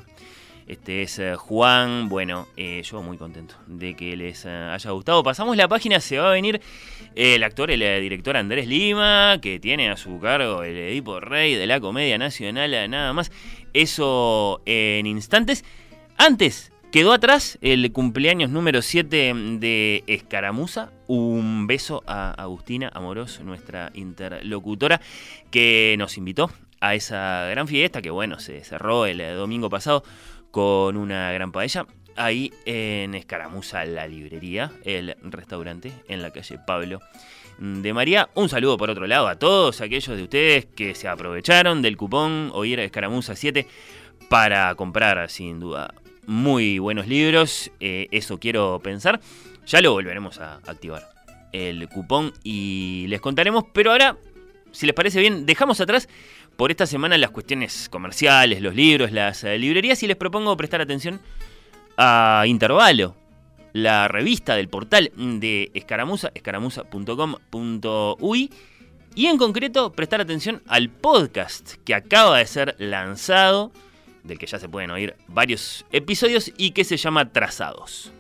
[0.70, 2.10] Este es eh, Juan.
[2.10, 5.24] Bueno, eh, yo muy contento de que les eh, haya gustado.
[5.24, 6.62] Pasamos la página, se va a venir
[7.16, 11.66] el actor, el director Andrés Lima, que tiene a su cargo el Edipo Rey de
[11.66, 13.32] la Comedia Nacional, nada más.
[13.74, 15.66] Eso en instantes.
[16.18, 20.92] Antes, Quedó atrás el cumpleaños número 7 de Escaramuza.
[21.06, 25.00] Un beso a Agustina Amorós, nuestra interlocutora,
[25.52, 30.04] que nos invitó a esa gran fiesta que, bueno, se cerró el domingo pasado
[30.52, 31.86] con una gran paella.
[32.16, 37.00] Ahí en Escaramuza, la librería, el restaurante en la calle Pablo
[37.60, 38.30] de María.
[38.36, 42.52] Un saludo por otro lado a todos aquellos de ustedes que se aprovecharon del cupón
[42.54, 43.68] Oír Escaramuza 7
[44.30, 45.94] para comprar sin duda
[46.26, 47.72] muy buenos libros.
[47.80, 49.20] Eh, eso quiero pensar.
[49.66, 51.04] Ya lo volveremos a activar
[51.52, 53.66] el cupón y les contaremos.
[53.74, 54.18] Pero ahora,
[54.72, 56.08] si les parece bien, dejamos atrás
[56.60, 60.82] por esta semana las cuestiones comerciales, los libros, las eh, librerías y les propongo prestar
[60.82, 61.22] atención
[61.96, 63.16] a Intervalo,
[63.72, 68.52] la revista del portal de Escaramuza, escaramuza.com.uy
[69.16, 73.72] y en concreto prestar atención al podcast que acaba de ser lanzado,
[74.26, 78.12] del que ya se pueden oír varios episodios y que se llama Trazados.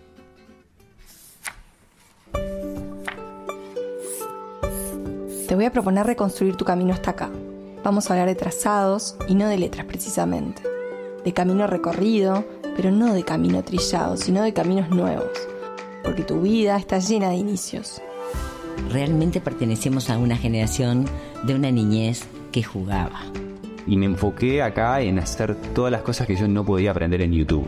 [5.45, 7.29] Te voy a proponer reconstruir tu camino hasta acá
[7.83, 10.61] vamos a hablar de trazados y no de letras precisamente.
[11.23, 12.45] De camino recorrido,
[12.75, 15.31] pero no de camino trillado, sino de caminos nuevos.
[16.03, 18.01] Porque tu vida está llena de inicios.
[18.91, 21.05] Realmente pertenecemos a una generación
[21.43, 23.21] de una niñez que jugaba.
[23.85, 27.33] Y me enfoqué acá en hacer todas las cosas que yo no podía aprender en
[27.33, 27.67] YouTube.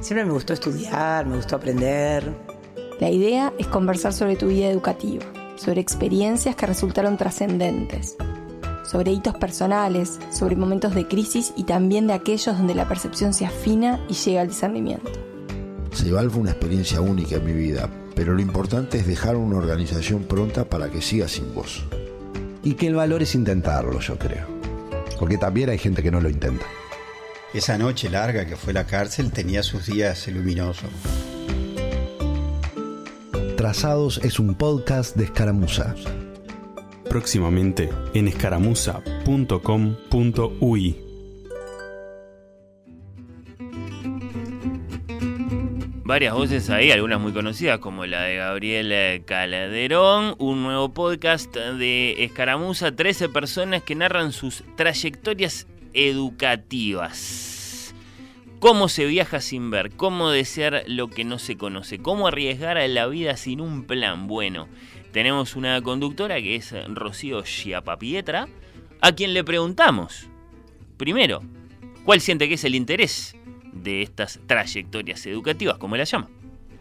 [0.00, 2.32] Siempre me gustó estudiar, me gustó aprender.
[3.00, 5.24] La idea es conversar sobre tu vida educativa,
[5.56, 8.16] sobre experiencias que resultaron trascendentes,
[8.86, 13.46] sobre hitos personales, sobre momentos de crisis y también de aquellos donde la percepción se
[13.46, 15.10] afina y llega al discernimiento.
[15.92, 20.24] Ceibal fue una experiencia única en mi vida, pero lo importante es dejar una organización
[20.24, 21.84] pronta para que siga sin vos.
[22.62, 24.46] Y que el valor es intentarlo, yo creo.
[25.18, 26.66] Porque también hay gente que no lo intenta.
[27.54, 30.90] Esa noche larga que fue la cárcel tenía sus días luminosos.
[33.56, 35.94] Trazados es un podcast de escaramuza
[37.16, 40.96] próximamente en escaramuza.com.uy.
[46.04, 52.22] varias voces ahí, algunas muy conocidas como la de Gabriel Calderón, un nuevo podcast de
[52.22, 57.94] Escaramuza, 13 personas que narran sus trayectorias educativas.
[58.60, 62.86] Cómo se viaja sin ver, cómo desear lo que no se conoce, cómo arriesgar a
[62.88, 64.26] la vida sin un plan.
[64.26, 64.68] Bueno,
[65.16, 68.48] tenemos una conductora que es Rocío Chiapapietra,
[69.00, 70.28] a quien le preguntamos,
[70.98, 71.40] primero,
[72.04, 73.34] ¿cuál siente que es el interés
[73.72, 76.28] de estas trayectorias educativas, como la llama.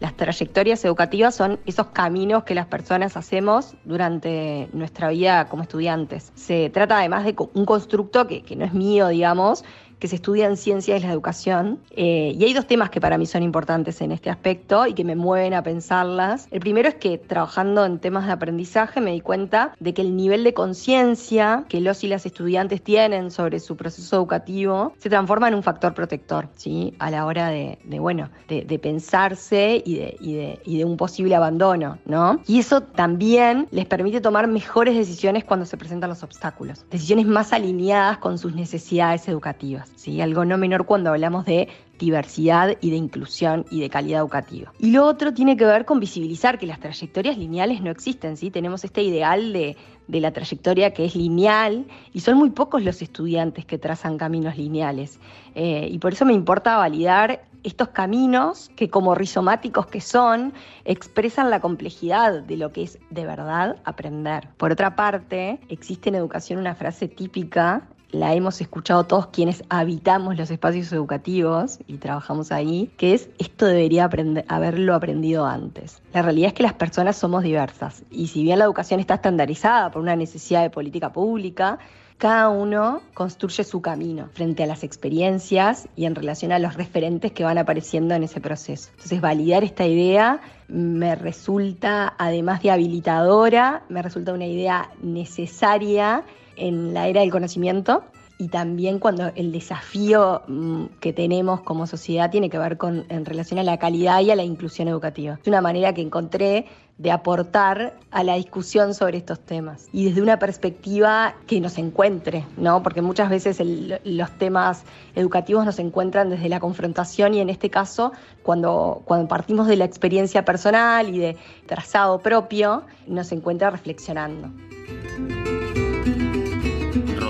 [0.01, 6.33] Las trayectorias educativas son esos caminos que las personas hacemos durante nuestra vida como estudiantes.
[6.35, 9.63] Se trata además de un constructo que, que no es mío, digamos,
[10.05, 11.79] que se estudian ciencias de la educación.
[11.89, 15.03] Eh, y hay dos temas que para mí son importantes en este aspecto y que
[15.03, 16.47] me mueven a pensarlas.
[16.51, 20.15] El primero es que trabajando en temas de aprendizaje me di cuenta de que el
[20.15, 25.47] nivel de conciencia que los y las estudiantes tienen sobre su proceso educativo se transforma
[25.47, 26.93] en un factor protector, ¿sí?
[26.99, 31.33] A la hora de, bueno, de, pensarse y de, y, de, y de un posible
[31.33, 32.41] abandono, ¿no?
[32.45, 36.85] Y eso también les permite tomar mejores decisiones cuando se presentan los obstáculos.
[36.91, 39.94] Decisiones más alineadas con sus necesidades educativas.
[39.95, 40.21] ¿Sí?
[40.21, 41.67] algo no menor cuando hablamos de
[41.97, 44.73] diversidad y de inclusión y de calidad educativa.
[44.79, 48.51] Y lo otro tiene que ver con visibilizar que las trayectorias lineales no existen, ¿sí?
[48.51, 49.77] Tenemos este ideal de,
[50.07, 55.19] la trayectoria que es lineal y son muy pocos los estudiantes que trazan caminos lineales.
[55.55, 60.53] Eh, y por eso me importa validar estos caminos que como rizomáticos que son,
[60.83, 64.49] expresan la complejidad de lo que es de verdad aprender.
[64.57, 70.37] Por otra parte, existe en educación una frase típica la hemos escuchado todos quienes habitamos
[70.37, 74.09] los espacios educativos y trabajamos ahí, que es esto debería
[74.47, 76.01] haberlo aprendido antes.
[76.13, 79.91] La realidad es que las personas somos diversas y si bien la educación está estandarizada
[79.91, 81.79] por una necesidad de política pública,
[82.17, 87.33] cada uno construye su camino frente a las experiencias y en relación a los referentes
[87.33, 88.89] que van apareciendo en ese proceso.
[88.91, 90.39] Entonces, validar esta idea
[90.69, 96.23] me resulta, además de habilitadora, me resulta una idea necesaria
[96.55, 98.03] en la era del conocimiento
[98.37, 103.25] y también cuando el desafío mm, que tenemos como sociedad tiene que ver con en
[103.25, 105.39] relación a la calidad y a la inclusión educativa.
[105.41, 106.65] Es una manera que encontré
[106.97, 112.45] de aportar a la discusión sobre estos temas y desde una perspectiva que nos encuentre,
[112.55, 112.83] ¿no?
[112.83, 113.59] Porque muchas veces
[114.05, 114.83] los temas
[115.13, 118.13] educativos nos encuentran desde la confrontación y en este caso,
[118.43, 124.51] cuando, cuando partimos de la experiencia personal y de trazado propio, nos encuentra reflexionando.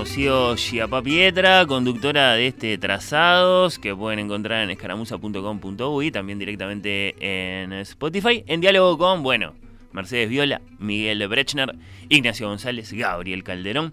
[0.06, 8.44] Rocío Pietra, conductora de este Trazados, que pueden encontrar en escaramuza.com.uy, también directamente en Spotify,
[8.46, 9.54] en diálogo con, bueno,
[9.90, 11.74] Mercedes Viola, Miguel Brechner,
[12.08, 13.92] Ignacio González, Gabriel Calderón.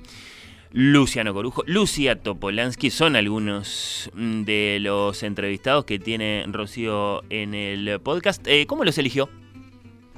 [0.72, 8.48] Luciano Corujo, Lucia Topolansky, son algunos de los entrevistados que tiene Rocío en el podcast.
[8.48, 9.30] Eh, ¿Cómo los eligió?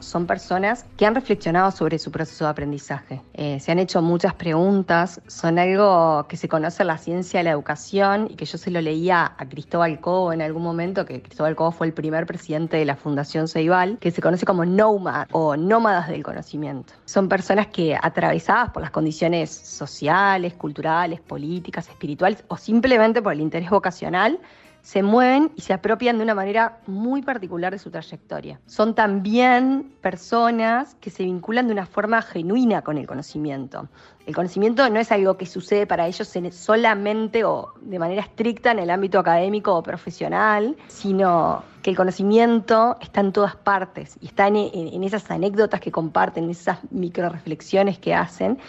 [0.06, 3.22] Son personas que han reflexionado sobre su proceso de aprendizaje.
[3.34, 7.46] Eh, se han hecho muchas preguntas, son algo que se conoce en la ciencia de
[7.46, 11.22] la educación y que yo se lo leía a Cristóbal Cobo en algún momento, que
[11.22, 15.28] Cristóbal Cobo fue el primer presidente de la Fundación Ceibal, que se conoce como nomad
[15.32, 16.94] o nómadas del conocimiento.
[17.06, 23.42] Son personas que atravesadas por las condiciones sociales, culturales, políticas, espirituales o simplemente por el
[23.42, 24.40] interés vocacional,
[24.86, 28.60] se mueven y se apropian de una manera muy particular de su trayectoria.
[28.68, 33.90] Son también personas que se vinculan de una forma genuina con el conocimiento.
[34.28, 38.78] El conocimiento no es algo que sucede para ellos solamente o de manera estricta en
[38.78, 44.46] el ámbito académico o profesional, sino que el conocimiento está en todas partes y está
[44.50, 48.60] en, en esas anécdotas que comparten, en esas microreflexiones que hacen,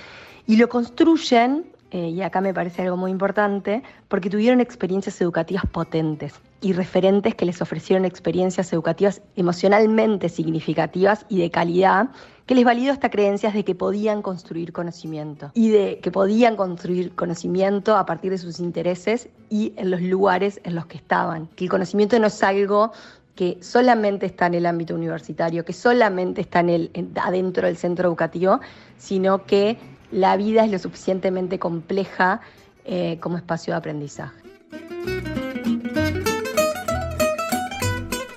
[0.47, 5.65] y lo construyen eh, y acá me parece algo muy importante, porque tuvieron experiencias educativas
[5.65, 12.11] potentes y referentes que les ofrecieron experiencias educativas emocionalmente significativas y de calidad,
[12.45, 17.15] que les validó esta creencia de que podían construir conocimiento y de que podían construir
[17.15, 21.47] conocimiento a partir de sus intereses y en los lugares en los que estaban.
[21.57, 22.93] Que el conocimiento no es algo
[23.35, 26.91] que solamente está en el ámbito universitario, que solamente está en el,
[27.23, 28.61] adentro del centro educativo,
[28.99, 29.79] sino que
[30.17, 32.41] la vida es lo suficientemente compleja
[32.87, 34.35] eh, como espacio de aprendizaje.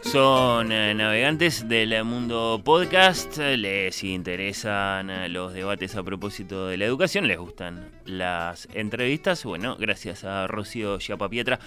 [0.01, 6.85] Son eh, navegantes del mundo podcast, les interesan eh, los debates a propósito de la
[6.85, 9.45] educación, les gustan las entrevistas.
[9.45, 10.97] Bueno, gracias a Rocío
[11.29, 11.59] Pietra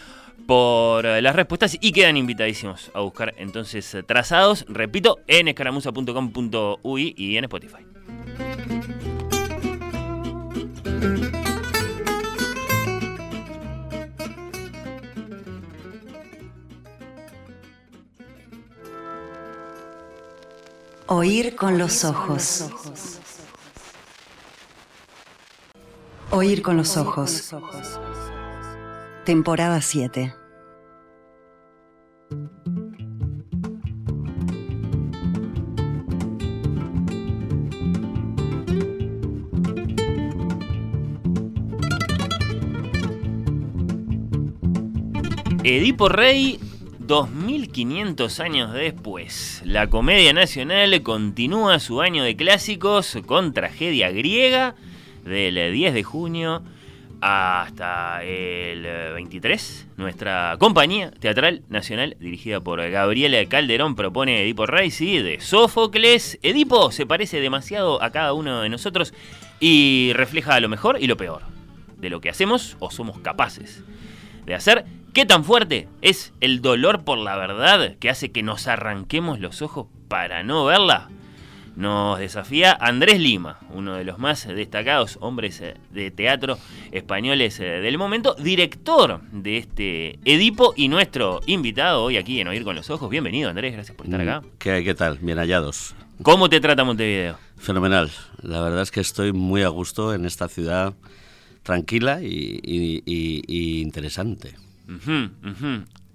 [0.46, 7.44] por las respuestas y quedan invitadísimos a buscar entonces trazados, repito, en escaramuza.com.uy y en
[7.44, 7.86] Spotify.
[21.14, 22.70] Oír con los ojos.
[26.30, 27.54] Oír con los ojos.
[29.26, 30.34] Temporada 7.
[45.62, 46.58] Edipo Rey
[47.12, 54.76] 2500 años después, la comedia nacional continúa su año de clásicos con tragedia griega
[55.22, 56.62] del 10 de junio
[57.20, 59.88] hasta el 23.
[59.98, 66.38] Nuestra compañía teatral nacional, dirigida por Gabriela Calderón, propone Edipo Rey, de Sófocles.
[66.42, 69.12] Edipo se parece demasiado a cada uno de nosotros
[69.60, 71.42] y refleja lo mejor y lo peor
[71.98, 73.84] de lo que hacemos o somos capaces
[74.44, 78.66] de hacer ¿Qué tan fuerte es el dolor por la verdad que hace que nos
[78.66, 81.10] arranquemos los ojos para no verla?
[81.76, 86.56] Nos desafía Andrés Lima, uno de los más destacados hombres eh, de teatro
[86.92, 92.64] españoles eh, del momento, director de este Edipo y nuestro invitado hoy aquí en Oír
[92.64, 93.10] con los Ojos.
[93.10, 94.40] Bienvenido Andrés, gracias por estar acá.
[94.40, 94.84] Mm, ¿Qué hay?
[94.84, 95.18] ¿Qué tal?
[95.20, 95.94] Bien hallados.
[96.22, 97.36] ¿Cómo te trata Montevideo?
[97.58, 98.10] Fenomenal.
[98.40, 100.94] La verdad es que estoy muy a gusto en esta ciudad
[101.62, 104.54] tranquila y interesante.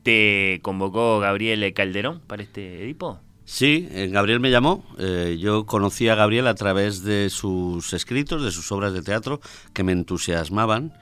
[0.03, 3.19] ¿Te convocó Gabriel Calderón para este Edipo?
[3.47, 4.83] Sí, eh, Gabriel me llamó.
[4.99, 9.39] Eh, yo conocí a Gabriel a través de sus escritos, de sus obras de teatro,
[9.73, 10.93] que me entusiasmaban.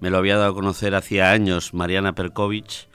[0.00, 2.88] Me lo había dado a conocer hacía años Mariana Perkovich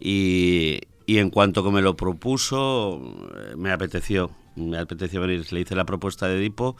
[0.00, 3.00] y, y en cuanto que me lo propuso,
[3.36, 4.32] eh, me apeteció.
[4.56, 5.46] Me apeteció venir.
[5.52, 6.76] Le hice la propuesta de Edipo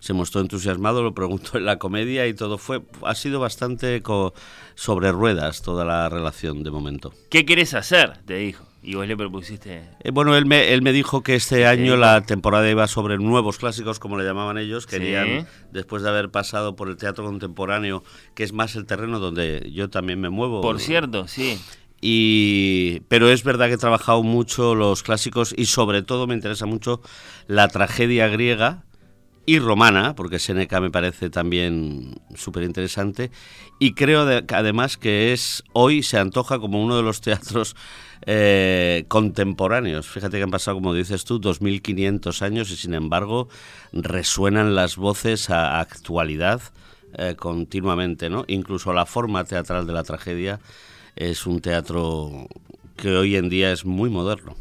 [0.00, 4.02] se mostró entusiasmado, lo preguntó en la comedia y todo fue, ha sido bastante
[4.74, 7.12] sobre ruedas toda la relación de momento.
[7.30, 8.18] ¿Qué quieres hacer?
[8.24, 8.66] Te dijo.
[8.82, 9.82] Y vos le propusiste.
[10.02, 13.58] Eh, bueno, él me, él me dijo que este año la temporada iba sobre nuevos
[13.58, 14.86] clásicos, como le llamaban ellos.
[14.86, 18.02] Querían, después de haber pasado por el teatro contemporáneo,
[18.34, 20.62] que es más el terreno donde yo también me muevo.
[20.62, 21.60] Por cierto, sí.
[22.00, 26.64] Y, pero es verdad que he trabajado mucho los clásicos y sobre todo me interesa
[26.64, 27.02] mucho
[27.46, 28.84] la tragedia griega
[29.46, 33.30] y romana, porque Seneca me parece también súper interesante,
[33.78, 37.74] y creo además que es hoy se antoja como uno de los teatros
[38.26, 40.06] eh, contemporáneos.
[40.06, 43.48] Fíjate que han pasado, como dices tú, 2.500 años y sin embargo
[43.92, 46.60] resuenan las voces a, actualidad
[47.14, 48.44] eh, continuamente, ¿no?
[48.46, 50.60] Incluso la forma teatral de la tragedia
[51.16, 52.46] es un teatro
[52.96, 54.54] que hoy en día es muy moderno.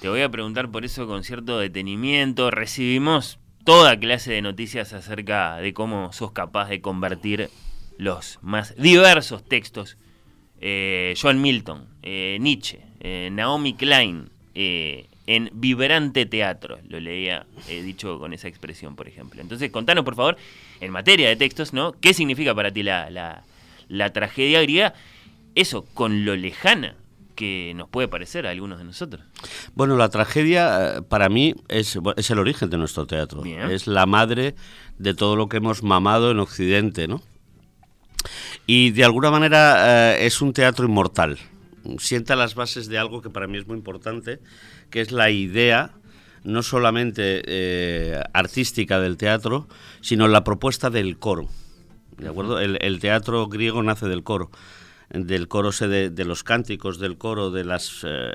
[0.00, 2.50] Te voy a preguntar por eso con cierto detenimiento.
[2.50, 7.50] Recibimos toda clase de noticias acerca de cómo sos capaz de convertir
[7.98, 9.96] los más diversos textos.
[10.60, 18.32] Eh, John Milton, eh, Nietzsche, eh, Naomi Klein, en vibrante teatro, lo leía dicho con
[18.34, 19.40] esa expresión, por ejemplo.
[19.40, 20.36] Entonces, contanos, por favor,
[20.80, 21.92] en materia de textos, ¿no?
[21.92, 23.42] ¿Qué significa para ti la, la,
[23.88, 24.94] la tragedia griega?
[25.54, 26.96] Eso, con lo lejana
[27.34, 29.24] que nos puede parecer a algunos de nosotros.
[29.74, 33.44] Bueno, la tragedia eh, para mí es, es el origen de nuestro teatro.
[33.44, 34.54] Es la madre
[34.98, 37.22] de todo lo que hemos mamado en Occidente, ¿no?
[38.66, 41.38] Y de alguna manera eh, es un teatro inmortal.
[41.98, 44.38] Sienta las bases de algo que para mí es muy importante,
[44.90, 45.92] que es la idea
[46.44, 49.68] no solamente eh, artística del teatro,
[50.00, 51.48] sino la propuesta del coro.
[52.18, 52.60] ¿De acuerdo?
[52.60, 54.50] el teatro griego nace del coro
[55.12, 58.30] del coro, de, de los cánticos del coro, de las eh,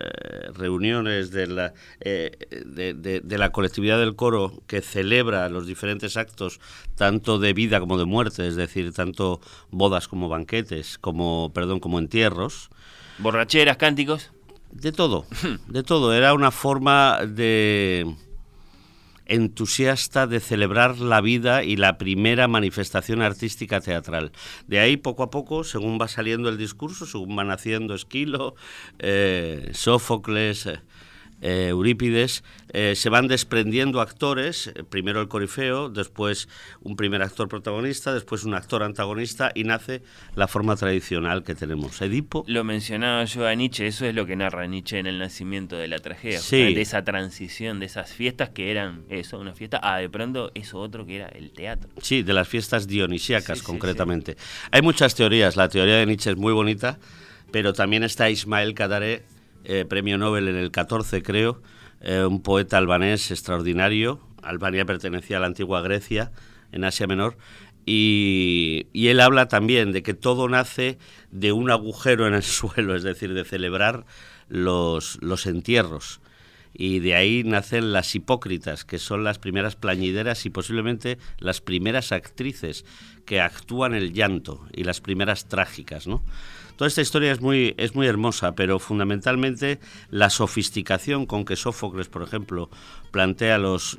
[0.53, 2.31] reuniones, de la, eh,
[2.65, 6.59] de, la colectividad del coro que celebra los diferentes actos,
[6.95, 9.41] tanto de vida como de muerte, es decir, tanto
[9.71, 12.69] bodas como banquetes, como, perdón, como entierros.
[13.17, 14.31] Borracheras, cánticos.
[14.71, 15.25] De todo,
[15.67, 16.13] de todo.
[16.13, 18.05] Era una forma de
[19.27, 24.31] entusiasta de celebrar la vida y la primera manifestación artística teatral.
[24.67, 28.55] De ahí, poco a poco, según va saliendo el discurso, según va naciendo Esquilo,
[28.99, 30.69] eh, Sófocles,
[31.41, 32.43] eh, Eurípides,
[32.73, 36.49] eh, se van desprendiendo actores, eh, primero el corifeo, después
[36.81, 40.01] un primer actor protagonista, después un actor antagonista y nace
[40.35, 42.01] la forma tradicional que tenemos.
[42.01, 42.43] Edipo.
[42.47, 45.87] Lo mencionaba yo a Nietzsche, eso es lo que narra Nietzsche en el nacimiento de
[45.87, 50.09] la tragedia, de esa transición, de esas fiestas que eran eso, una fiesta, a de
[50.09, 51.89] pronto eso otro que era el teatro.
[52.01, 54.37] Sí, de las fiestas dionisíacas concretamente.
[54.71, 56.97] Hay muchas teorías, la teoría de Nietzsche es muy bonita,
[57.51, 59.23] pero también está Ismael Kadaré
[59.69, 61.61] eh, premio Nobel en el 14 creo,
[61.99, 64.21] eh, un poeta albanés extraordinario.
[64.41, 66.31] Albania pertenecía a la antigua Grecia,
[66.71, 67.37] en Asia Menor,
[67.85, 70.97] y, él habla también de que todo nace
[71.31, 74.05] de un agujero en el suelo, es decir, de celebrar
[74.47, 76.21] los, los entierros.
[76.73, 82.13] Y de ahí nacen las hipócritas, que son las primeras plañideras y posiblemente las primeras
[82.13, 82.85] actrices
[83.25, 86.23] que actúan el llanto y las primeras trágicas, ¿no?
[86.77, 89.79] Toda esta historia es muy, es muy hermosa, pero fundamentalmente
[90.11, 92.69] la sofisticación con que Sófocles, por ejemplo,
[93.09, 93.97] plantea los,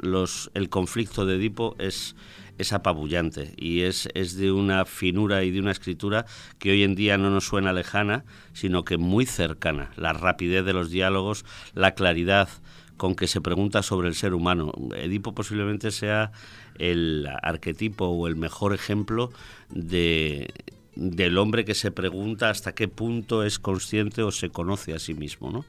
[0.55, 2.15] el conflicto de Edipo es,
[2.57, 6.25] es apabullante y es, es de una finura y de una escritura
[6.61, 9.91] que hoy en día no nos suena lejana, sino que muy cercana.
[9.97, 11.45] La rapidez de los diálogos,
[11.75, 12.49] la claridad
[12.97, 14.73] con que se pregunta sobre el ser humano.
[14.95, 16.31] Edipo posiblemente sea
[16.79, 19.33] el arquetipo o el mejor ejemplo
[19.69, 20.53] de,
[20.99, 25.15] del hombre que se pregunta hasta qué punto es consciente o se conoce a sí
[25.15, 25.65] mismo, ¿no?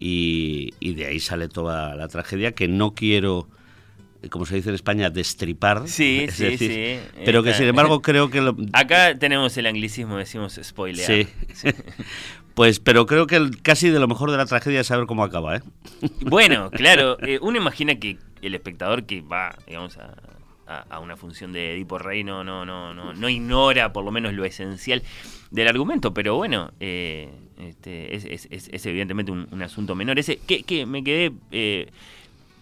[0.00, 3.48] Y, de ahí sale toda la tragedia que no quiero
[4.30, 5.86] como se dice en España, destripar.
[5.86, 6.98] Sí, sí, sí.
[7.24, 8.52] Pero que sin embargo creo que...
[8.72, 11.06] Acá tenemos el anglicismo, decimos spoiler.
[11.54, 11.72] Sí.
[12.54, 15.58] Pues, pero creo que casi de lo mejor de la tragedia es saber cómo acaba,
[15.58, 15.60] ¿eh?
[16.22, 20.16] Bueno, claro, eh, uno imagina que el espectador que va, digamos, a,
[20.68, 24.34] a, una función de Edipo Rey no, no, no, no, no ignora por lo menos
[24.34, 25.02] lo esencial
[25.50, 30.18] del argumento, pero bueno, eh, este, es, evidentemente un, asunto menor.
[30.18, 31.88] Ese, que, que me quedé eh,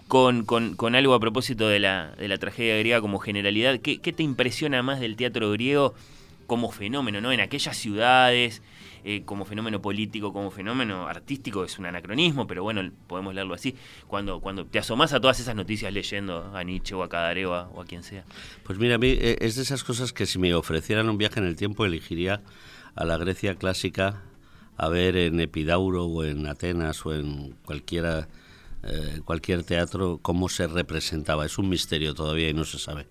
[0.09, 3.81] con, con, algo a propósito de la, de la tragedia griega como generalidad.
[3.81, 5.95] ¿Qué, ¿Qué te impresiona más del teatro griego
[6.47, 7.33] como fenómeno, ¿no?
[7.33, 8.63] En aquellas ciudades
[9.09, 13.77] eh, como fenómeno político, como fenómeno artístico, es un anacronismo, pero bueno, podemos leerlo así.
[14.09, 17.81] Cuando, cuando te asomas a todas esas noticias leyendo a Nietzsche o a Cadareo o
[17.81, 18.25] a, quien sea.
[18.65, 21.39] Pues mira, a mí eh, es de esas cosas que si me ofrecieran un viaje
[21.39, 22.43] en el tiempo elegiría
[22.97, 24.25] a la Grecia clásica
[24.77, 28.27] a ver en Epidauro o en Atenas o en cualquiera,
[28.83, 31.47] eh, cualquier teatro cómo se representaba.
[31.47, 33.07] Es un misterio todavía y no se sabe.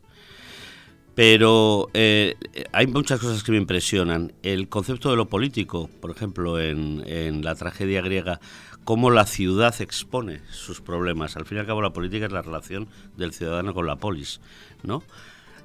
[1.16, 2.36] Pero eh,
[2.74, 4.34] hay muchas cosas que me impresionan.
[4.44, 8.42] El concepto de lo político, por ejemplo, en, la tragedia griega,
[8.84, 11.38] cómo la ciudad expone sus problemas.
[11.38, 14.42] Al fin y al cabo, la política es la relación del ciudadano con la polis,
[14.84, 15.04] ¿no?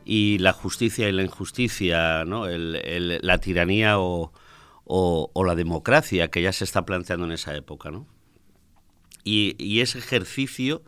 [0.05, 2.47] Y la justicia y la injusticia, ¿no?
[2.47, 4.33] la tiranía o,
[5.45, 8.07] la democracia que ya se está planteando en esa época, ¿no?
[9.25, 10.83] Y, y ese ejercicio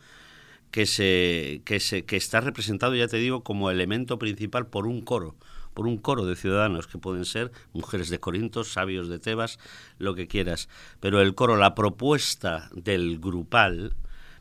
[0.73, 5.03] que, se, que, se, que está representado, ya te digo, como elemento principal por un
[5.03, 5.37] coro,
[5.75, 9.59] por un coro de ciudadanos que pueden ser mujeres de Corinto, sabios de Tebas,
[9.99, 10.69] lo que quieras.
[10.99, 13.95] Pero el coro, la propuesta del grupal,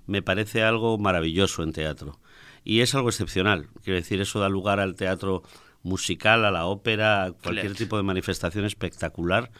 [0.07, 2.19] me parece algo maravilloso en teatro.
[2.63, 3.67] Y es algo excepcional.
[3.83, 5.43] Quiero decir, eso da lugar al teatro
[5.83, 9.51] musical, a la ópera, a cualquier tipo de manifestación espectacular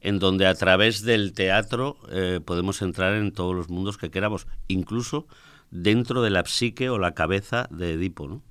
[0.00, 4.46] en donde a través del teatro eh, podemos entrar en todos los mundos que queramos,
[4.68, 5.26] incluso
[5.74, 8.42] dentro de la psique o la cabeza de Edipo, ¿no?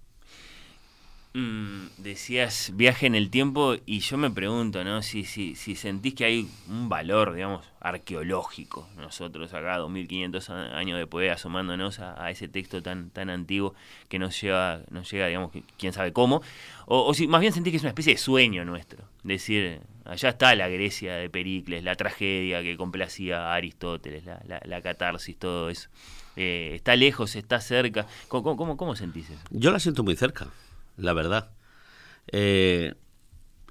[1.36, 5.02] Mm, decías viaje en el tiempo y yo me pregunto, ¿no?
[5.02, 8.88] Si, si, si sentís que hay un valor, digamos, arqueológico.
[8.98, 13.74] Nosotros acá, 2500 años después, asomándonos a, ese texto tan, tan antiguo
[14.10, 16.44] que nos lleva, nos llega, digamos, quién sabe cómo.
[16.86, 19.06] O, si más bien sentís que es una especie de sueño nuestro.
[19.24, 25.38] Decir, allá está la Grecia de Pericles, la tragedia que complacía a Aristóteles, la, catarsis,
[25.38, 25.90] todo eso.
[26.36, 28.08] Eh, está lejos, está cerca.
[28.28, 29.42] ¿Cómo, cómo, cómo sentís eso?
[29.52, 30.48] Yo la siento muy cerca,
[30.98, 31.52] la verdad.
[32.32, 32.94] Eh,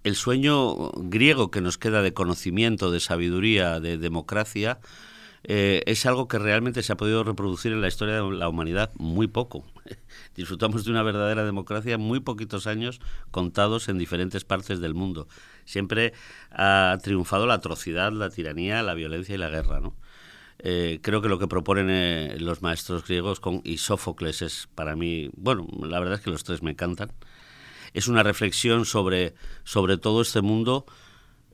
[0.04, 4.80] el sueño griego que nos queda de conocimiento, de sabiduría, de democracia,
[5.44, 8.92] eh, es algo que realmente se ha podido reproducir en la historia de la humanidad
[8.96, 9.64] muy poco.
[10.36, 13.00] Disfrutamos de una verdadera democracia muy poquitos años
[13.30, 15.26] contados en diferentes partes del mundo.
[15.64, 16.12] Siempre
[16.50, 19.94] ha triunfado la atrocidad, la tiranía, la violencia y la guerra, ¿no?
[20.64, 25.28] Eh, creo que lo que proponen eh, los maestros griegos y Sófocles es para mí,
[25.34, 27.10] bueno, la verdad es que los tres me encantan.
[27.94, 29.34] Es una reflexión sobre,
[29.64, 30.86] sobre todo este mundo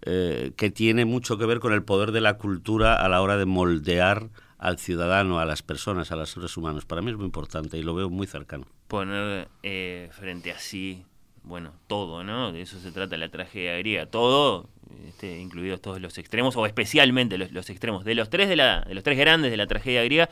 [0.02, 3.38] eh, que tiene mucho que ver con el poder de la cultura a la hora
[3.38, 4.28] de moldear
[4.58, 6.84] al ciudadano, a las personas, a los seres humanos.
[6.84, 8.66] Para mí es muy importante y lo veo muy cercano.
[8.88, 9.48] Poner
[10.10, 11.04] frente a sí,
[11.48, 12.52] bueno, todo, ¿no?
[12.52, 14.06] De eso se trata la tragedia griega.
[14.06, 14.68] Todo
[15.06, 18.04] este, incluidos todos los extremos, o especialmente los, extremos.
[18.04, 20.28] De los, tres de, la, de los tres grandes de la tragedia griega,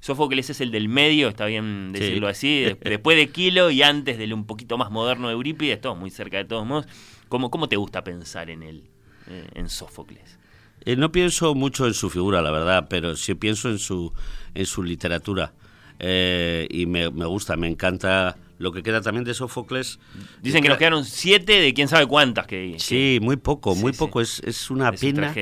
[0.00, 4.32] Sófocles es el del medio, está bien decirlo así, después de Kilo y antes del
[4.32, 6.86] un poquito más moderno de Eurípides, todo muy cerca de todos modos.
[7.28, 8.84] ¿Cómo, cómo te gusta pensar en él,
[9.28, 10.38] eh, en Sófocles?
[10.84, 14.12] Eh, no pienso mucho en su figura, la verdad, pero sí pienso en su,
[14.54, 15.52] en su literatura.
[15.98, 19.98] Eh, y me, me gusta, me encanta lo que queda también de Sófocles.
[20.42, 22.76] Dicen que nos quedaron siete de quién sabe cuántas que.
[22.78, 24.20] Sí, muy poco, muy poco.
[24.20, 25.34] Es, es una pena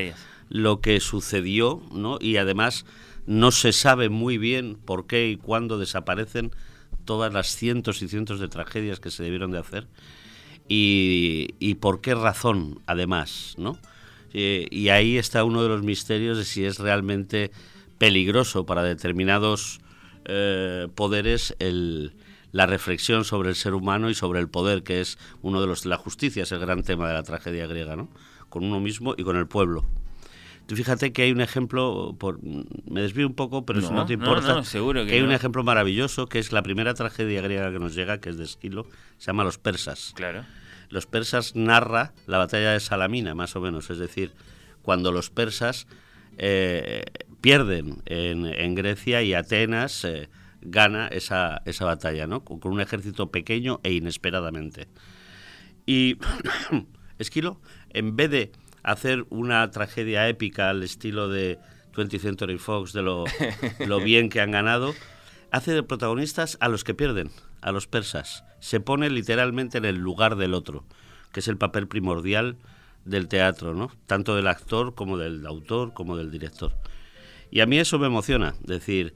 [0.49, 2.19] lo que sucedió, ¿no?
[2.21, 2.85] Y además
[3.27, 6.53] no se sabe muy bien por qué y cuándo desaparecen
[7.05, 9.89] todas las cientos y cientos de tragedias que se debieron de hacer
[10.69, 13.79] y, y por qué razón, además, ¿no?
[14.33, 17.51] Eh, y ahí está uno de los misterios de si es realmente
[17.99, 19.81] peligroso para determinados
[20.27, 22.13] eh, poderes el,
[22.57, 25.85] la reflexión sobre el ser humano y sobre el poder, que es uno de los
[25.85, 28.09] la justicia, es el gran tema de la tragedia griega, ¿no?
[28.49, 29.85] Con uno mismo y con el pueblo.
[30.67, 34.15] Tú fíjate que hay un ejemplo, por, me desvío un poco, pero si no te
[34.15, 37.95] importa, seguro que, hay un ejemplo maravilloso que es la primera tragedia griega que nos
[37.95, 38.87] llega, que es de Esquilo,
[39.19, 40.15] se llama Los Persas.
[40.17, 40.47] Claro.
[40.89, 44.33] Los Persas narra la batalla de Salamina, más o menos, es decir,
[44.81, 45.87] cuando los persas
[46.39, 47.05] eh,
[47.43, 50.31] pierden en, Grecia y Atenas eh,
[50.61, 52.45] gana esa, esa batalla, ¿no?
[52.45, 54.89] Con, un ejército pequeño e inesperadamente.
[55.87, 56.19] Y
[57.19, 57.61] Esquilo,
[57.91, 58.53] en vez de
[58.83, 61.59] hacer una tragedia épica al estilo de
[61.95, 63.25] 20th Century Fox, de lo,
[63.87, 64.95] lo bien que han ganado,
[65.51, 67.31] hace de protagonistas a los que pierden,
[67.63, 68.45] a los persas.
[68.61, 70.85] Se pone literalmente en el lugar del otro,
[71.33, 72.57] que es el papel primordial
[73.05, 73.91] del teatro, ¿no?
[74.07, 76.77] Tanto del actor como del autor como del director.
[77.51, 79.15] Y a mí eso me emociona, decir,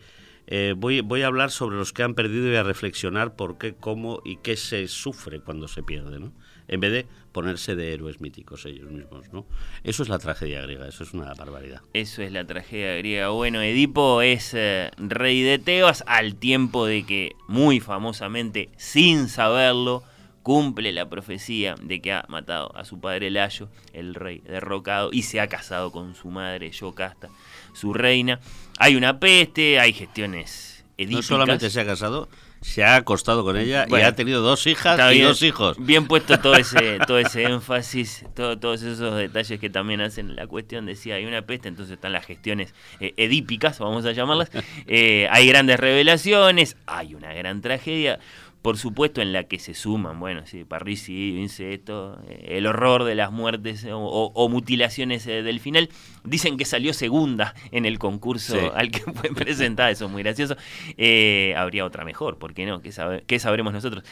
[0.51, 3.75] eh, voy, voy a hablar sobre los que han perdido y a reflexionar por qué,
[3.75, 6.33] cómo y qué se sufre cuando se pierde, ¿no?
[6.67, 9.47] En vez de ponerse de héroes míticos ellos mismos, ¿no?
[9.85, 11.83] Eso es la tragedia griega, eso es una barbaridad.
[11.95, 13.29] Eso es la tragedia griega.
[13.29, 20.03] Bueno, Edipo es eh, rey de Tebas al tiempo de que, muy famosamente, sin saberlo,
[20.43, 25.23] cumple la profecía de que ha matado a su padre Layo, el rey derrocado, y
[25.23, 27.29] se ha casado con su madre Yocasta,
[27.73, 28.41] su reina.
[28.83, 31.31] Hay una peste, hay gestiones edípicas.
[31.31, 32.31] No solamente se ha casado,
[32.63, 35.77] se ha acostado con ella y ha tenido dos hijas y dos hijos.
[35.79, 40.87] Bien puesto todo ese, todo ese énfasis, todos esos detalles que también hacen la cuestión
[40.87, 44.51] de si hay una peste, entonces están las gestiones eh, edípicas, vamos a llamarlas.
[44.87, 48.19] Eh, hay grandes revelaciones, hay una gran tragedia
[48.63, 53.15] por supuesto en la que se suman, bueno, sí, parricidio, incesto, eh, el horror de
[53.15, 55.89] las muertes o, mutilaciones eh, del final.
[56.25, 60.57] Dicen que salió segunda en el concurso al que fue presentada, eso es muy gracioso.
[60.99, 62.83] Eh, habría otra mejor, ¿por qué no?
[62.83, 62.93] ¿Qué,
[63.27, 64.05] qué sabremos nosotros?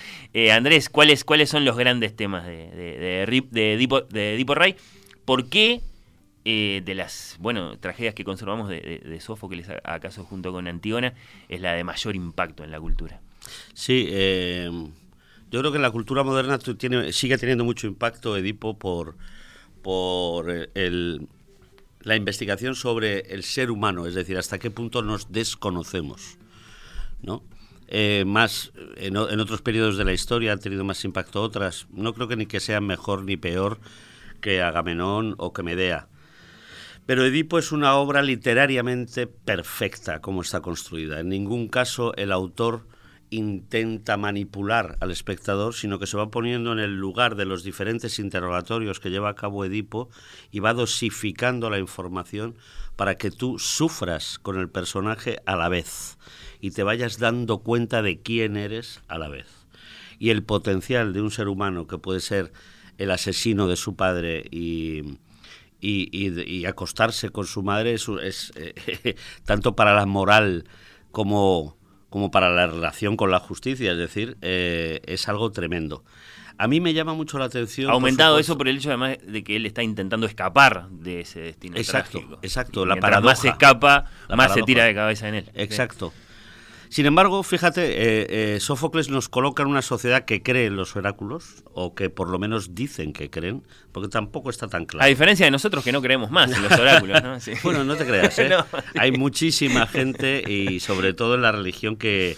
[0.53, 4.77] Andrés, ¿cuáles, ¿cuáles son los grandes temas de, de, de, Edipo, de Ray?
[5.27, 5.83] ¿Por qué
[6.45, 11.13] de las bueno tragedias que conservamos de, de Sófocles, acaso junto con Antígona,
[11.51, 13.21] es la de mayor impacto en la cultura?
[13.75, 14.71] Sí, eh,
[15.51, 16.59] yo creo que la cultura moderna
[17.11, 19.17] sigue teniendo mucho impacto Edipo por,
[19.83, 21.29] por el,
[22.03, 26.39] la investigación sobre el ser humano, es decir, hasta qué punto nos desconocemos.
[27.23, 27.43] ¿no?
[27.89, 31.87] Eh, más en, en, otros periodos de la historia han tenido más impacto otras.
[31.91, 33.79] No creo que ni que sean mejor ni peor
[34.41, 36.09] que Agamenón o que Medea.
[37.07, 41.21] Pero Edipo es una obra literariamente perfecta como está construida.
[41.21, 42.87] En ningún caso el autor
[43.31, 48.19] intenta manipular al espectador, sino que se va poniendo en el lugar de los diferentes
[48.19, 50.09] interrogatorios que lleva a cabo Edipo
[50.51, 52.57] y va dosificando la información
[52.97, 56.19] para que tú sufras con el personaje a la vez
[56.61, 59.47] y te vayas dando cuenta de quién eres a la vez.
[60.19, 62.53] Y el potencial de un ser humano que puede ser
[62.97, 65.19] el asesino de su padre y,
[65.81, 69.15] y, acostarse con su madre es, es eh,
[69.45, 70.65] tanto para la moral
[71.13, 71.78] como
[72.11, 76.05] como para la relación con la justicia, es decir, eh, es algo tremendo.
[76.61, 77.89] A mí me llama mucho la atención.
[77.89, 81.41] Ha aumentado eso por el hecho además de que él está intentando escapar de ese
[81.41, 81.77] destino.
[81.77, 82.39] Exacto, trágico.
[82.43, 82.85] exacto.
[82.85, 85.51] La paradoja, más se escapa, más se tira de cabeza en él.
[85.55, 86.13] Exacto.
[86.91, 90.97] Sin embargo, fíjate, eh, eh, Sófocles nos coloca en una sociedad que cree en los
[90.97, 93.63] oráculos, o que por lo menos dicen que creen,
[93.93, 95.05] porque tampoco está tan claro.
[95.05, 97.39] A diferencia de nosotros que no creemos más en los oráculos, ¿no?
[97.63, 98.51] Bueno, no te creas, ¿eh?
[98.99, 102.37] Hay muchísima gente, y sobre todo en la religión que,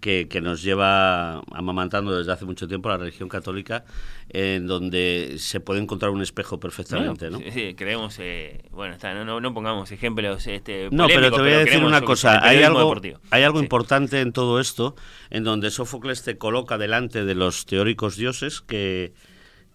[0.00, 3.84] que, nos lleva amamantando desde hace mucho tiempo la religión católica,
[4.28, 7.38] en donde se puede encontrar un espejo perfectamente, ¿no?
[7.52, 11.82] Sí, creemos, eh, bueno, no, no, pongamos ejemplos este, No, pero te voy a decir
[11.82, 12.94] una cosa, hay algo,
[13.30, 14.94] hay algo importante en todo esto,
[15.30, 19.12] en donde Sófocles te coloca delante de los teóricos dioses que,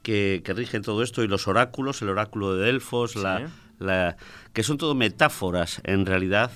[0.01, 4.17] que, rigen todo esto y los oráculos, el oráculo de Delfos, la, la,
[4.53, 6.51] que son todo metáforas en realidad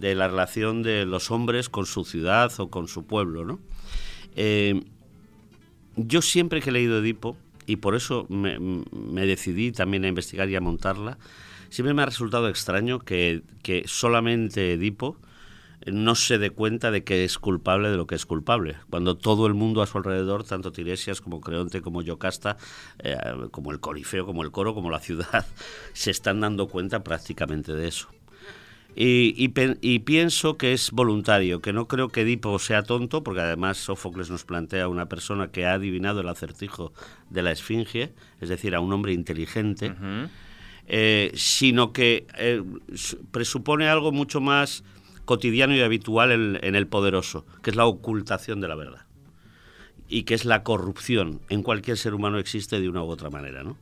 [0.00, 3.44] de la relación de los hombres con su ciudad o con su pueblo.
[3.44, 3.60] ¿no?
[4.34, 4.82] Eh,
[5.96, 7.36] yo siempre que he leído Edipo,
[7.66, 11.18] y por eso me, decidí también a investigar y a montarla,
[11.68, 15.16] siempre me ha resultado extraño que, que solamente Edipo
[15.86, 19.46] no se dé cuenta de que es culpable de lo que es culpable, cuando todo
[19.46, 22.56] el mundo a su alrededor, tanto Tiresias como Creonte, como Yocasta,
[22.98, 23.16] eh,
[23.50, 25.46] como el Corifeo, como el Coro, como la ciudad,
[25.92, 28.08] se están dando cuenta prácticamente de eso.
[28.94, 29.48] Y,
[30.00, 34.44] pienso que es voluntario, que no creo que Edipo sea tonto, porque además Sófocles nos
[34.44, 36.92] plantea a una persona que ha adivinado el acertijo
[37.30, 39.92] de la Esfinge, es decir, a un hombre inteligente.
[40.92, 42.62] eh, sino que eh,
[43.30, 44.82] presupone algo mucho más
[45.24, 49.06] cotidiano y habitual en, en, el poderoso, que es la ocultación de la verdad
[50.10, 51.40] y que es la corrupción.
[51.48, 53.76] En cualquier ser humano existe de una u otra manera, ¿no?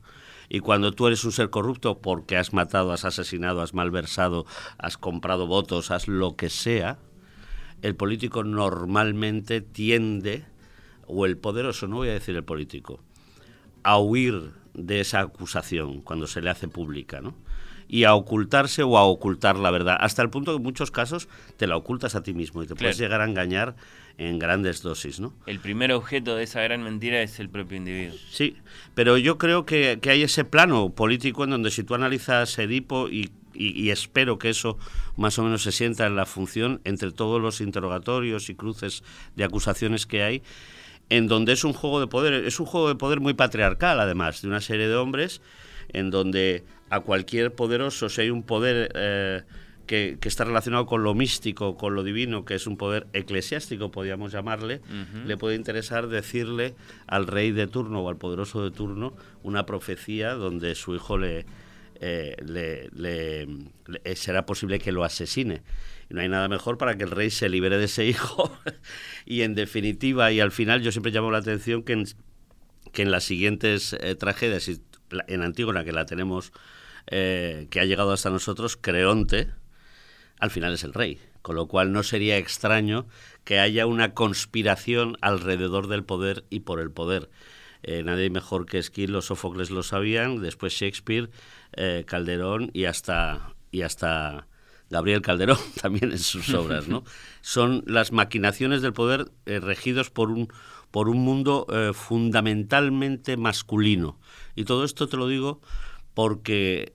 [0.48, 4.46] Y cuando tú eres un ser corrupto porque has matado, has asesinado, has malversado,
[4.78, 6.98] has comprado votos, has lo que sea,
[7.82, 10.44] el político normalmente tiende,
[11.06, 13.00] o el poderoso, no voy a decir el político,
[13.82, 17.34] a huir de esa acusación cuando se le hace pública, ¿no?
[17.88, 21.28] y a ocultarse o a ocultar la verdad, hasta el punto que en muchos casos
[21.56, 23.76] te la ocultas a ti mismo y te puedes llegar a engañar
[24.19, 25.32] en grandes dosis, ¿no?
[25.47, 28.19] El primer objeto de esa gran mentira es el propio individuo.
[28.31, 28.57] Sí,
[28.95, 33.31] pero yo creo que, hay ese plano político en donde si tú analizas Edipo y,
[33.55, 34.77] y, espero que eso
[35.16, 39.05] más o menos se sienta en la función entre todos los interrogatorios y cruces
[39.36, 40.43] de acusaciones que hay,
[41.11, 44.43] en donde es un juego de poder, es un juego de poder muy patriarcal además,
[44.43, 45.40] de una serie de hombres
[45.90, 48.90] en donde a cualquier poderoso, si hay un poder...
[48.95, 49.43] Eh,
[49.89, 54.31] que, está relacionado con lo místico, con lo divino, que es un poder eclesiástico, podríamos
[54.31, 54.81] llamarle,
[55.27, 56.77] le puede interesar decirle
[57.09, 61.47] al rey de turno o al poderoso de turno una profecía donde su hijo le,
[62.01, 63.48] eh, le,
[64.05, 65.62] eh, será posible que lo asesine.
[66.10, 68.56] No hay nada mejor para que el rey se libere de ese hijo.
[69.27, 72.05] y en definitiva, y al final, yo siempre llamo la atención que en,
[72.93, 74.70] que en las siguientes eh, tragedias,
[75.27, 76.52] en Antígona, que la tenemos,
[77.06, 79.48] que ha llegado hasta nosotros, Creonte,
[80.40, 81.19] al final es el rey.
[81.43, 83.06] Con lo cual no sería extraño
[83.44, 87.31] que haya una conspiración alrededor del poder y por el poder.
[87.82, 91.31] Eh, nadie mejor que Esquil, los Sófocles lo sabían, después Shakespeare,
[91.73, 94.48] eh, Calderón y hasta, y hasta
[94.90, 96.89] Gabriel Calderón también en sus obras.
[96.89, 97.05] ¿no?
[97.40, 100.52] Son las maquinaciones del poder eh, regidos por un,
[100.90, 104.19] por un mundo fundamentalmente masculino.
[104.56, 105.60] Y todo esto te lo digo
[106.15, 106.94] porque...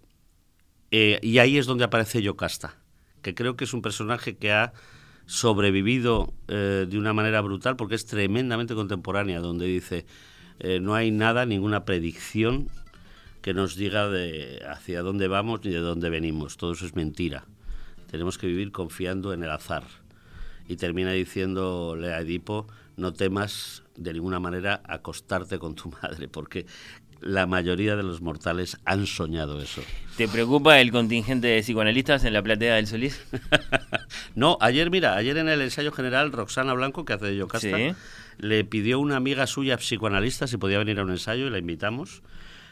[0.92, 2.83] y ahí es donde aparece Yocasta
[3.24, 4.74] que creo que es un personaje que ha
[5.26, 10.06] sobrevivido eh, de una manera brutal porque es tremendamente contemporánea, donde dice,
[10.60, 12.70] eh, no hay nada, ninguna predicción
[13.42, 16.58] que nos diga de hacia dónde vamos ni de dónde venimos.
[16.58, 17.46] Todo eso es mentira.
[18.12, 19.84] Tenemos que vivir confiando en el azar.
[20.68, 26.66] Y termina diciéndole a Edipo, no temas de ninguna manera acostarte con tu madre, porque
[27.24, 29.82] la mayoría de los mortales han soñado eso.
[30.18, 33.26] ¿Te preocupa el contingente de psicoanalistas en la platea del Solís?
[34.36, 37.78] no, ayer, mira, ayer en el ensayo general, Roxana Blanco, que hace de Yocasta,
[38.38, 41.58] le pidió a una amiga suya psicoanalista si podía venir a un ensayo y la
[41.58, 42.22] invitamos.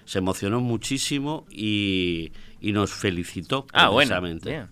[0.06, 4.68] Se emocionó muchísimo y, nos felicitó ah, precisamente.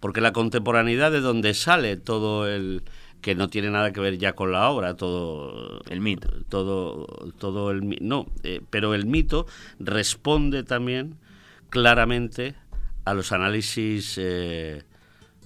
[0.00, 2.82] Porque la contemporaneidad de donde sale todo el
[3.24, 7.06] que no tiene nada que ver ya con la obra, todo el mito, todo,
[7.38, 9.46] todo el no, eh, pero el mito
[9.78, 11.16] responde también
[11.70, 12.54] claramente
[13.06, 14.82] a los análisis eh,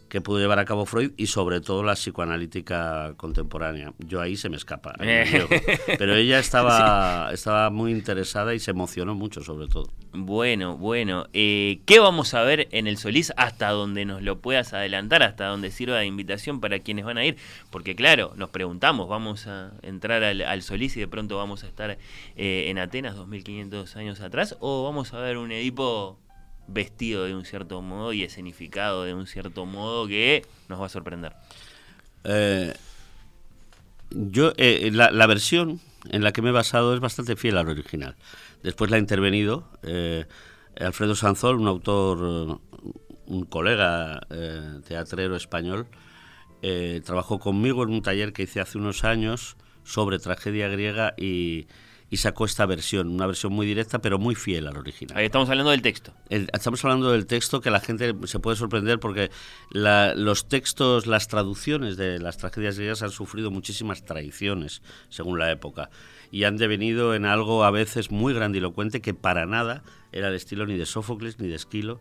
[0.08, 3.92] que pudo llevar a cabo Freud y sobre todo la psicoanalítica contemporánea.
[3.98, 4.94] Yo ahí se me escapa.
[4.98, 9.90] Pero ella estaba, estaba muy interesada y se emocionó mucho sobre todo.
[10.12, 11.26] Bueno, bueno.
[11.32, 15.46] Eh, ¿Qué vamos a ver en el Solís hasta donde nos lo puedas adelantar, hasta
[15.46, 17.36] donde sirva de invitación para quienes van a ir?
[17.70, 21.98] Porque claro, nos preguntamos, vamos a entrar al, Solís y de pronto vamos a estar
[22.36, 26.18] eh, en Atenas 2500 años atrás o vamos a ver un Edipo
[26.68, 30.90] vestido de un cierto modo y escenificado de un cierto modo que nos va a
[30.90, 31.32] sorprender.
[32.24, 32.74] Eh,
[34.10, 35.80] yo, eh, la, versión
[36.10, 38.16] en la que me he basado es bastante fiel al original.
[38.62, 40.26] Después la ha intervenido eh,
[40.78, 42.60] Alfredo Sanzol, un autor,
[43.26, 44.20] un colega
[44.86, 45.86] teatrero español,
[47.04, 51.66] trabajó conmigo en un taller que hice hace unos años sobre tragedia griega y,
[52.10, 55.16] y sacó esta versión, una versión muy directa pero muy fiel al original.
[55.16, 56.12] Ahí estamos hablando del texto.
[56.28, 59.30] estamos hablando del texto que la gente se puede sorprender porque
[59.70, 65.90] los textos, las traducciones de las tragedias griegas han sufrido muchísimas traiciones según la época
[66.30, 69.82] y han devenido en algo a veces muy grandilocuente que para nada
[70.12, 72.00] era el estilo ni de Sófocles ni de Esquilo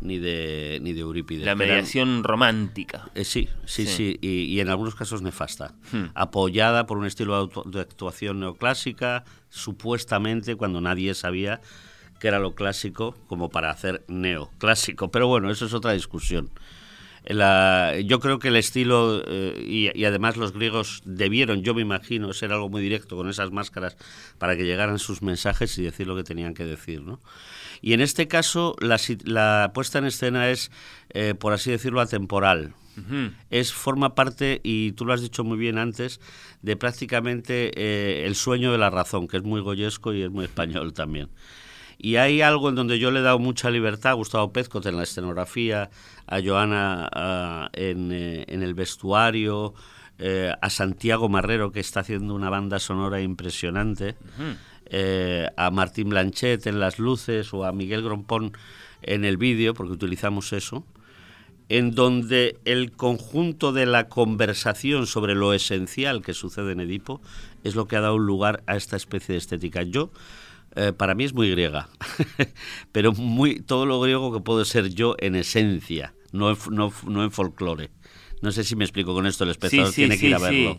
[0.00, 1.44] ni de, ni de Eurípides.
[1.44, 3.10] La mediación romántica.
[3.14, 5.74] Eh, sí, sí, sí, y, en algunos casos nefasta.
[5.92, 6.06] Hmm.
[6.14, 11.60] Apoyada por un estilo de actuación neoclásica, supuestamente cuando nadie sabía
[12.18, 15.10] que era lo clásico como para hacer neoclásico.
[15.10, 16.50] Pero bueno, eso es otra discusión.
[17.28, 22.32] Yo creo que el estilo, eh, y, y, además los griegos debieron, yo me imagino,
[22.32, 23.96] ser algo muy directo con esas máscaras
[24.38, 27.02] para que llegaran sus mensajes y decir lo que tenían que decir.
[27.02, 27.20] ¿no?
[27.82, 30.70] Y en este caso la, puesta en escena es,
[31.10, 32.74] eh, por así decirlo, atemporal.
[33.48, 36.20] Es, forma parte, y tú lo has dicho muy bien antes,
[36.62, 40.46] de prácticamente eh, el sueño de la razón, que es muy goyesco y es muy
[40.46, 41.28] español también.
[41.98, 44.96] Y hay algo en donde yo le he dado mucha libertad a Gustavo Pezcot en
[44.96, 45.90] la escenografía,
[46.26, 49.74] a Joana en, eh, en, el vestuario,
[50.20, 54.16] eh, a Santiago Marrero, que está haciendo una banda sonora impresionante,
[54.86, 58.52] eh, a Martín Blanchet en las luces o a Miguel Grompón
[59.02, 60.84] en el vídeo, porque utilizamos eso,
[61.68, 67.20] en donde el conjunto de la conversación sobre lo esencial que sucede en Edipo
[67.62, 69.82] es lo que ha dado lugar a esta especie de estética.
[69.82, 70.10] Yo,
[70.76, 71.88] eh, para mí es muy griega,
[72.92, 77.30] pero muy todo lo griego que puedo ser yo en esencia, no, no, no en
[77.30, 77.90] folclore.
[78.40, 80.78] No sé si me explico con esto, el espectador tiene que ir a verlo.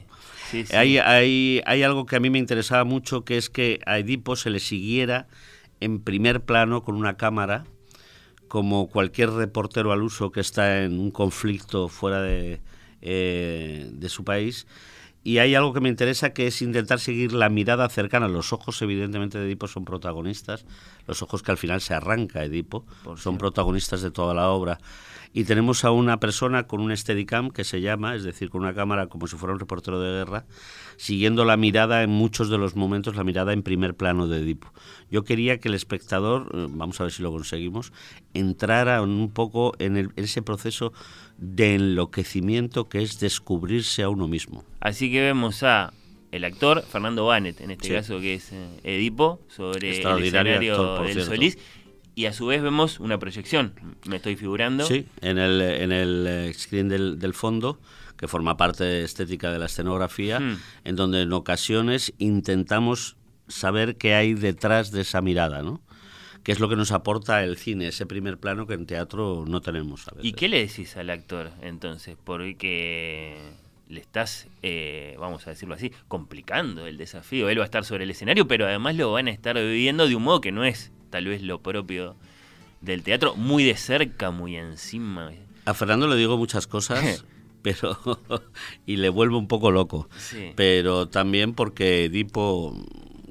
[0.74, 4.36] Hay, hay, hay algo que a mí me interesaba mucho, que es que a Edipo
[4.36, 5.28] se le siguiera
[5.80, 7.66] en primer plano con una cámara,
[8.48, 12.61] como cualquier reportero al uso que está en un conflicto fuera de,
[13.02, 14.66] eh, de su país.
[15.30, 18.27] Y hay algo que me interesa que es intentar seguir la mirada cercana.
[18.27, 20.65] Los ojos, evidentemente, de Edipo son protagonistas.
[21.06, 22.84] Los ojos que al final se arranca Edipo
[23.15, 24.80] son protagonistas de toda la obra
[25.34, 28.73] y tenemos a una persona con un Steadicam que se llama, es decir, con una
[28.73, 30.45] cámara como si fuera un reportero de guerra,
[30.97, 34.73] siguiendo la mirada en muchos de los momentos, la mirada en primer plano de Edipo.
[35.11, 37.93] Yo quería que el espectador, eh, vamos a ver si lo conseguimos,
[38.34, 40.93] entrara un poco en, ese proceso
[41.40, 44.64] de enloquecimiento que es descubrirse a uno mismo.
[44.80, 45.94] Así que vemos a
[46.32, 51.24] el actor Fernando Banet, en este caso que es eh, Edipo, sobre el escenario del
[51.24, 51.57] Solís,
[52.16, 53.74] y a su vez vemos una proyección,
[54.07, 54.86] me estoy figurando.
[54.86, 57.80] Sí, en el, en el eh, screen del, del fondo,
[58.18, 60.60] que forma parte estética de la escenografía, hmm.
[60.84, 63.16] en donde en ocasiones intentamos
[63.48, 65.82] saber qué hay detrás de esa mirada, ¿no?
[66.52, 70.08] Es lo que nos aporta el cine, ese primer plano que en teatro no tenemos.
[70.08, 72.18] A ¿Y qué le decís al actor entonces?
[72.24, 73.38] Porque
[73.88, 77.50] le estás, eh, vamos a decirlo así, complicando el desafío.
[77.50, 80.16] Él va a estar sobre el escenario, pero además lo van a estar viviendo de
[80.16, 82.16] un modo que no es tal vez lo propio
[82.82, 85.32] del teatro, muy de cerca, muy encima.
[85.66, 87.26] A Fernando le digo muchas cosas,
[87.62, 87.98] pero
[88.86, 90.08] y le vuelvo un poco loco.
[90.56, 92.76] Pero también porque Edipo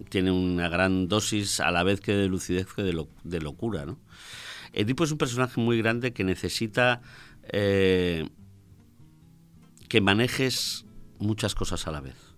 [0.09, 3.99] tiene una gran dosis a la vez que de lucidez que de, de locura, ¿no?
[4.73, 7.01] Edipo es un personaje muy grande que necesita
[7.45, 8.29] eh,
[9.89, 10.85] que manejes
[11.19, 12.29] muchas cosas a la vez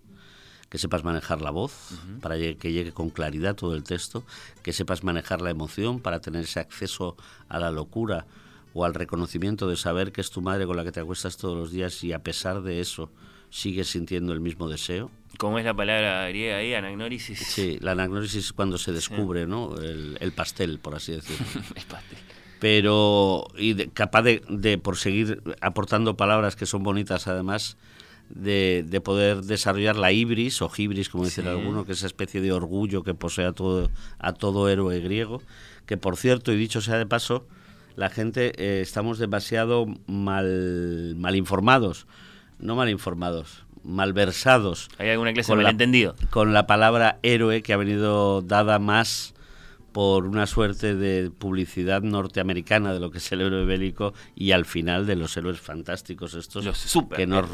[0.71, 1.73] que sepas manejar la voz
[2.21, 4.23] para que llegue con claridad todo el texto,
[4.63, 7.17] que sepas manejar la emoción para tener ese acceso
[7.49, 8.25] a la locura
[8.73, 11.57] o al reconocimiento de saber que es tu madre con la que te acuestas todos
[11.57, 13.11] los días y a pesar de eso
[13.49, 15.11] sigues sintiendo el mismo deseo.
[15.37, 17.39] ¿Cómo es la palabra griega ahí, anagnórisis?
[17.39, 19.75] Sí, la anagnórisis es cuando se descubre ¿no?
[19.77, 21.45] el, pastel, por así decirlo.
[21.75, 22.17] el pastel.
[22.59, 27.77] Pero y capaz de, de, por seguir aportando palabras que son bonitas además,
[28.35, 32.51] de, poder desarrollar la ibris o gibris, como dicen algunos, que es esa especie de
[32.51, 33.89] orgullo que posee a todo,
[34.19, 35.41] a todo héroe griego,
[35.85, 37.47] que por cierto, y dicho sea de paso,
[37.95, 42.07] la gente eh, estamos demasiado mal, mal informados,
[42.59, 44.89] no mal informados, malversados.
[44.97, 46.15] ¿Hay alguna clase de malentendido?
[46.29, 49.33] con la palabra héroe que ha venido dada más
[49.91, 54.65] por una suerte de publicidad norteamericana de lo que es el héroe bélico y al
[54.65, 56.63] final de los héroes fantásticos estos
[57.15, 57.45] que, nos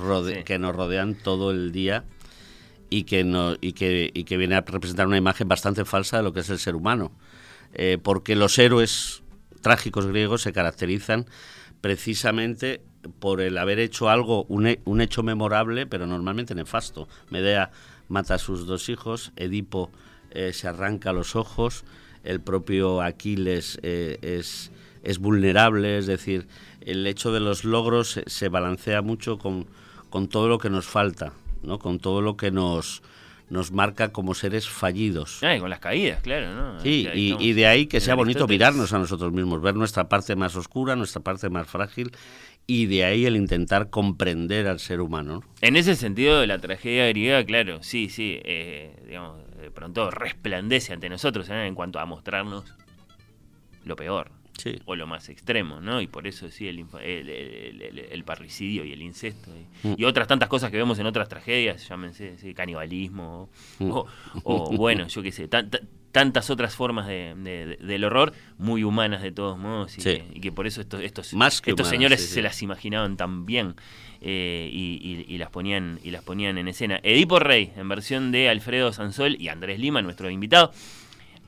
[0.44, 2.06] que nos rodean todo el día
[2.90, 6.24] y que, no, y, que, y que viene a representar una imagen bastante falsa de
[6.24, 7.12] lo que es el ser humano.
[7.74, 9.24] Eh, porque los héroes
[9.62, 11.26] trágicos griegos se caracterizan
[11.82, 12.82] precisamente
[13.20, 17.08] por el haber hecho algo, un, un hecho memorable, pero normalmente nefasto.
[17.30, 17.72] Medea
[18.08, 19.92] mata a sus dos hijos, Edipo
[20.32, 21.84] eh, se arranca los ojos,
[22.24, 24.72] el propio Aquiles eh, es,
[25.04, 26.48] es vulnerable, es decir,
[26.82, 29.68] el hecho de los logros se, balancea mucho con,
[30.10, 31.34] con, todo lo que nos falta,
[31.64, 31.80] ¿no?
[31.80, 33.02] con todo lo que nos,
[33.50, 35.42] nos marca como seres fallidos.
[35.42, 36.54] Ah, y con las caídas, claro.
[36.54, 36.80] ¿no?
[36.82, 40.56] Sí, y, de ahí que sea bonito mirarnos a nosotros mismos, ver nuestra parte más
[40.56, 42.12] oscura, nuestra parte más frágil,
[42.70, 45.42] y de ahí el intentar comprender al ser humano.
[45.62, 51.08] En ese sentido, la tragedia griega, claro, sí, sí, eh, digamos, de pronto resplandece ante
[51.08, 51.66] nosotros ¿eh?
[51.66, 52.76] en cuanto a mostrarnos
[53.86, 54.32] lo peor.
[54.86, 56.02] o lo más extremo, ¿no?
[56.02, 60.06] Y por eso sí, el, el, parricidio y el incesto y, mm.
[60.06, 63.50] otras tantas cosas que vemos en otras tragedias, llámense canibalismo
[63.80, 63.92] mm.
[64.44, 65.48] o, bueno, yo qué sé,
[66.18, 70.82] tantas otras formas de, del horror muy humanas de todos modos y, que, por eso
[70.82, 73.76] estos, estos, estos señores se las imaginaban tan bien.
[74.20, 77.00] Eh, y, las ponían, y las ponían en escena.
[77.04, 80.72] Edipo Rey, en versión de Alfredo Sansol y Andrés Lima, nuestro invitado,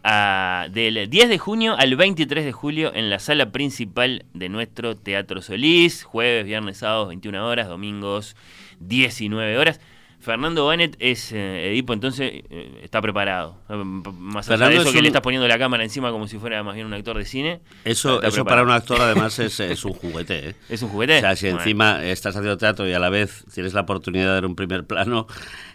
[0.04, 5.42] del 10 de junio al 23 de julio en la sala principal de nuestro Teatro
[5.42, 8.36] Solís, jueves, viernes, sábados, 21 horas, domingos,
[8.82, 9.82] 19 horas.
[10.20, 13.56] Fernando Banet es eh, Edipo, entonces eh, está preparado.
[13.70, 16.76] Más allá de eso que le estás poniendo la cámara encima como si fuera más
[16.76, 17.62] bien un actor de cine.
[17.86, 20.50] Eso, eso para un actor además es, un juguete.
[20.50, 20.56] ¿eh?
[20.68, 21.18] Es un juguete.
[21.18, 24.32] O sea, si encima estás haciendo teatro y a la vez tienes la oportunidad de
[24.34, 25.26] dar un primer plano,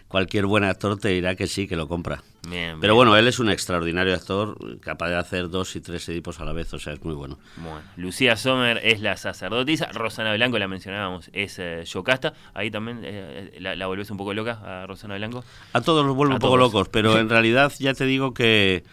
[0.07, 2.23] cualquier buen actor te dirá que sí, que lo compra.
[2.49, 6.45] Pero bueno, él es un extraordinario actor, capaz de hacer dos y tres edipos a
[6.45, 7.39] la vez, o sea, es muy bueno.
[7.57, 12.33] Bueno, Lucía Sommer es la sacerdotisa, Rosana Blanco, la mencionábamos, es eh, Yocasta.
[12.53, 15.43] Ahí también eh, la, volvés un poco loca a Rosana Blanco.
[15.73, 18.83] A todos los vuelvo un poco locos, pero en realidad ya te digo que,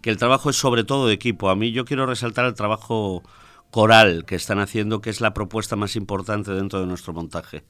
[0.00, 1.50] que el trabajo es sobre todo de equipo.
[1.50, 3.22] A mí yo quiero resaltar el trabajo
[3.70, 7.64] coral que están haciendo, que es la propuesta más importante dentro de nuestro montaje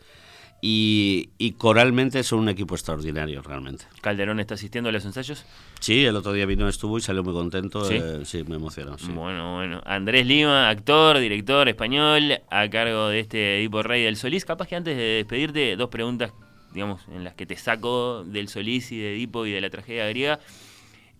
[0.61, 3.85] y, coralmente son un equipo extraordinario realmente.
[4.01, 5.45] ¿Calderón está asistiendo a los ensayos?
[5.81, 7.85] Sí, el otro día vino, estuvo y salió muy contento.
[7.85, 8.97] Sí, eh, me emocionó.
[9.15, 9.81] Bueno, bueno.
[9.85, 14.45] Andrés Lima, actor, director español, a cargo de este Edipo Rey del Solís.
[14.45, 16.33] Capaz que antes de despedirte, dos preguntas,
[16.73, 20.09] digamos, en las que te saco del Solís y de Edipo y de la tragedia
[20.09, 20.41] griega.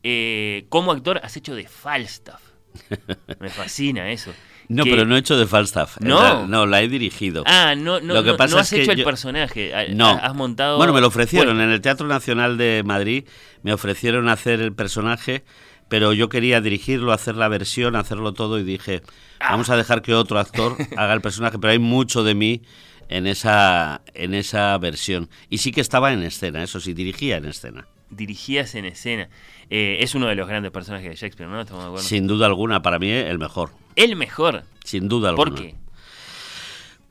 [0.03, 2.43] Eh, como actor has hecho de Falstaff.
[3.41, 4.33] Me fascina eso.
[4.69, 5.99] No, pero no he hecho de Falstaff.
[6.01, 6.47] No.
[6.47, 7.43] no, la he dirigido.
[7.47, 9.73] Ah, no, no, Lo que pasa no has hecho el personaje.
[9.95, 10.09] No.
[10.09, 10.77] Has montado.
[10.77, 11.61] Bueno, me lo ofrecieron.
[11.61, 13.25] En el Teatro Nacional de Madrid
[13.63, 15.45] me ofrecieron hacer el personaje,
[15.89, 19.03] pero yo quería dirigirlo, hacer la versión, hacerlo todo y dije,
[19.41, 19.53] ah.
[19.53, 22.63] vamos a dejar que otro actor haga el personaje, pero hay mucho de mí
[23.09, 25.31] en esa, en esa versión.
[25.49, 27.87] Y sí que estaba en escena, eso sí, dirigía en escena.
[28.11, 29.29] Dirigías en escena.
[29.71, 31.99] Eh, es uno de los grandes personajes de Shakespeare, ¿no?
[31.99, 33.71] Sin duda alguna, para mí el mejor.
[33.97, 34.65] El mejor.
[34.85, 35.51] Sin duda alguna.
[35.51, 35.75] ¿Por qué?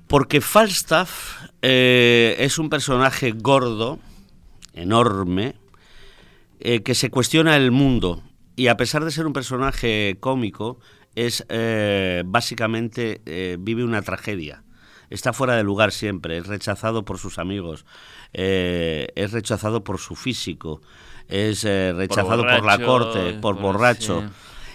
[0.08, 4.00] Porque Falstaff eh, es un personaje gordo,
[4.74, 5.56] enorme,
[6.60, 8.24] eh, que se cuestiona el mundo.
[8.56, 10.80] Y a pesar de ser un personaje cómico,
[11.14, 11.46] es
[12.26, 13.22] básicamente
[13.60, 14.64] vive una tragedia.
[15.10, 17.86] Está fuera de lugar siempre, es rechazado por sus amigos,
[18.34, 20.82] es rechazado por su físico,
[21.28, 24.24] es eh, rechazado por, la corte, por, borracho.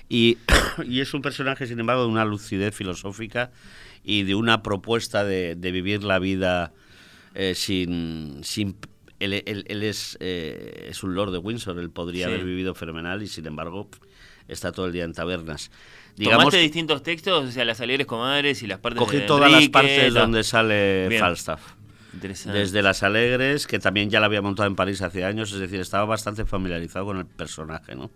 [0.09, 0.39] Y,
[0.85, 3.51] y, es un personaje, sin embargo, de una lucidez filosófica
[4.05, 6.73] y de una propuesta de, vivir la vida
[7.35, 8.41] eh, sin...
[8.45, 8.77] sin
[9.21, 9.35] él,
[9.69, 13.89] es, eh, es un lord de Windsor, él podría haber vivido fenomenal y, sin embargo,
[14.49, 15.71] está todo el día en tabernas.
[16.17, 17.49] Digamos, ¿Tomaste distintos textos?
[17.49, 21.61] O sea, las alegres comadres y las partes Cogí todas las partes donde sale Falstaff.
[22.13, 25.81] Desde Las Alegres, que también ya la había montado en París hace años, es decir,
[25.81, 28.11] estaba bastante familiarizado con el personaje, ¿no?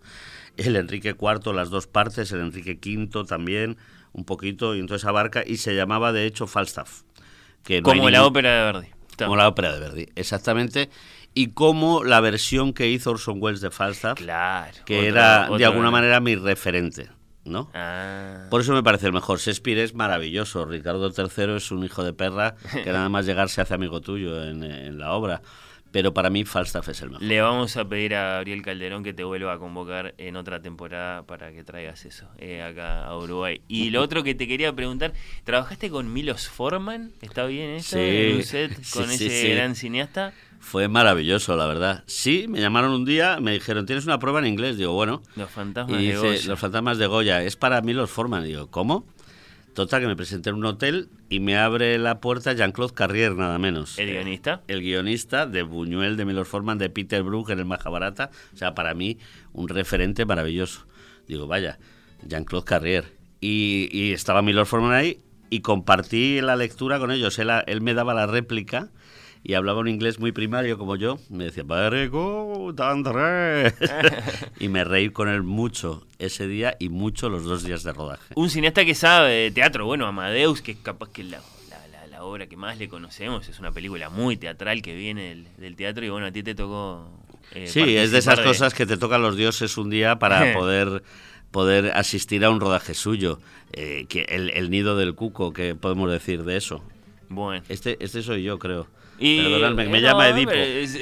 [0.59, 3.78] El Enrique IV, las dos partes, el Enrique V también,
[4.12, 7.02] un poquito, y entonces abarca, y se llamaba de hecho Falstaff.
[7.62, 8.89] Que como la ópera de Verdi.
[9.16, 10.90] Como la ópera de Verdi, exactamente.
[11.32, 14.18] Y como la versión que hizo Orson Welles de Falstaff,
[14.85, 17.09] que era de alguna manera mi referente.
[17.47, 17.70] ¿No?
[17.74, 18.47] Ah.
[18.51, 19.39] Por eso me parece el mejor.
[19.39, 20.64] Shakespeare es maravilloso.
[20.64, 24.43] Ricardo III es un hijo de perra que nada más llegar se hace amigo tuyo
[24.43, 25.43] en, la obra.
[25.93, 27.24] Pero para mí Falstaff es el mejor.
[27.24, 31.23] Le vamos a pedir a Gabriel Calderón que te vuelva a convocar en otra temporada
[31.23, 33.62] para que traigas eso eh, acá a Uruguay.
[33.68, 35.14] Y lo otro que te quería preguntar,
[35.44, 37.12] ¿trabajaste con Milos Forman?
[37.23, 37.97] ¿Está bien eso?
[37.97, 40.35] Sí, con ese gran cineasta.
[40.66, 42.02] Fue maravilloso, la verdad.
[42.06, 44.76] Sí, me llamaron un día, me dijeron, ¿tienes una prueba en inglés?
[44.76, 45.22] Digo, bueno.
[45.36, 46.40] Los fantasmas de Goya.
[46.48, 47.44] Los fantasmas de Goya.
[47.44, 48.43] Es para mí los forman.
[48.43, 49.06] Digo, ¿cómo?
[49.74, 53.60] Total, que me presenté en un hotel y me abre la puerta Jean-Claude Carrier, nada
[53.60, 53.97] menos.
[53.97, 54.62] ¿El guionista?
[54.66, 58.30] el guionista de Buñuel, de Milos Forman, de Peter Brook en el Majabarata.
[58.52, 59.18] O sea, para mí,
[59.52, 60.84] un referente maravilloso.
[61.28, 61.78] Digo, vaya,
[62.26, 63.05] Jean-Claude Carrier.
[63.40, 67.38] Y, y, estaba Milos Forman ahí y compartí la lectura con ellos.
[67.38, 68.90] Él, él me daba la réplica
[69.48, 71.20] y hablaba un inglés muy primario como yo.
[71.31, 73.73] Me decía, very good, André.
[74.59, 78.24] y me reí con él mucho ese día y mucho los dos días de rodaje.
[78.35, 81.40] Un cineasta que sabe de teatro, bueno, Amadeus, que capaz que la,
[82.10, 86.05] la, obra que más le conocemos, es una película muy teatral que viene del, teatro
[86.05, 87.09] y bueno, a ti te tocó...
[87.52, 91.05] Eh, sí, es de esas cosas que te tocan los dioses un día para poder
[91.52, 93.39] poder asistir a un rodaje suyo.
[93.73, 96.82] Eh, que el, el, nido del cuco, ¿qué podemos decir de eso?
[97.28, 97.64] Bueno.
[97.68, 98.89] Este, este soy yo, creo.
[99.18, 99.40] Y,
[99.74, 100.52] me, llama Edipo.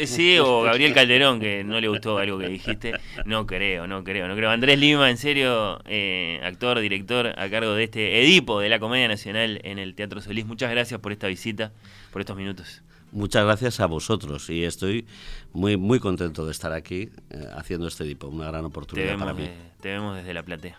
[0.07, 2.95] sí, o Gabriel Calderón, que no le gustó algo que dijiste.
[3.24, 4.51] No creo, no creo, no creo.
[4.51, 9.09] Andrés Lima, en serio, eh, actor, director a cargo de este Edipo de la Comedia
[9.09, 10.47] Nacional en el Teatro Solís.
[10.47, 11.73] Muchas gracias por esta visita,
[12.12, 12.82] por estos minutos.
[13.11, 15.07] Muchas gracias a vosotros y estoy
[15.53, 19.49] muy muy contento de estar aquí eh, haciendo este Edipo, una gran oportunidad para mí.
[19.81, 20.78] te vemos desde la platea.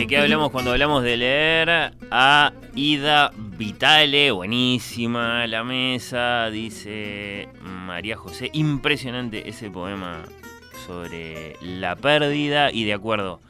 [0.00, 1.92] ¿De qué hablamos cuando hablamos de leer?
[2.10, 8.48] A Ida Vitale, buenísima la mesa, dice María José.
[8.54, 10.22] Impresionante ese poema
[10.86, 13.42] sobre la pérdida y de acuerdo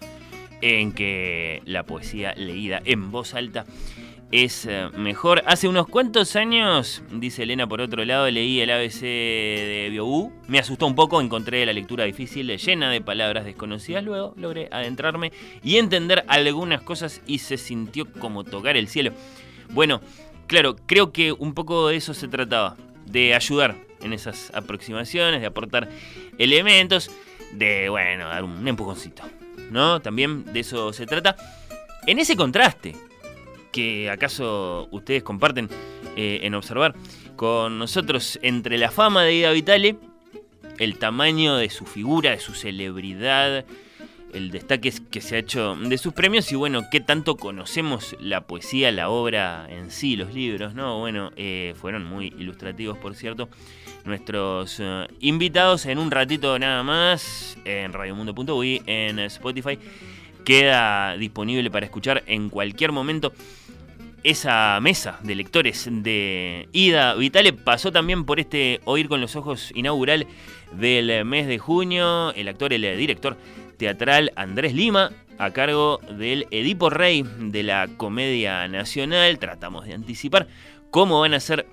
[0.60, 3.64] en que la poesía leída en voz alta
[4.32, 5.42] es eh, mejor.
[5.46, 10.32] Hace unos cuantos años, dice Elena por otro lado, leí el ABC de Biobú.
[10.46, 14.04] Me asustó un poco, encontré la lectura difícil, llena de palabras desconocidas.
[14.04, 15.32] Luego logré adentrarme
[15.62, 19.12] y entender algunas cosas y se sintió como tocar el cielo.
[19.70, 20.00] Bueno,
[20.46, 22.76] claro, creo que un poco de eso se trataba,
[23.06, 25.88] de ayudar en esas aproximaciones, de aportar
[26.38, 27.10] elementos,
[27.52, 29.22] de, bueno, dar un empujoncito.
[29.70, 30.00] ¿No?
[30.00, 31.36] También de eso se trata.
[32.06, 32.96] En ese contraste,
[33.72, 35.68] que acaso ustedes comparten
[36.16, 36.94] eh, en observar
[37.36, 39.96] con nosotros entre la fama de Ida Vitale,
[40.78, 43.64] el tamaño de su figura, de su celebridad,
[44.32, 48.42] el destaque que se ha hecho de sus premios y bueno, qué tanto conocemos la
[48.42, 50.98] poesía, la obra en sí, los libros, ¿no?
[50.98, 53.48] Bueno, eh, fueron muy ilustrativos, por cierto,
[54.04, 59.78] nuestros eh, invitados en un ratito nada más en radiomundo.uy, en Spotify.
[60.44, 63.32] Queda disponible para escuchar en cualquier momento
[64.22, 69.72] esa mesa de lectores de Ida Vitale pasó también por este Oír con los Ojos
[69.74, 70.26] inaugural
[70.72, 72.32] del mes de junio.
[72.34, 73.36] El actor, el director
[73.78, 79.38] teatral Andrés Lima, a cargo del Edipo Rey de la Comedia Nacional.
[79.38, 80.48] Tratamos de anticipar
[80.90, 81.66] cómo van a ser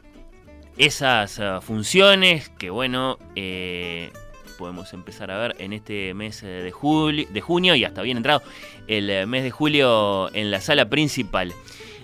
[0.77, 4.11] esas uh, funciones que, bueno, eh,
[4.57, 8.41] podemos empezar a ver en este mes julio, de junio y hasta bien entrado
[8.87, 11.53] el mes de julio en la sala principal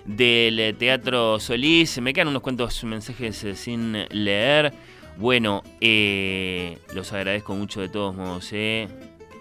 [0.04, 2.00] del Teatro Solís.
[2.00, 4.72] Me quedan unos cuantos mensajes eh, sin leer.
[5.16, 8.50] Bueno, eh, los agradezco mucho de todos modos.
[8.52, 8.88] Eh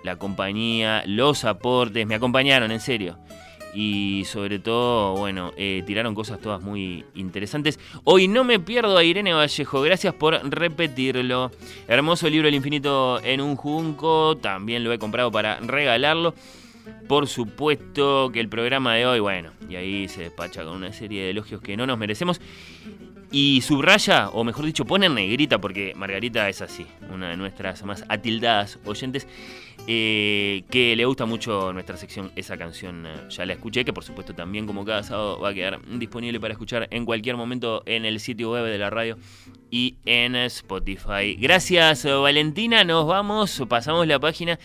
[0.03, 3.18] la compañía, los aportes, me acompañaron, en serio.
[3.73, 7.80] Y sobre todo, bueno, eh, tiraron cosas todas muy interesantes.
[8.03, 11.49] Hoy no me pierdo a Irene Vallejo, gracias por repetirlo.
[11.88, 16.35] Hermoso libro El infinito en un junco, también lo he comprado para regalarlo.
[17.07, 21.23] Por supuesto que el programa de hoy, bueno, y ahí se despacha con una serie
[21.23, 22.41] de elogios que no nos merecemos.
[23.31, 27.84] Y subraya, o mejor dicho, pone en negrita, porque Margarita es así, una de nuestras
[27.84, 29.27] más atildadas oyentes.
[29.85, 34.05] Eh, que le gusta mucho nuestra sección, esa canción eh, ya la escuché, que por
[34.05, 38.05] supuesto también como cada sábado va a quedar disponible para escuchar en cualquier momento en
[38.05, 39.18] el sitio web de la radio
[39.69, 41.35] y en Spotify.
[41.38, 44.57] Gracias Valentina, nos vamos, pasamos la página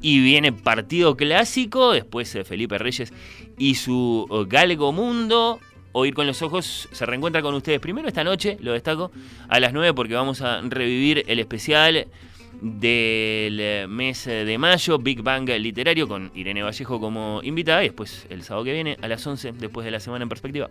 [0.00, 3.12] y viene partido clásico, después eh, Felipe Reyes
[3.58, 5.60] y su Galgo Mundo.
[5.92, 9.10] Oír con los ojos se reencuentra con ustedes primero esta noche, lo destaco,
[9.48, 12.06] a las 9 porque vamos a revivir el especial
[12.60, 18.26] del eh, mes de mayo, Big Bang Literario, con Irene Vallejo como invitada, y después
[18.30, 20.70] el sábado que viene a las 11, después de la semana en perspectiva.